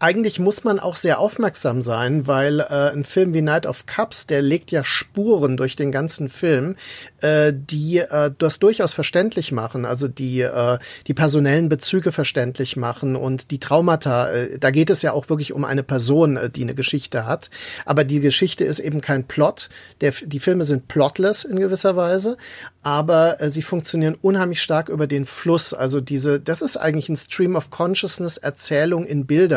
[0.00, 4.26] Eigentlich muss man auch sehr aufmerksam sein, weil äh, ein Film wie Night of Cups,
[4.26, 6.74] der legt ja Spuren durch den ganzen Film,
[7.20, 13.14] äh, die äh, das durchaus verständlich machen, also die äh, die personellen Bezüge verständlich machen
[13.14, 14.32] und die Traumata.
[14.32, 17.48] Äh, da geht es ja auch wirklich um eine Person, äh, die eine Geschichte hat,
[17.86, 19.68] aber die Geschichte ist eben kein Plot.
[20.00, 22.36] Der, die Filme sind plotless in gewisser Weise,
[22.82, 25.72] aber äh, sie funktionieren unheimlich stark über den Fluss.
[25.72, 29.51] Also diese, das ist eigentlich ein Stream of Consciousness Erzählung in Bildern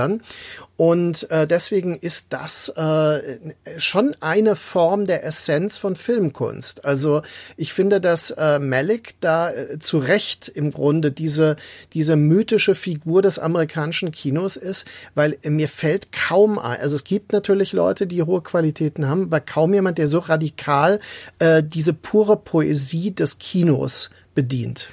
[0.78, 3.40] und äh, deswegen ist das äh,
[3.78, 6.84] schon eine Form der Essenz von Filmkunst.
[6.84, 7.22] Also
[7.56, 11.56] ich finde, dass äh, Malik da äh, zu Recht im Grunde diese,
[11.94, 17.32] diese mythische Figur des amerikanischen Kinos ist, weil mir fällt kaum ein, also es gibt
[17.32, 21.00] natürlich Leute, die hohe Qualitäten haben, aber kaum jemand, der so radikal
[21.40, 24.90] äh, diese pure Poesie des Kinos bedient.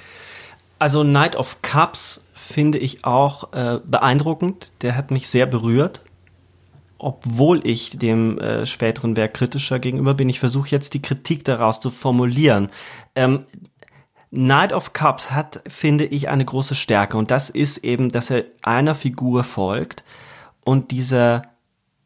[0.79, 4.73] Also Night of Cups finde ich auch äh, beeindruckend.
[4.81, 6.03] Der hat mich sehr berührt.
[6.97, 10.29] Obwohl ich dem äh, späteren Werk kritischer gegenüber bin.
[10.29, 12.69] Ich versuche jetzt die Kritik daraus zu formulieren.
[13.15, 13.45] Ähm,
[14.29, 17.17] Night of Cups hat, finde ich, eine große Stärke.
[17.17, 20.03] Und das ist eben, dass er einer Figur folgt
[20.63, 21.43] und dieser,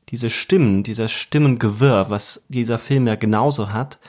[0.10, 4.00] diese Stimmen, dieser Stimmengewirr, was dieser Film ja genauso hat,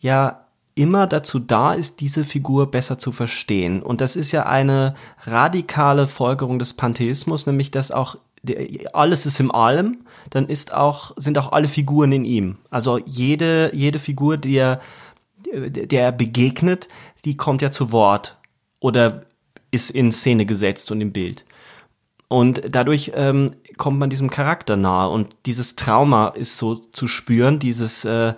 [0.00, 0.46] ja
[0.78, 3.82] immer dazu da ist, diese Figur besser zu verstehen.
[3.82, 4.94] Und das ist ja eine
[5.24, 8.16] radikale Folgerung des Pantheismus, nämlich dass auch
[8.92, 9.98] alles ist im Allem,
[10.30, 12.56] dann ist auch, sind auch alle Figuren in ihm.
[12.70, 14.80] Also jede, jede Figur, die er,
[15.52, 16.88] der er begegnet,
[17.24, 18.36] die kommt ja zu Wort
[18.78, 19.24] oder
[19.72, 21.44] ist in Szene gesetzt und im Bild.
[22.28, 27.58] Und dadurch ähm, kommt man diesem Charakter nahe und dieses Trauma ist so zu spüren,
[27.58, 28.34] dieses äh,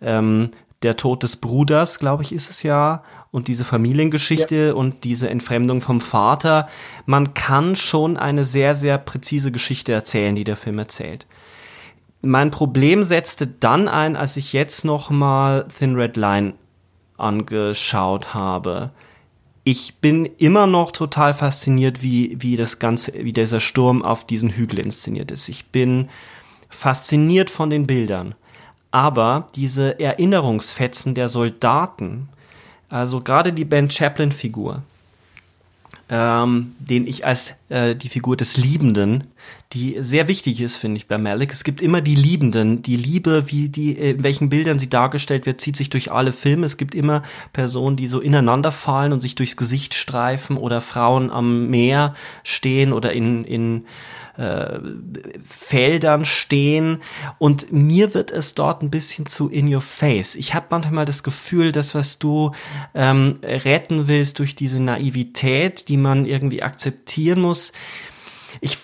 [0.00, 0.50] ähm,
[0.84, 4.74] der Tod des Bruders, glaube ich, ist es ja, und diese Familiengeschichte ja.
[4.74, 6.68] und diese Entfremdung vom Vater.
[7.06, 11.26] Man kann schon eine sehr, sehr präzise Geschichte erzählen, die der Film erzählt.
[12.22, 16.54] Mein Problem setzte dann ein, als ich jetzt noch mal Thin Red Line
[17.16, 18.92] angeschaut habe
[19.64, 24.50] ich bin immer noch total fasziniert, wie, wie das Ganze, wie dieser Sturm auf diesen
[24.50, 25.48] Hügel inszeniert ist.
[25.48, 26.08] Ich bin
[26.68, 28.34] fasziniert von den Bildern.
[28.94, 32.28] Aber diese Erinnerungsfetzen der Soldaten,
[32.88, 34.82] also gerade die Ben Chaplin-Figur,
[36.08, 39.24] ähm, den ich als äh, die Figur des Liebenden,
[39.72, 41.52] die sehr wichtig ist, finde ich, bei Malik.
[41.52, 42.82] Es gibt immer die Liebenden.
[42.82, 46.66] Die Liebe, wie die, in welchen Bildern sie dargestellt wird, zieht sich durch alle Filme.
[46.66, 47.22] Es gibt immer
[47.52, 52.14] Personen, die so ineinander fallen und sich durchs Gesicht streifen oder Frauen am Meer
[52.44, 53.86] stehen oder in, in
[54.36, 54.80] äh,
[55.46, 57.02] Feldern stehen
[57.38, 60.34] und mir wird es dort ein bisschen zu in your face.
[60.34, 62.52] Ich habe manchmal das Gefühl, dass was du
[62.94, 67.72] ähm, retten willst durch diese Naivität, die man irgendwie akzeptieren muss.
[68.60, 68.76] Ich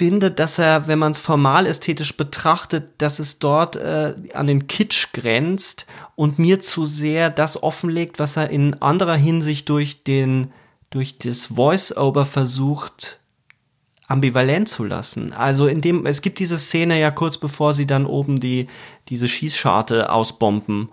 [0.00, 4.66] finde, dass er, wenn man es formal ästhetisch betrachtet, dass es dort äh, an den
[4.66, 5.86] Kitsch grenzt
[6.16, 10.54] und mir zu sehr das offenlegt, was er in anderer Hinsicht durch den
[10.88, 13.18] durch das Voice-Over versucht
[14.08, 15.34] ambivalent zu lassen.
[15.34, 18.68] Also in dem, es gibt diese Szene ja kurz bevor sie dann oben die,
[19.10, 20.88] diese Schießscharte ausbomben,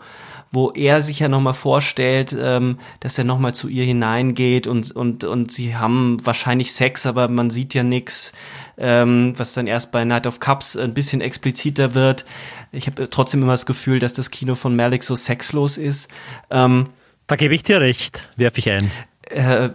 [0.52, 5.24] wo er sich ja nochmal vorstellt, ähm, dass er nochmal zu ihr hineingeht und, und,
[5.24, 8.34] und sie haben wahrscheinlich Sex, aber man sieht ja nix,
[8.78, 12.26] ähm, was dann erst bei Night of Cups ein bisschen expliziter wird.
[12.72, 16.10] Ich habe trotzdem immer das Gefühl, dass das Kino von Malik so sexlos ist.
[16.50, 16.90] Ähm,
[17.28, 18.92] da gebe ich dir recht, werfe ich ein.
[19.30, 19.70] Äh,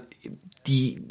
[0.67, 1.03] die,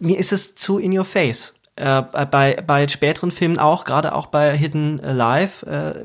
[0.00, 1.54] mir ist es zu in your face.
[1.76, 6.04] Äh, bei, bei späteren Filmen auch, gerade auch bei Hidden Alive, äh,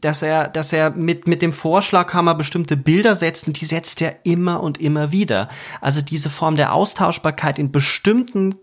[0.00, 4.24] dass er, dass er mit, mit dem Vorschlaghammer bestimmte Bilder setzt und die setzt er
[4.24, 5.48] immer und immer wieder.
[5.80, 8.54] Also diese Form der Austauschbarkeit in bestimmten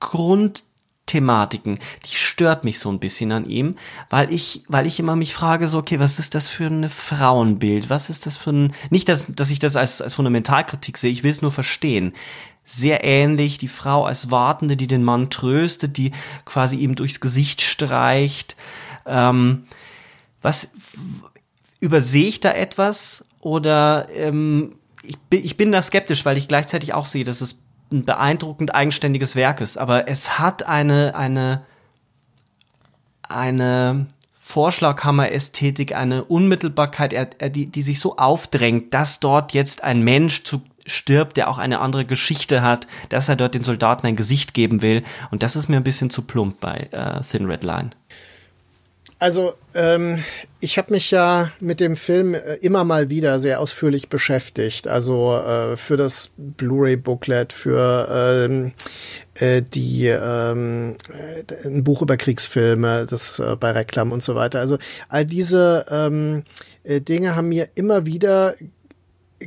[0.00, 3.76] Grundthematiken, die stört mich so ein bisschen an ihm,
[4.08, 7.90] weil ich, weil ich immer mich frage, so, okay, was ist das für ein Frauenbild?
[7.90, 11.22] Was ist das für ein, nicht, dass, dass ich das als, als Fundamentalkritik sehe, ich
[11.22, 12.14] will es nur verstehen
[12.64, 13.58] sehr ähnlich.
[13.58, 16.12] Die Frau als Wartende, die den Mann tröstet, die
[16.44, 18.56] quasi ihm durchs Gesicht streicht.
[19.06, 19.64] Ähm,
[20.42, 20.70] was
[21.80, 26.94] übersehe ich da etwas oder ähm, ich, bin, ich bin da skeptisch, weil ich gleichzeitig
[26.94, 27.58] auch sehe, dass es
[27.90, 29.78] ein beeindruckend eigenständiges Werk ist.
[29.78, 31.64] Aber es hat eine eine
[33.22, 34.06] eine
[34.38, 41.36] Vorschlaghammer-Ästhetik, eine Unmittelbarkeit, die, die sich so aufdrängt, dass dort jetzt ein Mensch zu stirbt,
[41.36, 45.04] der auch eine andere Geschichte hat, dass er dort den Soldaten ein Gesicht geben will.
[45.30, 47.90] Und das ist mir ein bisschen zu plump bei äh, Thin Red Line.
[49.20, 50.24] Also ähm,
[50.60, 54.88] ich habe mich ja mit dem Film äh, immer mal wieder sehr ausführlich beschäftigt.
[54.88, 58.08] Also äh, für das Blu-ray-Booklet, für
[58.48, 58.72] ähm,
[59.34, 64.58] äh, die ähm, äh, ein Buch über Kriegsfilme, das äh, bei Reklam und so weiter.
[64.58, 64.78] Also
[65.10, 66.44] all diese ähm,
[66.82, 68.54] äh, Dinge haben mir immer wieder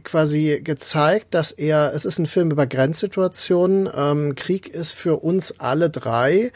[0.04, 3.90] quasi gezeigt, dass er, es ist ein Film über Grenzsituationen.
[3.96, 6.52] Ähm, Krieg ist für uns alle drei,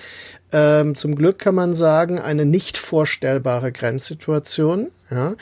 [0.51, 5.35] ähm, zum Glück kann man sagen, eine nicht vorstellbare Grenzsituation ja,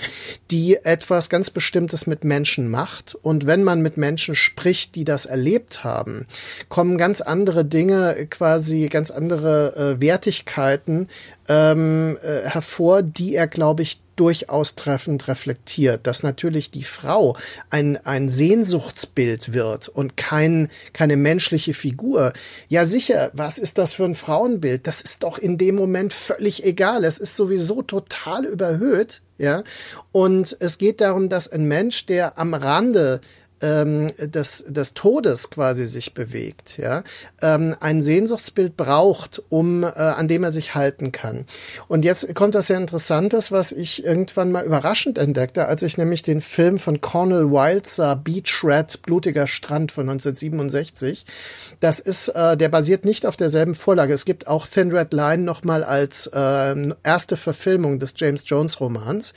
[0.52, 3.16] die etwas ganz Bestimmtes mit Menschen macht.
[3.16, 6.28] Und wenn man mit Menschen spricht, die das erlebt haben,
[6.70, 11.08] kommen ganz andere Dinge, quasi ganz andere äh, Wertigkeiten
[11.48, 17.38] ähm, äh, hervor, die er, glaube ich, durchaus treffend reflektiert, dass natürlich die Frau
[17.70, 22.34] ein, ein Sehnsuchtsbild wird und kein, keine menschliche Figur.
[22.68, 24.88] Ja, sicher, was ist das für ein Frauenbild?
[24.88, 27.04] Das ist doch in dem Moment völlig egal.
[27.04, 29.64] Es ist sowieso total überhöht ja.
[30.12, 33.22] Und es geht darum, dass ein Mensch, der am Rande
[33.62, 37.04] ähm, des, des Todes quasi sich bewegt, ja,
[37.42, 41.46] ähm, ein Sehnsuchtsbild braucht, um äh, an dem er sich halten kann.
[41.88, 46.24] Und jetzt kommt das sehr Interessantes, was ich irgendwann mal überraschend entdeckte, als ich nämlich
[46.24, 51.26] den Film von Cornel Wilde sah, Beach Red, Blutiger Strand von 1967.
[51.80, 54.14] Das ist, äh, der basiert nicht auf derselben Vorlage.
[54.14, 59.34] Es gibt auch Thin Red Line nochmal als äh, erste Verfilmung des James Jones Romans.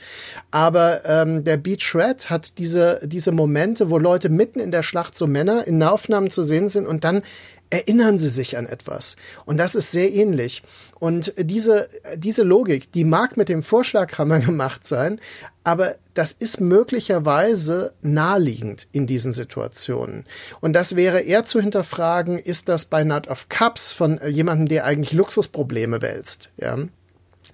[0.51, 5.15] Aber ähm, der Beach Red hat diese, diese Momente, wo Leute mitten in der Schlacht,
[5.15, 7.21] so Männer in Nahaufnahmen zu sehen sind und dann
[7.69, 9.15] erinnern sie sich an etwas.
[9.45, 10.63] Und das ist sehr ähnlich.
[10.99, 15.19] Und diese, diese Logik, die mag mit dem Vorschlaghammer gemacht sein,
[15.63, 20.25] aber das ist möglicherweise naheliegend in diesen Situationen.
[20.61, 24.85] Und das wäre eher zu hinterfragen, ist das bei Night of Cups von jemandem, der
[24.85, 26.77] eigentlich Luxusprobleme wälzt, ja?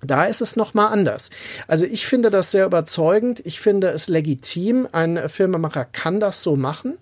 [0.04, 1.30] Da ist es nochmal anders.
[1.68, 3.42] Also ich finde das sehr überzeugend.
[3.46, 4.88] Ich finde es legitim.
[4.92, 6.98] Ein Filmemacher kann das so machen.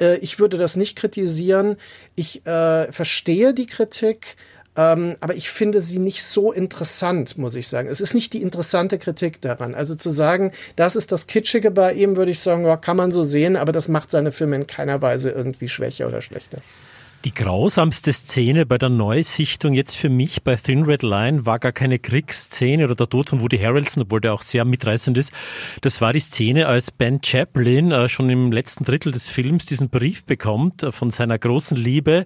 [0.00, 1.76] Äh, ich würde das nicht kritisieren.
[2.14, 4.36] Ich äh, verstehe die Kritik.
[4.76, 7.88] Ähm, aber ich finde sie nicht so interessant, muss ich sagen.
[7.88, 9.74] Es ist nicht die interessante Kritik daran.
[9.74, 13.12] Also zu sagen, das ist das Kitschige bei ihm, würde ich sagen, ja, kann man
[13.12, 16.58] so sehen, aber das macht seine Filme in keiner Weise irgendwie schwächer oder schlechter.
[17.24, 21.72] Die grausamste Szene bei der Neusichtung jetzt für mich bei Thin Red Line war gar
[21.72, 25.32] keine Kriegsszene oder der Tod von Woody Harrelson, obwohl der auch sehr mitreißend ist.
[25.80, 29.88] Das war die Szene, als Ben Chaplin äh, schon im letzten Drittel des Films diesen
[29.88, 32.24] Brief bekommt äh, von seiner großen Liebe,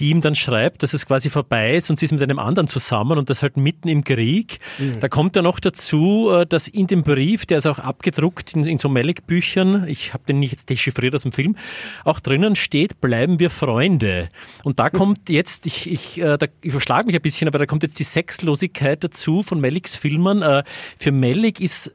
[0.00, 2.66] die ihm dann schreibt, dass es quasi vorbei ist und sie ist mit einem anderen
[2.66, 4.58] zusammen und das halt mitten im Krieg.
[4.78, 4.98] Mhm.
[4.98, 8.66] Da kommt ja noch dazu, äh, dass in dem Brief, der ist auch abgedruckt in,
[8.66, 11.56] in so Malik-Büchern, ich habe den nicht jetzt dechiffriert aus dem Film,
[12.04, 14.30] auch drinnen steht, bleiben wir Freunde.
[14.64, 17.66] Und da kommt jetzt, ich, ich, äh, da, ich verschlage mich ein bisschen, aber da
[17.66, 20.40] kommt jetzt die Sexlosigkeit dazu von Maliks Filmen.
[20.40, 20.64] Äh,
[20.98, 21.92] für Malik ist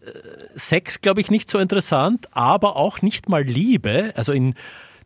[0.56, 4.14] Sex, glaube ich, nicht so interessant, aber auch nicht mal Liebe.
[4.16, 4.54] Also in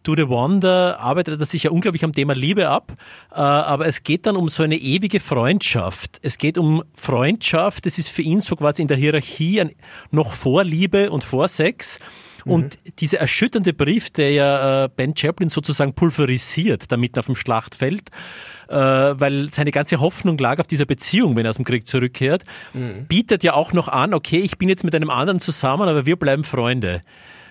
[0.04, 2.94] To the Wonder arbeitet er sich ja unglaublich am Thema Liebe ab,
[3.32, 6.20] äh, aber es geht dann um so eine ewige Freundschaft.
[6.22, 9.64] Es geht um Freundschaft, das ist für ihn so quasi in der Hierarchie
[10.12, 12.00] noch vor Liebe und vor Sex.
[12.46, 12.92] Und mhm.
[13.00, 18.10] dieser erschütternde Brief, der ja äh, Ben Chaplin sozusagen pulverisiert, damit auf dem Schlachtfeld,
[18.70, 22.44] äh, weil seine ganze Hoffnung lag auf dieser Beziehung, wenn er aus dem Krieg zurückkehrt,
[22.74, 23.06] mhm.
[23.08, 26.16] bietet ja auch noch an, okay, ich bin jetzt mit einem anderen zusammen, aber wir
[26.16, 27.02] bleiben Freunde.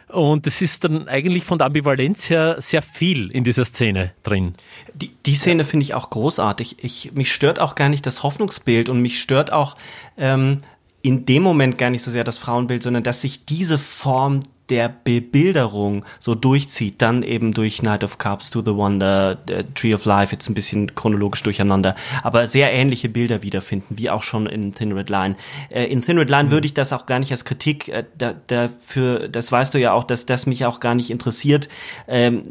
[0.09, 4.55] Und es ist dann eigentlich von der Ambivalenz her sehr viel in dieser Szene drin.
[4.95, 6.77] Die, die Szene finde ich auch großartig.
[6.83, 9.77] Ich, mich stört auch gar nicht das Hoffnungsbild und mich stört auch
[10.17, 10.63] ähm,
[11.03, 14.89] in dem Moment gar nicht so sehr das Frauenbild, sondern dass sich diese Form der
[14.89, 19.39] Bebilderung so durchzieht, dann eben durch Night of Cups, To the Wonder,
[19.75, 24.23] Tree of Life, jetzt ein bisschen chronologisch durcheinander, aber sehr ähnliche Bilder wiederfinden, wie auch
[24.23, 25.37] schon in Thin Red Line.
[25.71, 26.51] Äh, in Thin Red Line mhm.
[26.51, 29.93] würde ich das auch gar nicht als Kritik, äh, da, dafür, das weißt du ja
[29.93, 31.69] auch, dass das mich auch gar nicht interessiert.
[32.07, 32.43] Ähm,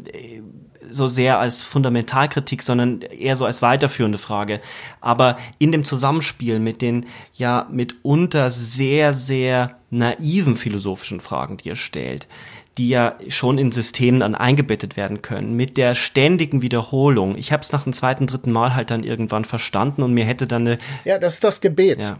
[0.90, 4.60] so sehr als Fundamentalkritik, sondern eher so als weiterführende Frage.
[5.00, 11.76] Aber in dem Zusammenspiel mit den ja mitunter sehr, sehr naiven philosophischen Fragen, die er
[11.76, 12.28] stellt,
[12.76, 17.36] die ja schon in Systemen dann eingebettet werden können, mit der ständigen Wiederholung.
[17.36, 20.46] Ich habe es nach dem zweiten, dritten Mal halt dann irgendwann verstanden und mir hätte
[20.46, 20.78] dann eine...
[21.04, 22.02] Ja, das ist das Gebet.
[22.02, 22.18] Ja.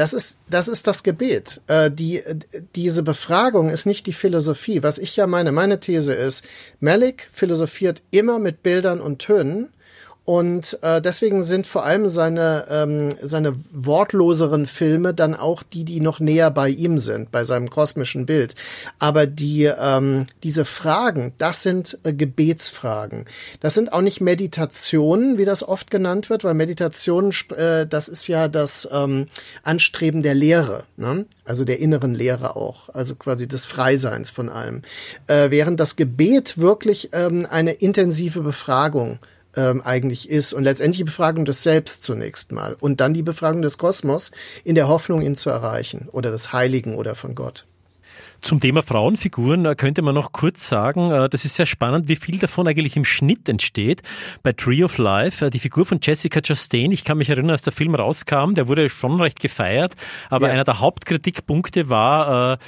[0.00, 1.60] Das ist, das ist das Gebet.
[1.66, 2.22] Äh, die,
[2.74, 4.82] diese Befragung ist nicht die Philosophie.
[4.82, 6.42] Was ich ja meine, meine These ist,
[6.80, 9.68] Malik philosophiert immer mit Bildern und Tönen
[10.30, 16.00] und äh, deswegen sind vor allem seine, ähm, seine wortloseren Filme dann auch die, die
[16.00, 18.54] noch näher bei ihm sind, bei seinem kosmischen Bild.
[19.00, 23.24] Aber die, ähm, diese Fragen, das sind äh, Gebetsfragen.
[23.58, 28.28] Das sind auch nicht Meditationen, wie das oft genannt wird, weil Meditation, äh, das ist
[28.28, 29.26] ja das ähm,
[29.64, 31.26] Anstreben der Lehre, ne?
[31.44, 34.82] also der inneren Lehre auch, also quasi des Freiseins von allem.
[35.26, 39.18] Äh, während das Gebet wirklich ähm, eine intensive Befragung
[39.56, 43.62] ähm, eigentlich ist und letztendlich die Befragung des Selbst zunächst mal und dann die Befragung
[43.62, 44.30] des Kosmos
[44.64, 47.64] in der Hoffnung, ihn zu erreichen oder des Heiligen oder von Gott.
[48.42, 52.16] Zum Thema Frauenfiguren äh, könnte man noch kurz sagen, äh, das ist sehr spannend, wie
[52.16, 54.02] viel davon eigentlich im Schnitt entsteht.
[54.42, 57.62] Bei Tree of Life, äh, die Figur von Jessica Chastain, ich kann mich erinnern, als
[57.62, 59.94] der Film rauskam, der wurde schon recht gefeiert,
[60.30, 60.54] aber ja.
[60.54, 62.58] einer der Hauptkritikpunkte war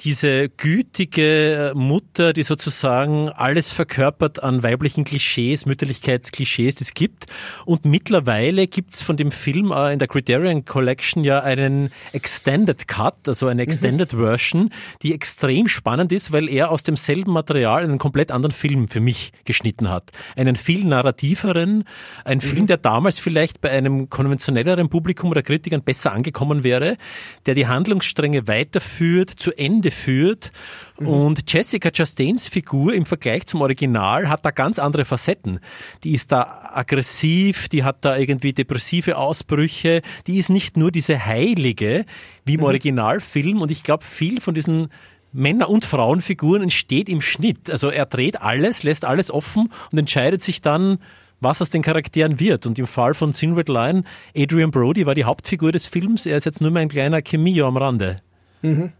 [0.00, 7.26] diese gütige Mutter, die sozusagen alles verkörpert an weiblichen Klischees, Mütterlichkeitsklischees, die es gibt.
[7.64, 13.46] Und mittlerweile gibt's von dem Film in der Criterion Collection ja einen Extended Cut, also
[13.46, 13.68] eine mhm.
[13.68, 14.18] Extended mhm.
[14.18, 14.70] Version,
[15.02, 19.32] die extrem spannend ist, weil er aus demselben Material einen komplett anderen Film für mich
[19.46, 20.10] geschnitten hat.
[20.36, 21.84] Einen viel narrativeren,
[22.26, 22.42] ein mhm.
[22.42, 26.98] Film, der damals vielleicht bei einem konventionelleren Publikum oder Kritikern besser angekommen wäre,
[27.46, 30.52] der die Handlungsstränge weiterführt, zu Ende führt.
[31.00, 31.08] Mhm.
[31.08, 35.60] Und Jessica Chastains Figur im Vergleich zum Original hat da ganz andere Facetten.
[36.04, 41.24] Die ist da aggressiv, die hat da irgendwie depressive Ausbrüche, die ist nicht nur diese
[41.24, 42.04] Heilige
[42.46, 42.66] wie im mhm.
[42.66, 44.88] Originalfilm und ich glaube, viel von diesen
[45.32, 47.68] Männer- und Frauenfiguren entsteht im Schnitt.
[47.70, 50.98] Also er dreht alles, lässt alles offen und entscheidet sich dann,
[51.40, 52.66] was aus den Charakteren wird.
[52.66, 54.04] Und im Fall von Sin Red Line,
[54.34, 57.68] Adrian Brody war die Hauptfigur des Films, er ist jetzt nur mehr ein kleiner Cameo
[57.68, 58.22] am Rande.
[58.62, 58.92] Mhm.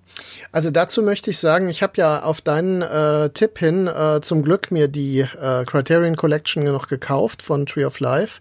[0.52, 4.42] Also dazu möchte ich sagen, ich habe ja auf deinen äh, Tipp hin äh, zum
[4.42, 8.40] Glück mir die äh, Criterion Collection noch gekauft von Tree of Life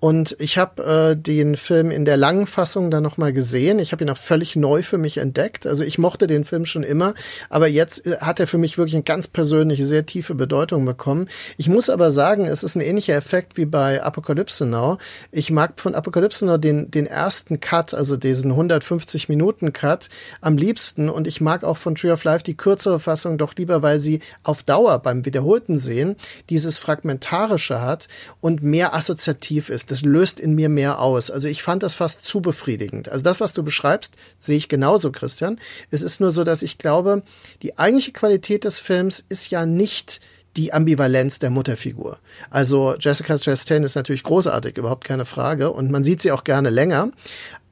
[0.00, 3.78] und ich habe äh, den Film in der langen Fassung dann noch mal gesehen.
[3.78, 5.66] Ich habe ihn auch völlig neu für mich entdeckt.
[5.66, 7.14] Also ich mochte den Film schon immer,
[7.48, 11.28] aber jetzt äh, hat er für mich wirklich eine ganz persönliche, sehr tiefe Bedeutung bekommen.
[11.56, 14.98] Ich muss aber sagen, es ist ein ähnlicher Effekt wie bei Apocalypse Now.
[15.32, 20.08] Ich mag von Apocalypse Now den den ersten Cut, also diesen 150 Minuten Cut
[20.40, 23.82] am liebsten und ich mag auch von Tree of Life die kürzere Fassung doch lieber,
[23.82, 26.16] weil sie auf Dauer beim wiederholten Sehen
[26.50, 28.08] dieses Fragmentarische hat
[28.40, 29.90] und mehr assoziativ ist.
[29.90, 31.30] Das löst in mir mehr aus.
[31.30, 33.08] Also ich fand das fast zu befriedigend.
[33.08, 35.58] Also das, was du beschreibst, sehe ich genauso, Christian.
[35.90, 37.22] Es ist nur so, dass ich glaube,
[37.62, 40.20] die eigentliche Qualität des Films ist ja nicht
[40.56, 42.18] die Ambivalenz der Mutterfigur.
[42.50, 45.70] Also Jessica Chastain ist natürlich großartig, überhaupt keine Frage.
[45.70, 47.10] Und man sieht sie auch gerne länger.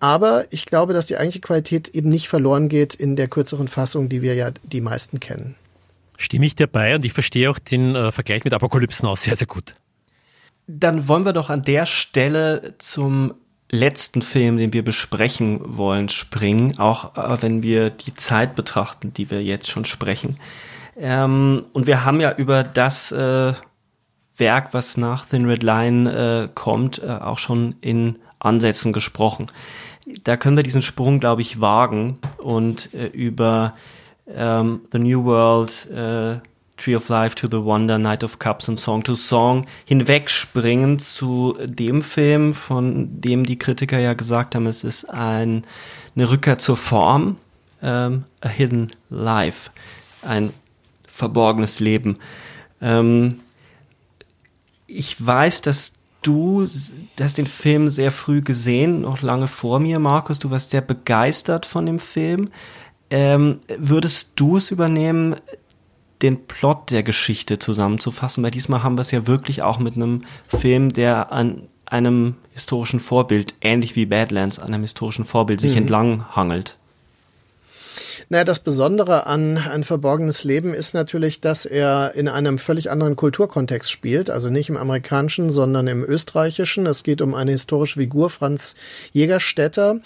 [0.01, 4.09] Aber ich glaube, dass die eigentliche Qualität eben nicht verloren geht in der kürzeren Fassung,
[4.09, 5.55] die wir ja die meisten kennen.
[6.17, 9.37] Stimme ich dir bei und ich verstehe auch den äh, Vergleich mit Apokalypsen aus sehr,
[9.37, 9.75] sehr gut.
[10.67, 13.35] Dann wollen wir doch an der Stelle zum
[13.71, 19.31] letzten Film, den wir besprechen wollen, springen, auch äh, wenn wir die Zeit betrachten, die
[19.31, 20.39] wir jetzt schon sprechen.
[20.97, 23.53] Ähm, und wir haben ja über das äh,
[24.37, 29.47] Werk, was nach Thin Red Line äh, kommt, äh, auch schon in Ansätzen gesprochen.
[30.25, 33.75] Da können wir diesen Sprung, glaube ich, wagen und äh, über
[34.29, 36.41] ähm, The New World, äh,
[36.77, 41.57] Tree of Life to the Wonder, Night of Cups und Song to Song hinwegspringen zu
[41.65, 45.65] dem Film, von dem die Kritiker ja gesagt haben, es ist ein,
[46.17, 47.37] eine Rückkehr zur Form,
[47.83, 49.71] ähm, A Hidden Life,
[50.23, 50.53] ein
[51.13, 52.19] verborgenes Leben.
[52.81, 53.41] Ähm,
[54.87, 56.67] ich weiß, dass du
[57.21, 60.39] hast den Film sehr früh gesehen, noch lange vor mir, Markus.
[60.39, 62.49] Du warst sehr begeistert von dem Film.
[63.11, 65.37] Ähm, würdest du es übernehmen,
[66.23, 68.43] den Plot der Geschichte zusammenzufassen?
[68.43, 73.01] Weil diesmal haben wir es ja wirklich auch mit einem Film, der an einem historischen
[73.01, 75.83] Vorbild, ähnlich wie Badlands, an einem historischen Vorbild sich mhm.
[75.83, 76.79] entlang hangelt.
[78.29, 83.17] Naja, das Besondere an ein verborgenes Leben ist natürlich, dass er in einem völlig anderen
[83.17, 86.87] Kulturkontext spielt, also nicht im amerikanischen, sondern im österreichischen.
[86.87, 88.75] Es geht um eine historische Figur, Franz
[89.13, 90.01] Jägerstätter,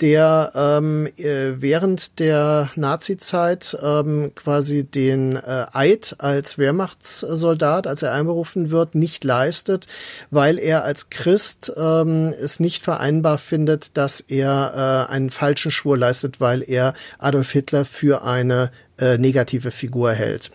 [0.00, 8.12] der ähm, äh, während der Nazi-Zeit ähm, quasi den äh, Eid als Wehrmachtssoldat, als er
[8.12, 9.86] einberufen wird, nicht leistet,
[10.30, 15.96] weil er als Christ ähm, es nicht vereinbar findet, dass er äh, einen falschen Schwur
[15.96, 20.50] leistet, weil er Adolf Hitler Hitler für eine äh, negative Figur hält.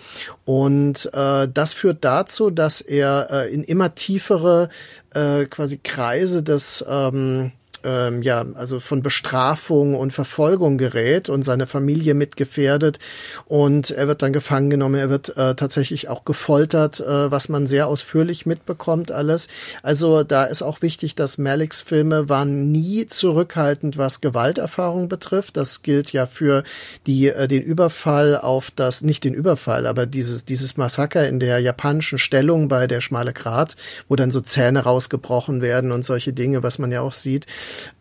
[0.46, 4.70] Und äh, das führt dazu, dass er äh, in immer tiefere
[5.14, 11.68] äh, quasi Kreise des ähm, ähm, ja, also von Bestrafung und Verfolgung gerät und seine
[11.68, 13.00] Familie mitgefährdet
[13.46, 17.68] und er wird dann gefangen genommen, er wird äh, tatsächlich auch gefoltert, äh, was man
[17.68, 19.48] sehr ausführlich mitbekommt alles.
[19.84, 25.58] Also da ist auch wichtig, dass Maliks Filme waren nie zurückhaltend, was Gewalterfahrung betrifft.
[25.58, 26.64] Das gilt ja für
[27.06, 31.60] die äh, den Überfall auf das nicht den Überfall, aber dieses dieses Massaker in der
[31.60, 33.76] japanischen Stellung bei der schmale Grat,
[34.08, 37.46] wo dann so Zähne rausgebrochen werden und solche Dinge, was man ja auch sieht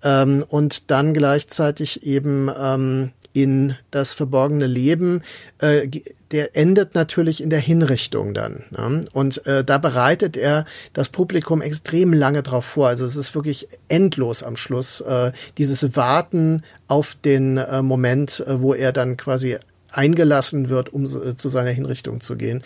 [0.02, 5.22] ähm, und dann gleichzeitig eben ähm, in das verborgene Leben,
[5.58, 5.88] äh,
[6.30, 8.64] der endet natürlich in der Hinrichtung dann.
[8.70, 9.04] Ne?
[9.12, 12.88] Und äh, da bereitet er das Publikum extrem lange drauf vor.
[12.88, 18.62] Also es ist wirklich endlos am Schluss, äh, dieses Warten auf den äh, Moment, äh,
[18.62, 19.58] wo er dann quasi
[19.90, 22.62] eingelassen wird, um äh, zu seiner Hinrichtung zu gehen.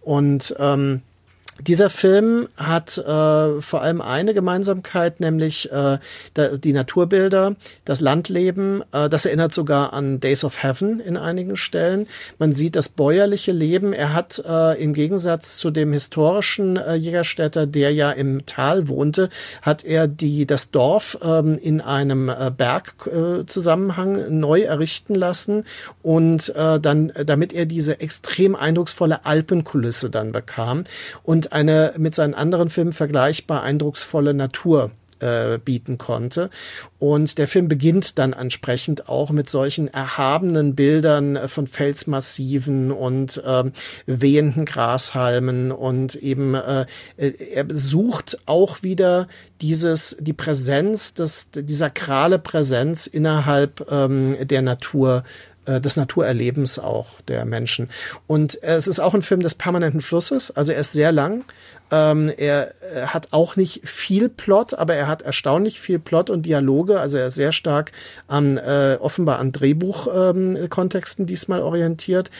[0.00, 1.02] Und ähm,
[1.60, 5.98] dieser Film hat äh, vor allem eine Gemeinsamkeit, nämlich äh,
[6.58, 7.54] die Naturbilder,
[7.84, 8.82] das Landleben.
[8.92, 12.08] Äh, das erinnert sogar an Days of Heaven in einigen Stellen.
[12.38, 13.92] Man sieht das bäuerliche Leben.
[13.92, 19.28] Er hat äh, im Gegensatz zu dem historischen äh, Jägerstädter, der ja im Tal wohnte,
[19.62, 25.64] hat er die das Dorf ähm, in einem äh, Bergzusammenhang äh, neu errichten lassen
[26.02, 30.84] und äh, dann, damit er diese extrem eindrucksvolle Alpenkulisse dann bekam
[31.22, 34.90] und und eine mit seinen anderen Filmen vergleichbar eindrucksvolle Natur
[35.20, 36.50] äh, bieten konnte.
[36.98, 43.42] Und der Film beginnt dann entsprechend auch mit solchen erhabenen Bildern äh, von Felsmassiven und
[43.44, 43.64] äh,
[44.06, 49.28] wehenden Grashalmen und eben äh, er sucht auch wieder
[49.60, 57.20] dieses die Präsenz des die sakrale Präsenz innerhalb ähm, der Natur äh, des Naturerlebens auch
[57.22, 57.88] der Menschen.
[58.26, 61.44] Und es ist auch ein Film des permanenten Flusses, also er ist sehr lang,
[61.90, 66.46] Ähm, er, er hat auch nicht viel Plot, aber er hat erstaunlich viel Plot und
[66.46, 66.98] Dialoge.
[66.98, 67.92] Also er ist sehr stark
[68.26, 72.30] an äh, offenbar an Drehbuchkontexten ähm, diesmal orientiert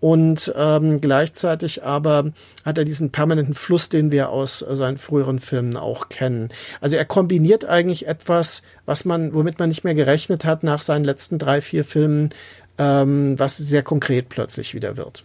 [0.00, 2.32] und ähm, gleichzeitig aber
[2.64, 6.48] hat er diesen permanenten Fluss, den wir aus äh, seinen früheren Filmen auch kennen.
[6.80, 11.04] Also er kombiniert eigentlich etwas, was man, womit man nicht mehr gerechnet hat nach seinen
[11.04, 12.30] letzten drei, vier Filmen,
[12.78, 15.24] ähm, was sehr konkret plötzlich wieder wird.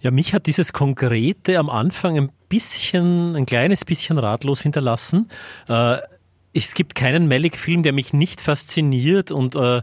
[0.00, 5.30] Ja, mich hat dieses Konkrete am Anfang ein bisschen, ein kleines bisschen ratlos hinterlassen.
[5.68, 5.98] Äh,
[6.54, 9.82] es gibt keinen Malik-Film, der mich nicht fasziniert und äh,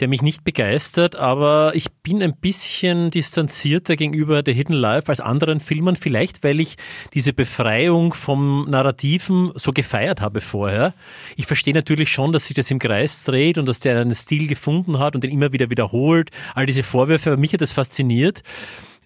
[0.00, 5.20] der mich nicht begeistert, aber ich bin ein bisschen distanzierter gegenüber The Hidden Life als
[5.20, 6.76] anderen Filmen, vielleicht weil ich
[7.12, 10.94] diese Befreiung vom Narrativen so gefeiert habe vorher.
[11.36, 14.46] Ich verstehe natürlich schon, dass sich das im Kreis dreht und dass der einen Stil
[14.46, 16.30] gefunden hat und den immer wieder wiederholt.
[16.54, 18.42] All diese Vorwürfe, aber mich hat das fasziniert.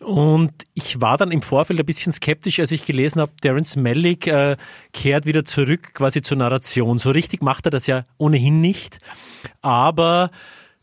[0.01, 4.27] Und ich war dann im Vorfeld ein bisschen skeptisch, als ich gelesen habe, Terence Malick
[4.27, 4.57] äh,
[4.95, 6.99] kehrt wieder zurück quasi zur Narration.
[6.99, 8.99] So richtig macht er das ja ohnehin nicht.
[9.61, 10.31] Aber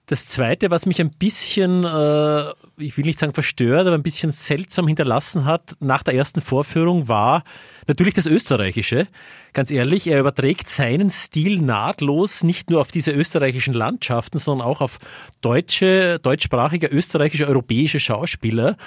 [0.05, 2.43] das Zweite, was mich ein bisschen, äh,
[2.79, 7.07] ich will nicht sagen verstört, aber ein bisschen seltsam hinterlassen hat nach der ersten Vorführung,
[7.07, 7.43] war
[7.87, 9.07] natürlich das Österreichische.
[9.53, 14.81] Ganz ehrlich, er überträgt seinen Stil nahtlos nicht nur auf diese österreichischen Landschaften, sondern auch
[14.81, 14.99] auf
[15.41, 18.77] deutsche, deutschsprachige, österreichische, europäische Schauspieler.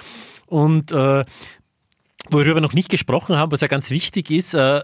[0.47, 1.25] Und äh,
[2.31, 4.83] worüber wir noch nicht gesprochen haben, was ja ganz wichtig ist, äh,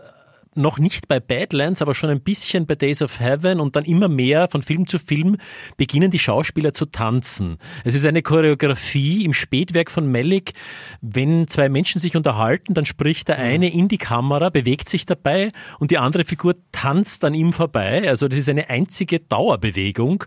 [0.57, 4.09] noch nicht bei Badlands, aber schon ein bisschen bei Days of Heaven und dann immer
[4.09, 5.37] mehr von Film zu Film
[5.77, 7.59] beginnen die Schauspieler zu tanzen.
[7.85, 10.55] Es ist eine Choreografie im Spätwerk von Melick.
[11.01, 15.53] Wenn zwei Menschen sich unterhalten, dann spricht der eine in die Kamera, bewegt sich dabei
[15.79, 18.09] und die andere Figur tanzt an ihm vorbei.
[18.09, 20.25] Also das ist eine einzige Dauerbewegung.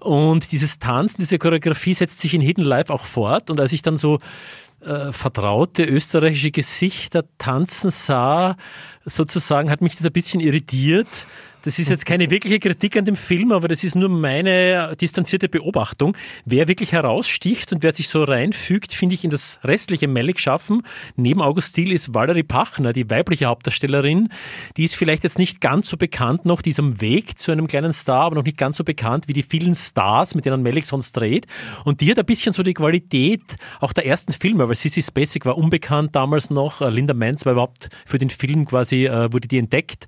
[0.00, 3.50] Und dieses Tanzen, diese Choreografie setzt sich in Hidden Life auch fort.
[3.50, 4.18] Und als ich dann so
[4.80, 8.56] äh, vertraute österreichische Gesichter tanzen sah,
[9.04, 11.08] sozusagen, hat mich das ein bisschen irritiert.
[11.62, 15.50] Das ist jetzt keine wirkliche Kritik an dem Film, aber das ist nur meine distanzierte
[15.50, 16.16] Beobachtung.
[16.46, 20.82] Wer wirklich heraussticht und wer sich so reinfügt, finde ich, in das restliche Malik schaffen.
[21.16, 24.30] Neben August Thiel ist Valerie Pachner, die weibliche Hauptdarstellerin.
[24.78, 28.22] Die ist vielleicht jetzt nicht ganz so bekannt noch, diesem Weg zu einem kleinen Star,
[28.22, 31.46] aber noch nicht ganz so bekannt wie die vielen Stars, mit denen Malik sonst dreht.
[31.84, 33.42] Und die hat ein bisschen so die Qualität
[33.80, 36.80] auch der ersten Filme, weil Sissy Spacek war unbekannt damals noch.
[36.88, 40.06] Linda Manz war überhaupt für den Film quasi, äh, wurde die entdeckt.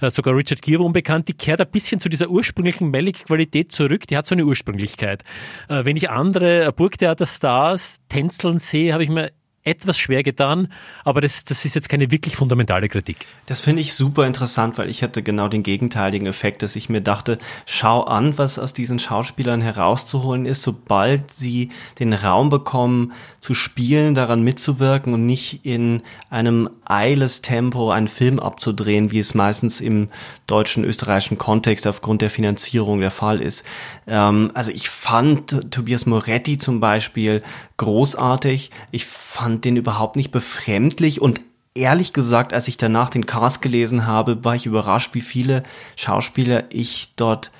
[0.00, 4.06] Äh, sogar Richard Gere war unbekannt, die kehrt ein bisschen zu dieser ursprünglichen Malik-Qualität zurück.
[4.06, 5.24] Die hat so eine Ursprünglichkeit.
[5.68, 9.30] Äh, wenn ich andere Burgtheater-Stars tänzeln sehe, habe ich mir
[9.64, 10.68] etwas schwer getan,
[11.04, 13.26] aber das, das ist jetzt keine wirklich fundamentale Kritik.
[13.46, 17.00] Das finde ich super interessant, weil ich hatte genau den gegenteiligen Effekt, dass ich mir
[17.00, 23.54] dachte, schau an, was aus diesen Schauspielern herauszuholen ist, sobald sie den Raum bekommen, zu
[23.54, 29.80] spielen, daran mitzuwirken und nicht in einem eiles Tempo einen Film abzudrehen, wie es meistens
[29.80, 30.08] im
[30.46, 33.64] deutschen, österreichischen Kontext aufgrund der Finanzierung der Fall ist.
[34.06, 37.42] Ähm, also ich fand Tobias Moretti zum Beispiel
[37.76, 38.70] großartig.
[38.90, 41.40] Ich fand den überhaupt nicht befremdlich und
[41.74, 45.64] ehrlich gesagt, als ich danach den Cast gelesen habe, war ich überrascht, wie viele
[45.96, 47.50] Schauspieler ich dort,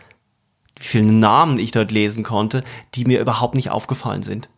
[0.76, 2.62] wie viele Namen ich dort lesen konnte,
[2.94, 4.48] die mir überhaupt nicht aufgefallen sind.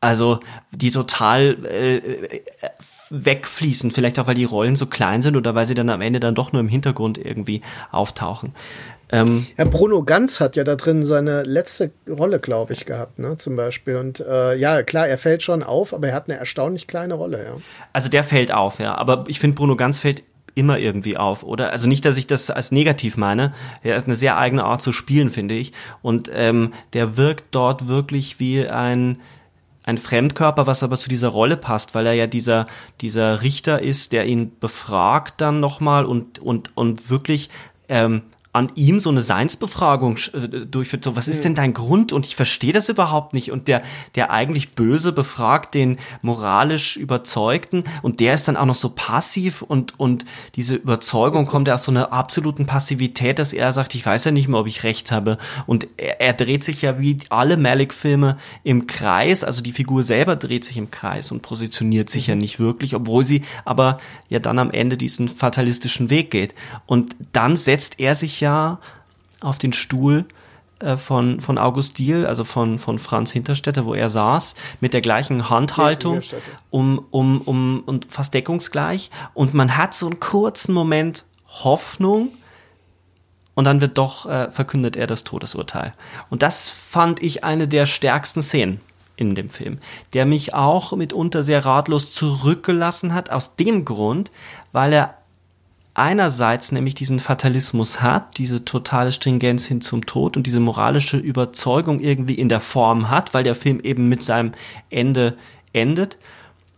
[0.00, 0.40] Also
[0.70, 2.42] die total äh,
[3.10, 6.20] wegfließen, vielleicht auch weil die Rollen so klein sind oder weil sie dann am Ende
[6.20, 8.54] dann doch nur im Hintergrund irgendwie auftauchen.
[9.14, 13.36] Ähm, ja, Bruno Ganz hat ja da drin seine letzte Rolle, glaube ich, gehabt, ne,
[13.36, 13.96] zum Beispiel.
[13.96, 17.44] Und äh, ja, klar, er fällt schon auf, aber er hat eine erstaunlich kleine Rolle,
[17.44, 17.56] ja.
[17.92, 18.96] Also der fällt auf, ja.
[18.96, 20.24] Aber ich finde, Bruno Ganz fällt
[20.56, 21.70] immer irgendwie auf, oder?
[21.70, 23.52] Also nicht, dass ich das als negativ meine.
[23.82, 25.72] Er ist eine sehr eigene Art zu spielen, finde ich.
[26.02, 29.20] Und ähm, der wirkt dort wirklich wie ein
[29.86, 32.66] ein Fremdkörper, was aber zu dieser Rolle passt, weil er ja dieser
[33.02, 37.50] dieser Richter ist, der ihn befragt dann nochmal und und und wirklich
[37.90, 38.22] ähm,
[38.54, 41.02] an ihm so eine Seinsbefragung äh, durchführt.
[41.02, 42.12] So, was ist denn dein Grund?
[42.12, 43.50] Und ich verstehe das überhaupt nicht.
[43.50, 43.82] Und der,
[44.14, 49.62] der eigentlich Böse befragt den moralisch Überzeugten und der ist dann auch noch so passiv
[49.62, 50.24] und, und
[50.54, 54.30] diese Überzeugung kommt ja aus so einer absoluten Passivität, dass er sagt, ich weiß ja
[54.30, 55.38] nicht mehr, ob ich recht habe.
[55.66, 59.42] Und er, er dreht sich ja wie alle Malik-Filme im Kreis.
[59.42, 62.42] Also die Figur selber dreht sich im Kreis und positioniert sich ja mhm.
[62.42, 63.98] nicht wirklich, obwohl sie aber
[64.28, 66.54] ja dann am Ende diesen fatalistischen Weg geht.
[66.86, 68.78] Und dann setzt er sich Jahr
[69.40, 70.26] auf den Stuhl
[70.80, 75.00] äh, von, von August Diehl, also von, von Franz Hinterstetter, wo er saß, mit der
[75.00, 76.20] gleichen Handhaltung,
[76.70, 79.10] um, um, um, und fast deckungsgleich.
[79.32, 82.30] Und man hat so einen kurzen Moment Hoffnung,
[83.54, 85.94] und dann wird doch äh, verkündet er das Todesurteil.
[86.28, 88.80] Und das fand ich eine der stärksten Szenen
[89.16, 89.78] in dem Film,
[90.12, 94.32] der mich auch mitunter sehr ratlos zurückgelassen hat, aus dem Grund,
[94.72, 95.14] weil er
[95.94, 102.00] einerseits nämlich diesen Fatalismus hat, diese totale Stringenz hin zum Tod und diese moralische Überzeugung
[102.00, 104.52] irgendwie in der Form hat, weil der Film eben mit seinem
[104.90, 105.36] Ende
[105.72, 106.18] endet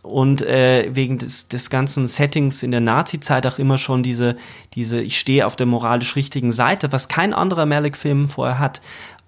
[0.06, 4.36] und äh, wegen des, des ganzen Settings in der Nazi-Zeit auch immer schon diese,
[4.74, 8.80] diese ich stehe auf der moralisch richtigen Seite, was kein anderer Malik-Film vorher hat.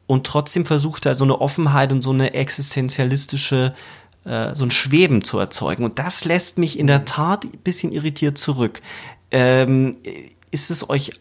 [0.06, 3.74] Und trotzdem versucht er so eine Offenheit und so eine existenzialistische,
[4.24, 5.84] äh, so ein Schweben zu erzeugen.
[5.84, 8.80] Und das lässt mich in der Tat ein bisschen irritiert zurück.
[9.30, 9.96] Ähm,
[10.50, 11.12] ist es euch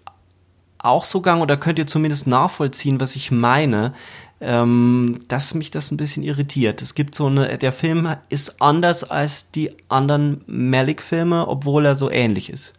[0.78, 3.94] auch so gegangen oder könnt ihr zumindest nachvollziehen, was ich meine?
[4.40, 6.82] ähm, dass mich das ein bisschen irritiert.
[6.82, 12.10] Es gibt so eine, der Film ist anders als die anderen Malik-Filme, obwohl er so
[12.10, 12.74] ähnlich ist.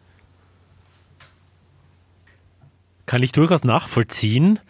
[3.07, 4.61] Kann ich durchaus nachvollziehen.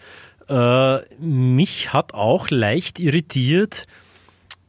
[0.48, 3.86] Äh, mich hat auch leicht irritiert,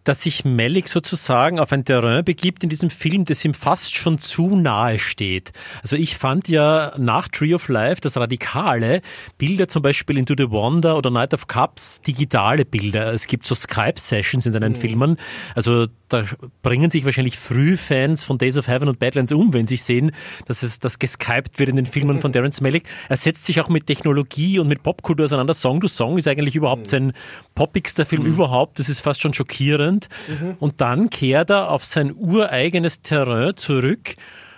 [0.04, 4.20] dass sich Malik sozusagen auf ein Terrain begibt in diesem Film, das ihm fast schon
[4.20, 5.52] zu nahe steht.
[5.82, 9.02] Also ich fand ja nach Tree of Life das Radikale,
[9.38, 13.14] Bilder zum Beispiel in Do the Wonder oder Night of Cups, digitale Bilder.
[13.14, 14.78] Es gibt so Skype-Sessions in seinen mhm.
[14.78, 15.18] Filmen.
[15.56, 16.26] Also da
[16.64, 20.12] bringen sich wahrscheinlich Frühfans von Days of Heaven und Badlands um, wenn sie sehen,
[20.48, 22.84] dass es das geskypt wird in den Filmen von Terence Malick.
[23.08, 25.54] Er setzt sich auch mit Technologie und mit Popkultur auseinander.
[25.54, 26.88] Song to Song ist eigentlich überhaupt mhm.
[26.88, 27.14] sein
[27.56, 28.34] poppigster Film mhm.
[28.34, 28.80] überhaupt.
[28.80, 29.99] Das ist fast schon schockierend.
[30.28, 30.56] Mhm.
[30.60, 34.16] Und dann kehrt er auf sein ureigenes Terrain zurück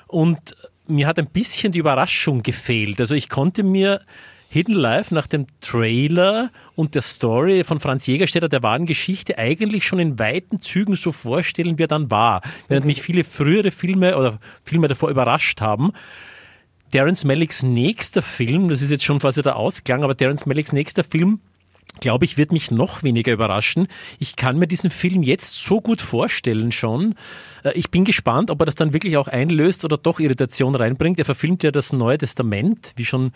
[0.07, 0.55] und
[0.87, 2.99] mir hat ein bisschen die Überraschung gefehlt.
[2.99, 4.01] Also ich konnte mir
[4.49, 9.85] Hidden Life nach dem Trailer und der Story von Franz Jägerstätter der wahren Geschichte eigentlich
[9.85, 12.41] schon in weiten Zügen so vorstellen, wie er dann war.
[12.67, 15.93] Während mich viele frühere Filme oder Filme davor überrascht haben.
[16.91, 21.05] Terence Malicks nächster Film, das ist jetzt schon quasi der Ausgang, aber Terence Malicks nächster
[21.05, 21.39] Film
[21.99, 23.87] glaube ich, wird mich noch weniger überraschen.
[24.19, 27.15] Ich kann mir diesen Film jetzt so gut vorstellen schon.
[27.63, 31.19] Äh, ich bin gespannt, ob er das dann wirklich auch einlöst oder doch Irritation reinbringt.
[31.19, 33.33] Er verfilmt ja das Neue Testament, wie schon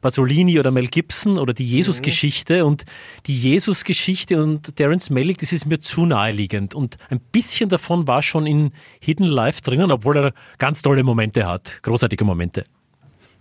[0.00, 2.64] Pasolini oder Mel Gibson oder die Jesus-Geschichte.
[2.64, 2.84] Und
[3.26, 6.74] die Jesus-Geschichte und Terence Malick, das ist mir zu naheliegend.
[6.74, 11.46] Und ein bisschen davon war schon in Hidden Life drinnen, obwohl er ganz tolle Momente
[11.46, 12.64] hat, großartige Momente.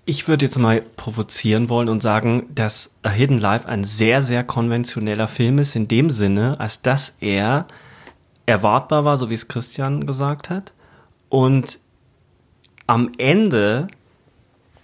[0.10, 4.42] Ich würde jetzt mal provozieren wollen und sagen, dass A Hidden Life ein sehr, sehr
[4.46, 7.68] konventioneller Film ist, in dem Sinne, als dass er
[8.46, 10.72] erwartbar war, so wie es Christian gesagt hat,
[11.28, 11.80] und
[12.88, 13.88] am Ende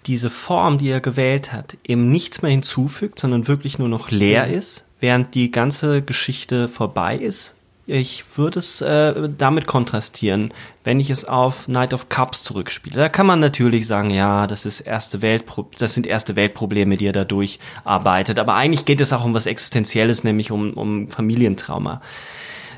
[0.07, 4.49] diese Form, die er gewählt hat, eben nichts mehr hinzufügt, sondern wirklich nur noch leer
[4.49, 10.53] ist, während die ganze Geschichte vorbei ist, ich würde es äh, damit kontrastieren,
[10.85, 12.95] wenn ich es auf Night of Cups zurückspiele.
[12.95, 17.07] Da kann man natürlich sagen, ja, das ist erste Weltpro das sind erste Weltprobleme, die
[17.07, 18.39] er da durcharbeitet.
[18.39, 22.01] Aber eigentlich geht es auch um was Existenzielles, nämlich um, um Familientrauma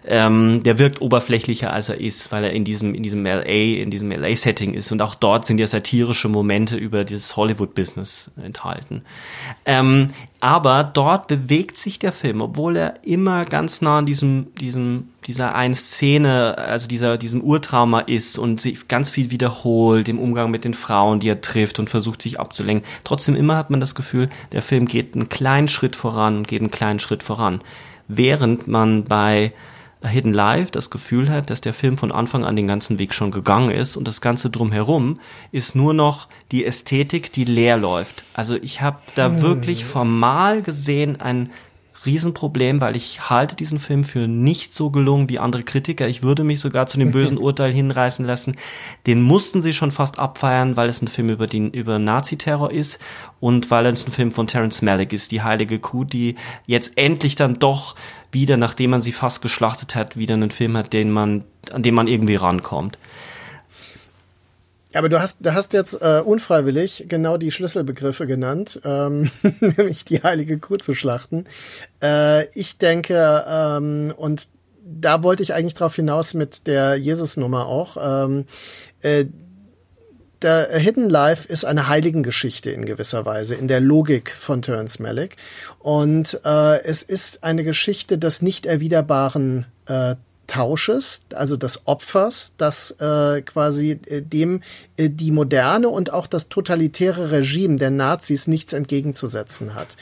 [0.07, 3.89] ähm, der wirkt oberflächlicher als er ist, weil er in diesem in diesem LA in
[3.89, 8.29] diesem LA Setting ist und auch dort sind ja satirische Momente über dieses Hollywood Business
[8.41, 9.03] enthalten.
[9.65, 10.09] Ähm,
[10.39, 15.55] aber dort bewegt sich der Film, obwohl er immer ganz nah an diesem diesem dieser
[15.55, 20.65] einen Szene, also dieser diesem Urtrauma ist und sich ganz viel wiederholt im Umgang mit
[20.65, 22.87] den Frauen, die er trifft und versucht sich abzulenken.
[23.03, 26.61] Trotzdem immer hat man das Gefühl, der Film geht einen kleinen Schritt voran und geht
[26.61, 27.61] einen kleinen Schritt voran,
[28.07, 29.51] während man bei
[30.07, 33.31] Hidden Life das Gefühl hat, dass der Film von Anfang an den ganzen Weg schon
[33.31, 35.19] gegangen ist und das Ganze drumherum
[35.51, 38.23] ist nur noch die Ästhetik, die leer läuft.
[38.33, 39.41] Also ich habe da hm.
[39.41, 41.49] wirklich formal gesehen ein
[42.05, 46.07] Riesenproblem, weil ich halte diesen Film für nicht so gelungen wie andere Kritiker.
[46.07, 48.55] Ich würde mich sogar zu dem bösen Urteil hinreißen lassen.
[49.07, 52.99] Den mussten sie schon fast abfeiern, weil es ein Film über den über Naziterror ist
[53.39, 57.35] und weil es ein Film von Terence Malick ist, die heilige Kuh, die jetzt endlich
[57.35, 57.95] dann doch
[58.31, 61.95] wieder, nachdem man sie fast geschlachtet hat, wieder einen Film hat, den man an dem
[61.95, 62.97] man irgendwie rankommt.
[64.95, 70.05] Ja, aber du hast, du hast jetzt äh, unfreiwillig genau die Schlüsselbegriffe genannt, ähm, nämlich
[70.05, 71.43] die heilige Kuh zu schlachten.
[72.01, 74.47] Äh, ich denke, ähm, und
[74.85, 77.97] da wollte ich eigentlich drauf hinaus mit der Jesus-Nummer auch.
[77.99, 78.45] Ähm,
[79.01, 79.25] äh,
[80.41, 85.35] der Hidden Life ist eine Heiligengeschichte in gewisser Weise, in der Logik von Terence Malick.
[85.79, 90.15] Und äh, es ist eine Geschichte des nicht erwiderbaren äh,
[90.47, 94.61] Tausches, also des Opfers, das äh, quasi äh, dem
[94.97, 99.97] die moderne und auch das totalitäre Regime der Nazis nichts entgegenzusetzen hat.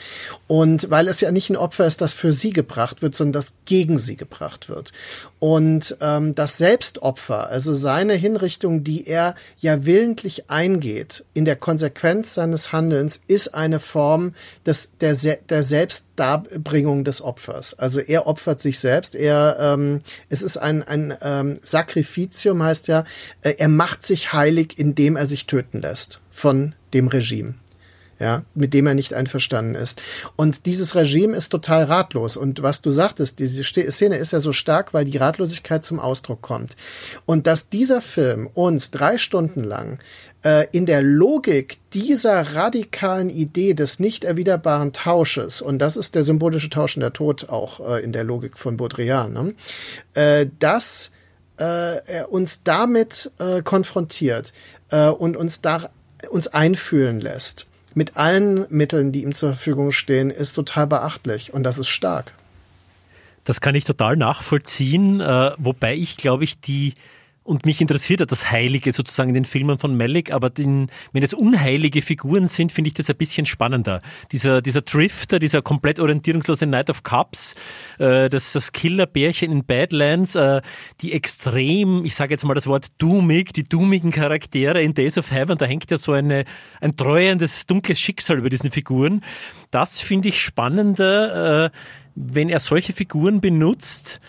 [0.46, 3.54] Und weil es ja nicht ein Opfer ist, das für sie gebracht wird, sondern das
[3.64, 4.92] gegen sie gebracht wird.
[5.40, 12.34] Und ähm, das Selbstopfer, also seine Hinrichtung, die er ja willentlich eingeht, in der Konsequenz
[12.34, 14.34] seines Handelns, ist eine Form
[14.64, 17.74] des, der, der Selbstdarbringung des Opfers.
[17.78, 19.98] Also er opfert sich selbst, er ähm,
[20.28, 23.04] es ist ein, ein ähm, Sacrificium, heißt ja,
[23.42, 27.54] äh, er macht sich heilig, indem er sich töten lässt von dem Regime
[28.20, 30.00] ja, mit dem er nicht einverstanden ist.
[30.36, 32.36] Und dieses Regime ist total ratlos.
[32.36, 36.40] Und was du sagtest, diese Szene ist ja so stark, weil die Ratlosigkeit zum Ausdruck
[36.40, 36.76] kommt.
[37.26, 39.98] Und dass dieser Film uns drei Stunden lang
[40.42, 46.24] äh, in der Logik dieser radikalen Idee des nicht erwiderbaren Tausches, und das ist der
[46.24, 49.54] symbolische Tausch in der Tod auch äh, in der Logik von Baudrillard, ne?
[50.14, 51.10] äh, dass
[51.58, 54.52] äh, er uns damit äh, konfrontiert
[54.90, 55.90] äh, und uns da
[56.30, 61.62] uns einfühlen lässt mit allen Mitteln, die ihm zur Verfügung stehen, ist total beachtlich und
[61.62, 62.32] das ist stark.
[63.44, 66.94] Das kann ich total nachvollziehen, äh, wobei ich, glaube ich, die
[67.44, 71.22] und mich interessiert ja das Heilige sozusagen in den Filmen von Malik, aber den, wenn
[71.22, 74.00] es unheilige Figuren sind, finde ich das ein bisschen spannender.
[74.32, 77.54] Dieser, dieser Drifter, dieser komplett orientierungslose Night of Cups,
[77.98, 80.62] äh, das, das Killerbärchen in Badlands, äh,
[81.02, 85.30] die extrem, ich sage jetzt mal das Wort doomig, die doomigen Charaktere in Days of
[85.30, 86.44] Heaven, da hängt ja so eine,
[86.80, 89.20] ein treuendes, dunkles Schicksal über diesen Figuren.
[89.70, 91.70] Das finde ich spannender, äh,
[92.14, 94.20] wenn er solche Figuren benutzt,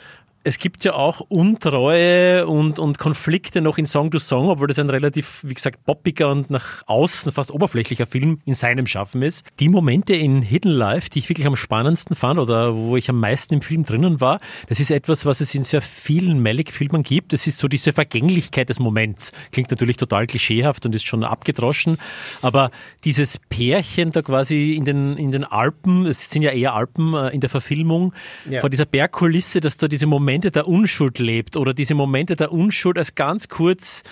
[0.45, 4.77] es gibt ja auch Untreue und, und Konflikte noch in Song to Song, obwohl das
[4.77, 9.43] ein relativ, wie gesagt, poppiger und nach außen fast oberflächlicher Film in seinem Schaffen ist.
[9.59, 13.19] Die Momente in Hidden Life, die ich wirklich am spannendsten fand oder wo ich am
[13.19, 14.39] meisten im Film drinnen war,
[14.69, 17.33] das ist etwas, was es in sehr vielen Malik-Filmen gibt.
[17.33, 19.31] Das ist so diese Vergänglichkeit des Moments.
[19.51, 21.97] Klingt natürlich total klischeehaft und ist schon abgedroschen,
[22.43, 22.69] aber
[23.03, 27.29] dieses Pärchen da quasi in den, in den Alpen, es sind ja eher Alpen äh,
[27.29, 28.13] in der Verfilmung,
[28.47, 28.61] ja.
[28.61, 32.51] vor dieser Bergkulisse, dass da diese Momente Momente der Unschuld lebt oder diese Momente der
[32.51, 34.03] Unschuld als ganz kurz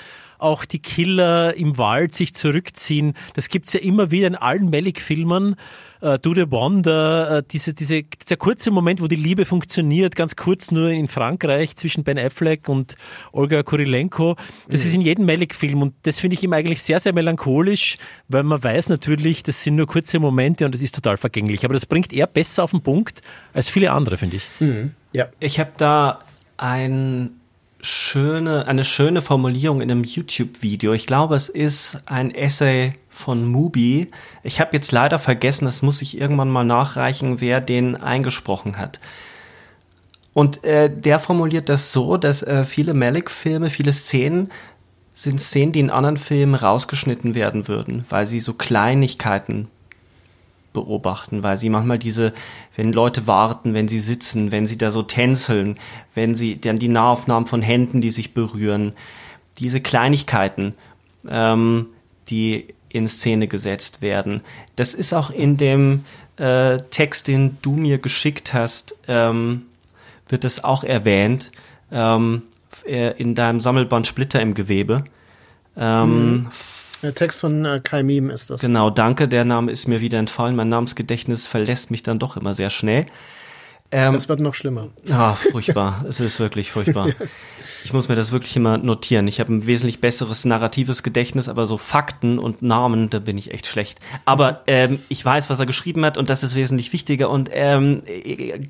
[0.44, 3.14] auch die Killer im Wald sich zurückziehen.
[3.36, 5.56] Das gibt's ja immer wieder in allen Malik-Filmen.
[6.02, 10.36] Äh, Do the Wonder, äh, diese, diese, dieser kurze Moment, wo die Liebe funktioniert, ganz
[10.36, 12.96] kurz nur in Frankreich zwischen Ben Affleck und
[13.32, 14.36] Olga Kurilenko.
[14.68, 14.88] Das mhm.
[14.88, 17.98] ist in jedem Malik-Film und das finde ich ihm eigentlich sehr, sehr melancholisch,
[18.28, 21.64] weil man weiß natürlich, das sind nur kurze Momente und das ist total vergänglich.
[21.64, 23.22] Aber das bringt er besser auf den Punkt
[23.54, 24.48] als viele andere, finde ich.
[24.60, 24.92] Mhm.
[25.14, 25.28] Ja.
[25.40, 26.20] Ich habe da
[26.58, 27.40] ein
[27.84, 30.94] schöne, eine schöne Formulierung in einem YouTube-Video.
[30.94, 34.10] Ich glaube, es ist ein Essay von Mubi.
[34.42, 39.00] Ich habe jetzt leider vergessen, das muss ich irgendwann mal nachreichen, wer den eingesprochen hat.
[40.34, 44.50] Und äh, der formuliert das so, dass äh, viele Malik-Filme, viele Szenen
[45.14, 49.68] sind Szenen, die in anderen Filmen rausgeschnitten werden würden, weil sie so Kleinigkeiten
[50.74, 52.34] beobachten, weil sie manchmal diese,
[52.76, 55.78] wenn Leute warten, wenn sie sitzen, wenn sie da so tänzeln,
[56.16, 58.94] wenn sie dann die Nahaufnahmen von Händen, die sich berühren,
[59.60, 60.76] diese Kleinigkeiten,
[61.30, 61.88] ähm,
[62.30, 64.42] die in Szene gesetzt werden.
[64.76, 66.04] Das ist auch in dem
[66.38, 69.64] äh, Text, den du mir geschickt hast, ähm,
[70.28, 71.52] wird das auch erwähnt,
[71.92, 72.44] ähm,
[72.86, 75.06] äh, in deinem Sammelband Splitter im Gewebe.
[75.76, 76.48] Ähm, mhm
[77.04, 78.62] der Text von äh, Kai Miem ist das.
[78.62, 79.28] Genau, danke.
[79.28, 80.56] Der Name ist mir wieder entfallen.
[80.56, 83.06] Mein Namensgedächtnis verlässt mich dann doch immer sehr schnell.
[83.94, 84.90] Ähm, das wird noch schlimmer.
[85.12, 86.04] Ah, furchtbar.
[86.10, 87.10] es ist wirklich furchtbar.
[87.84, 89.28] Ich muss mir das wirklich immer notieren.
[89.28, 93.52] Ich habe ein wesentlich besseres narratives Gedächtnis, aber so Fakten und Namen, da bin ich
[93.52, 94.00] echt schlecht.
[94.26, 97.30] Aber ähm, ich weiß, was er geschrieben hat und das ist wesentlich wichtiger.
[97.30, 98.02] Und ähm,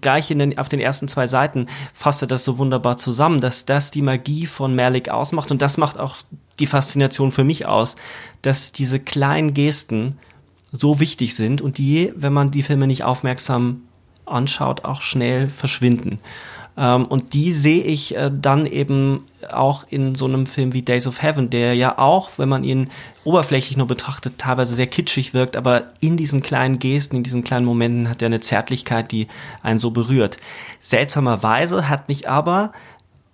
[0.01, 3.63] gleich in den, auf den ersten zwei Seiten fasst er das so wunderbar zusammen, dass
[3.63, 6.17] das die Magie von Merlik ausmacht und das macht auch
[6.59, 7.95] die Faszination für mich aus,
[8.41, 10.17] dass diese kleinen Gesten
[10.71, 13.81] so wichtig sind und die, wenn man die Filme nicht aufmerksam
[14.25, 16.19] anschaut, auch schnell verschwinden.
[16.75, 21.05] Ähm, und die sehe ich äh, dann eben auch in so einem Film wie Days
[21.05, 22.89] of Heaven, der ja auch, wenn man ihn
[23.23, 27.65] oberflächlich nur betrachtet, teilweise sehr kitschig wirkt, aber in diesen kleinen Gesten, in diesen kleinen
[27.65, 29.27] Momenten hat er eine Zärtlichkeit, die
[29.61, 30.37] einen so berührt.
[30.81, 32.71] Seltsamerweise hat mich aber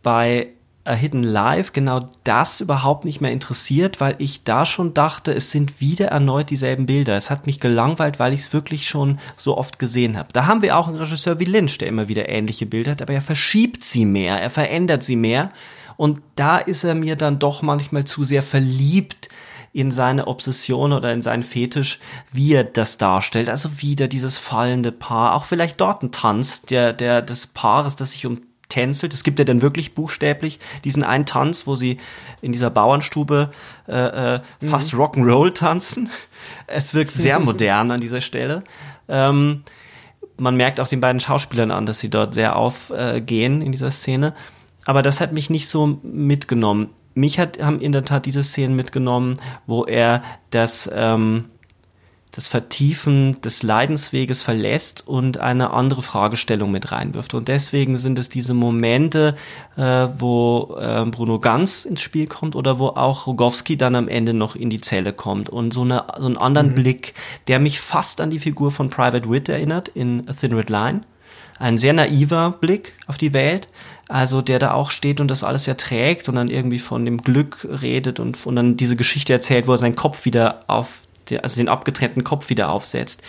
[0.03, 0.47] bei
[0.89, 5.51] A Hidden Live genau das überhaupt nicht mehr interessiert, weil ich da schon dachte, es
[5.51, 7.15] sind wieder erneut dieselben Bilder.
[7.15, 10.29] Es hat mich gelangweilt, weil ich es wirklich schon so oft gesehen habe.
[10.33, 13.13] Da haben wir auch einen Regisseur wie Lynch, der immer wieder ähnliche Bilder hat, aber
[13.13, 15.51] er verschiebt sie mehr, er verändert sie mehr.
[15.95, 19.29] Und da ist er mir dann doch manchmal zu sehr verliebt
[19.73, 21.99] in seine Obsession oder in seinen Fetisch,
[22.31, 23.49] wie er das darstellt.
[23.49, 28.11] Also wieder dieses fallende Paar, auch vielleicht dort ein Tanz der, der, des Paares, das
[28.13, 28.39] sich um
[28.69, 29.13] tänzelt.
[29.13, 31.99] Es gibt ja dann wirklich buchstäblich diesen einen Tanz, wo sie
[32.41, 33.51] in dieser Bauernstube
[33.87, 35.01] äh, äh, fast mhm.
[35.01, 36.09] Rock'n'Roll tanzen.
[36.67, 38.63] Es wirkt sehr modern an dieser Stelle.
[39.07, 39.63] Ähm,
[40.37, 43.91] man merkt auch den beiden Schauspielern an, dass sie dort sehr aufgehen äh, in dieser
[43.91, 44.33] Szene.
[44.85, 46.89] Aber das hat mich nicht so mitgenommen.
[47.13, 49.33] Mich hat, haben in der Tat diese Szenen mitgenommen,
[49.67, 51.45] wo er das, ähm,
[52.31, 57.33] das Vertiefen des Leidensweges verlässt und eine andere Fragestellung mit reinwirft.
[57.33, 59.35] Und deswegen sind es diese Momente,
[59.77, 64.33] äh, wo äh, Bruno Ganz ins Spiel kommt oder wo auch Rogowski dann am Ende
[64.33, 66.75] noch in die Zelle kommt und so, eine, so einen anderen mhm.
[66.75, 67.15] Blick,
[67.47, 71.01] der mich fast an die Figur von Private Wit erinnert in A Thin Red Line.
[71.57, 73.67] Ein sehr naiver Blick auf die Welt,
[74.07, 77.67] also der da auch steht und das alles erträgt und dann irgendwie von dem Glück
[77.81, 81.01] redet und, und dann diese Geschichte erzählt, wo er seinen Kopf wieder auf
[81.37, 83.21] also den abgetrennten Kopf wieder aufsetzt.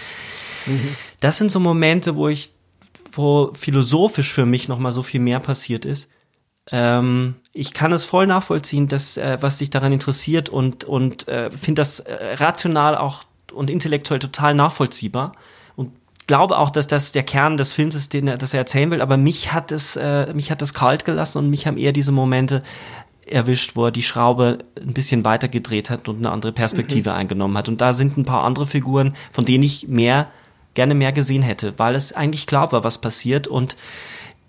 [0.67, 0.97] Mhm.
[1.21, 2.53] Das sind so Momente, wo ich,
[3.13, 6.09] wo philosophisch für mich nochmal so viel mehr passiert ist.
[6.73, 11.51] Ähm, ich kann es voll nachvollziehen, dass, äh, was dich daran interessiert und, und äh,
[11.51, 15.33] finde das äh, rational auch und intellektuell total nachvollziehbar
[15.75, 15.93] und
[16.29, 19.01] glaube auch, dass das der Kern des Films ist, den er, das er erzählen will.
[19.01, 22.13] Aber mich hat es, äh, mich hat es kalt gelassen und mich haben eher diese
[22.13, 22.63] Momente
[23.31, 27.17] erwischt, wo er die Schraube ein bisschen weiter gedreht hat und eine andere Perspektive mhm.
[27.17, 27.69] eingenommen hat.
[27.69, 30.29] Und da sind ein paar andere Figuren, von denen ich mehr,
[30.75, 33.47] gerne mehr gesehen hätte, weil es eigentlich klar war, was passiert.
[33.47, 33.77] Und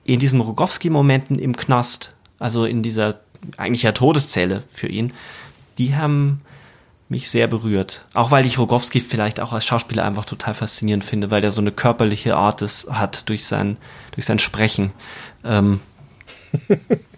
[0.04, 3.22] in diesen Rogowski-Momenten im Knast, also in dieser
[3.58, 5.14] eigentlich ja Todeszelle für ihn,
[5.78, 6.42] die haben
[7.10, 8.06] mich sehr berührt.
[8.14, 11.60] Auch weil ich Rogowski vielleicht auch als Schauspieler einfach total faszinierend finde, weil der so
[11.60, 13.78] eine körperliche Art ist, hat durch sein,
[14.14, 14.92] durch sein Sprechen.
[15.44, 15.82] Ähm,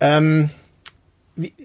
[0.00, 0.50] Ähm,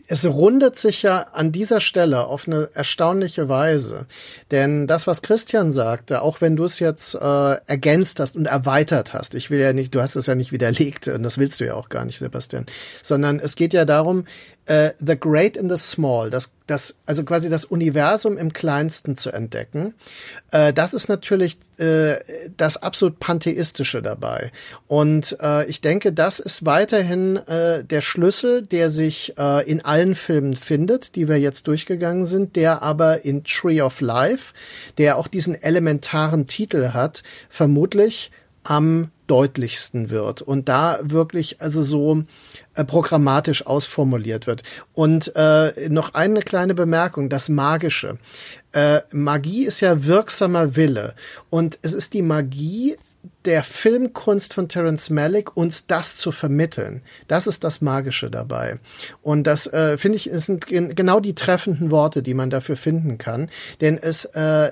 [0.07, 4.05] es rundet sich ja an dieser Stelle auf eine erstaunliche Weise.
[4.51, 9.13] Denn das, was Christian sagte, auch wenn du es jetzt äh, ergänzt hast und erweitert
[9.13, 11.65] hast, ich will ja nicht, du hast es ja nicht widerlegt und das willst du
[11.65, 12.65] ja auch gar nicht, Sebastian,
[13.01, 14.25] sondern es geht ja darum,
[14.65, 19.31] äh, The Great in the Small, das, das, also quasi das Universum im Kleinsten zu
[19.31, 19.93] entdecken.
[20.51, 22.17] Äh, das ist natürlich äh,
[22.57, 24.51] das absolut Pantheistische dabei.
[24.87, 30.15] Und äh, ich denke, das ist weiterhin äh, der Schlüssel, der sich äh, in allen
[30.15, 34.53] Filmen findet, die wir jetzt durchgegangen sind, der aber in Tree of Life,
[34.97, 38.31] der auch diesen elementaren Titel hat, vermutlich
[38.63, 42.23] am deutlichsten wird und da wirklich also so
[42.73, 44.63] äh, programmatisch ausformuliert wird.
[44.93, 48.17] Und äh, noch eine kleine Bemerkung, das Magische.
[48.71, 51.15] Äh, Magie ist ja wirksamer Wille
[51.49, 52.97] und es ist die Magie
[53.45, 57.01] der Filmkunst von Terence Malick, uns das zu vermitteln.
[57.27, 58.79] Das ist das Magische dabei.
[59.21, 63.49] Und das äh, finde ich, sind genau die treffenden Worte, die man dafür finden kann.
[63.81, 64.71] Denn es äh,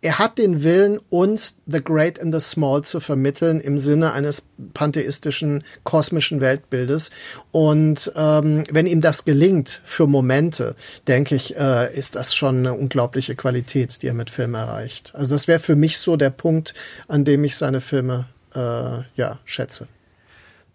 [0.00, 4.48] er hat den Willen, uns The Great and the Small zu vermitteln im Sinne eines
[4.74, 7.10] pantheistischen kosmischen Weltbildes.
[7.50, 10.74] Und ähm, wenn ihm das gelingt für Momente,
[11.06, 15.12] denke ich, äh, ist das schon eine unglaubliche Qualität, die er mit Film erreicht.
[15.14, 16.74] Also das wäre für mich so der Punkt,
[17.08, 19.88] an dem ich seine Filme äh, ja schätze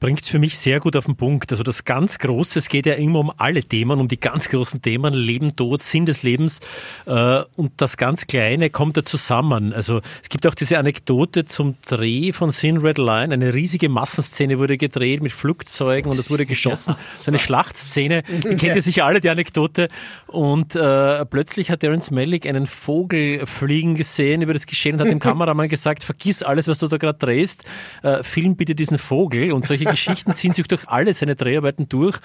[0.04, 1.50] bringt es für mich sehr gut auf den Punkt.
[1.54, 4.82] Also das ganz Große, es geht ja immer um alle Themen, um die ganz großen
[4.82, 6.60] Themen, Leben, Tod, Sinn des Lebens.
[7.06, 9.72] Äh, und das ganz Kleine kommt da zusammen.
[9.72, 13.34] Also es gibt auch diese Anekdote zum Dreh von Sin Red Line.
[13.34, 16.96] Eine riesige Massenszene wurde gedreht mit Flugzeugen und es wurde geschossen.
[17.24, 18.24] So eine Schlachtszene.
[18.24, 19.88] Die kennt ihr sicher alle, die Anekdote.
[20.28, 25.08] Und äh, plötzlich hat Terence Malick einen Vogel fliegen gesehen über das Geschehen und hat
[25.08, 27.64] dem Kameramann gesagt, vergiss alles, was du da gerade drehst,
[28.02, 32.20] äh, film bitte diesen Vogel und solche Geschichten ziehen sich durch alle seine Dreharbeiten durch.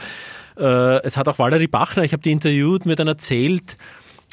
[0.56, 3.76] Äh, es hat auch Valerie Bachner, ich habe die interviewt, mir dann erzählt,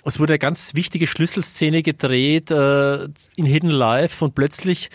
[0.04, 3.06] es wurde eine ganz wichtige Schlüsselszene gedreht äh,
[3.36, 4.92] in Hidden Life und plötzlich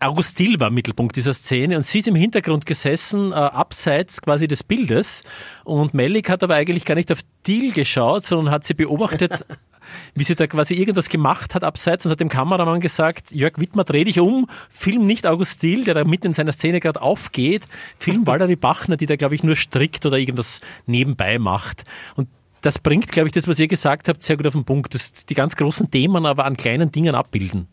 [0.00, 4.46] August Dill war Mittelpunkt dieser Szene und sie ist im Hintergrund gesessen, äh, abseits quasi
[4.46, 5.24] des Bildes.
[5.64, 9.44] Und Mellik hat aber eigentlich gar nicht auf Dill geschaut, sondern hat sie beobachtet,
[10.14, 13.84] wie sie da quasi irgendwas gemacht hat abseits und hat dem Kameramann gesagt, Jörg Wittmer,
[13.84, 17.64] dreh dich um, film nicht August Dill, der da mitten in seiner Szene gerade aufgeht,
[17.98, 21.84] film Valerie Bachner, die da, glaube ich, nur strickt oder irgendwas nebenbei macht.
[22.16, 22.28] Und
[22.60, 25.12] das bringt, glaube ich, das, was ihr gesagt habt, sehr gut auf den Punkt, dass
[25.12, 27.68] die ganz großen Themen aber an kleinen Dingen abbilden.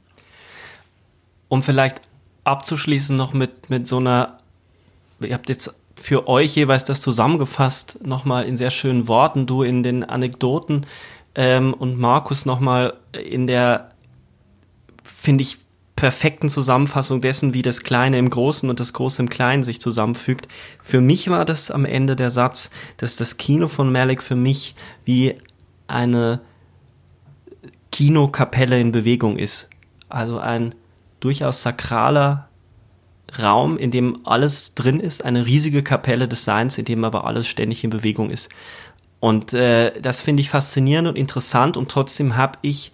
[1.47, 2.01] Um vielleicht
[2.43, 4.37] abzuschließen noch mit, mit so einer,
[5.19, 9.81] ihr habt jetzt für euch jeweils das zusammengefasst, nochmal in sehr schönen Worten, du in
[9.81, 10.85] den Anekdoten
[11.35, 13.91] ähm, und Markus nochmal in der,
[15.03, 15.57] finde ich,
[15.95, 20.47] perfekten Zusammenfassung dessen, wie das Kleine im Großen und das Große im Kleinen sich zusammenfügt.
[20.83, 24.75] Für mich war das am Ende der Satz, dass das Kino von Malik für mich
[25.05, 25.35] wie
[25.87, 26.41] eine
[27.91, 29.69] Kinokapelle in Bewegung ist.
[30.09, 30.75] Also ein
[31.21, 32.49] durchaus sakraler
[33.41, 37.47] Raum, in dem alles drin ist, eine riesige Kapelle des Seins, in dem aber alles
[37.47, 38.49] ständig in Bewegung ist.
[39.25, 42.91] Und äh, das finde ich faszinierend und interessant und trotzdem habe ich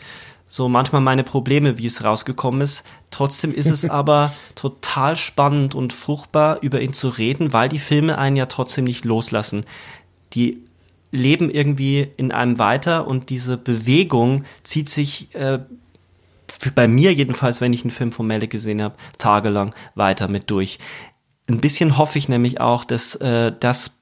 [0.48, 2.86] so manchmal meine Probleme, wie es rausgekommen ist.
[3.10, 8.18] Trotzdem ist es aber total spannend und fruchtbar, über ihn zu reden, weil die Filme
[8.18, 9.66] einen ja trotzdem nicht loslassen.
[10.32, 10.64] Die
[11.12, 15.60] leben irgendwie in einem weiter und diese Bewegung zieht sich äh,
[16.74, 20.80] bei mir jedenfalls, wenn ich einen Film von Melle gesehen habe, tagelang weiter mit durch.
[21.50, 24.01] Ein bisschen hoffe ich nämlich auch, dass äh, das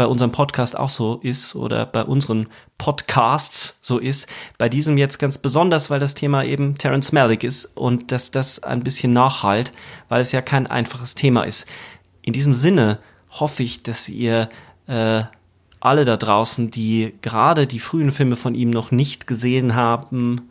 [0.00, 2.46] bei unserem Podcast auch so ist oder bei unseren
[2.78, 4.30] Podcasts so ist.
[4.56, 8.62] Bei diesem jetzt ganz besonders, weil das Thema eben Terence Malick ist und dass das
[8.62, 9.74] ein bisschen nachhalt,
[10.08, 11.66] weil es ja kein einfaches Thema ist.
[12.22, 12.98] In diesem Sinne
[13.28, 14.48] hoffe ich, dass ihr
[14.86, 15.24] äh,
[15.80, 20.48] alle da draußen, die gerade die frühen Filme von ihm noch nicht gesehen haben,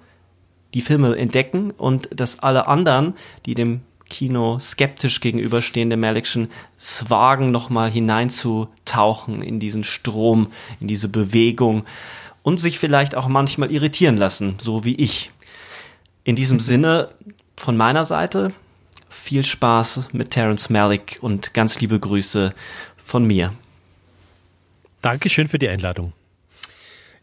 [0.76, 3.16] die Filme entdecken und dass alle anderen,
[3.48, 11.10] die dem Kino skeptisch gegenüberstehende Malikschen es wagen, nochmal hineinzutauchen in diesen Strom, in diese
[11.10, 11.86] Bewegung
[12.44, 15.32] und sich vielleicht auch manchmal irritieren lassen, so wie ich.
[16.24, 17.10] In diesem Sinne
[17.56, 18.52] von meiner Seite
[19.10, 22.54] viel Spaß mit Terence Malick und ganz liebe Grüße
[22.98, 23.54] von mir.
[25.02, 26.14] Dankeschön für die Einladung.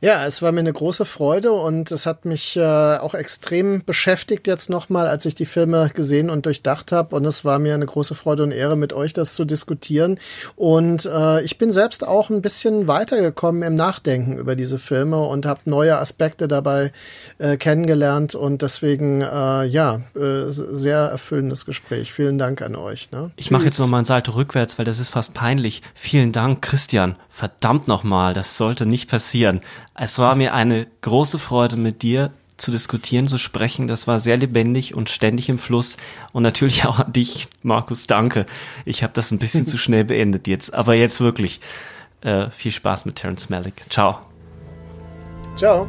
[0.02, 4.46] Ja, es war mir eine große Freude und es hat mich äh, auch extrem beschäftigt
[4.46, 7.16] jetzt nochmal, als ich die Filme gesehen und durchdacht habe.
[7.16, 10.18] Und es war mir eine große Freude und Ehre, mit euch das zu diskutieren.
[10.54, 15.46] Und äh, ich bin selbst auch ein bisschen weitergekommen im Nachdenken über diese Filme und
[15.46, 16.92] habe neue Aspekte dabei
[17.38, 18.34] äh, kennengelernt.
[18.34, 22.12] Und deswegen, äh, ja, äh, sehr erfüllendes Gespräch.
[22.12, 23.10] Vielen Dank an euch.
[23.12, 23.30] Ne?
[23.36, 25.80] Ich mache jetzt nochmal ein Salto rückwärts, weil das ist fast peinlich.
[25.94, 27.16] Vielen Dank, Christian.
[27.30, 29.60] Verdammt nochmal, das sollte nicht passieren.
[29.98, 33.86] Es war mir eine große Freude, mit dir zu diskutieren, zu sprechen.
[33.86, 35.96] Das war sehr lebendig und ständig im Fluss.
[36.32, 38.46] Und natürlich auch an dich, Markus, danke.
[38.84, 40.74] Ich habe das ein bisschen zu schnell beendet jetzt.
[40.74, 41.60] Aber jetzt wirklich
[42.20, 43.84] äh, viel Spaß mit Terence Malick.
[43.90, 44.20] Ciao.
[45.56, 45.86] Ciao.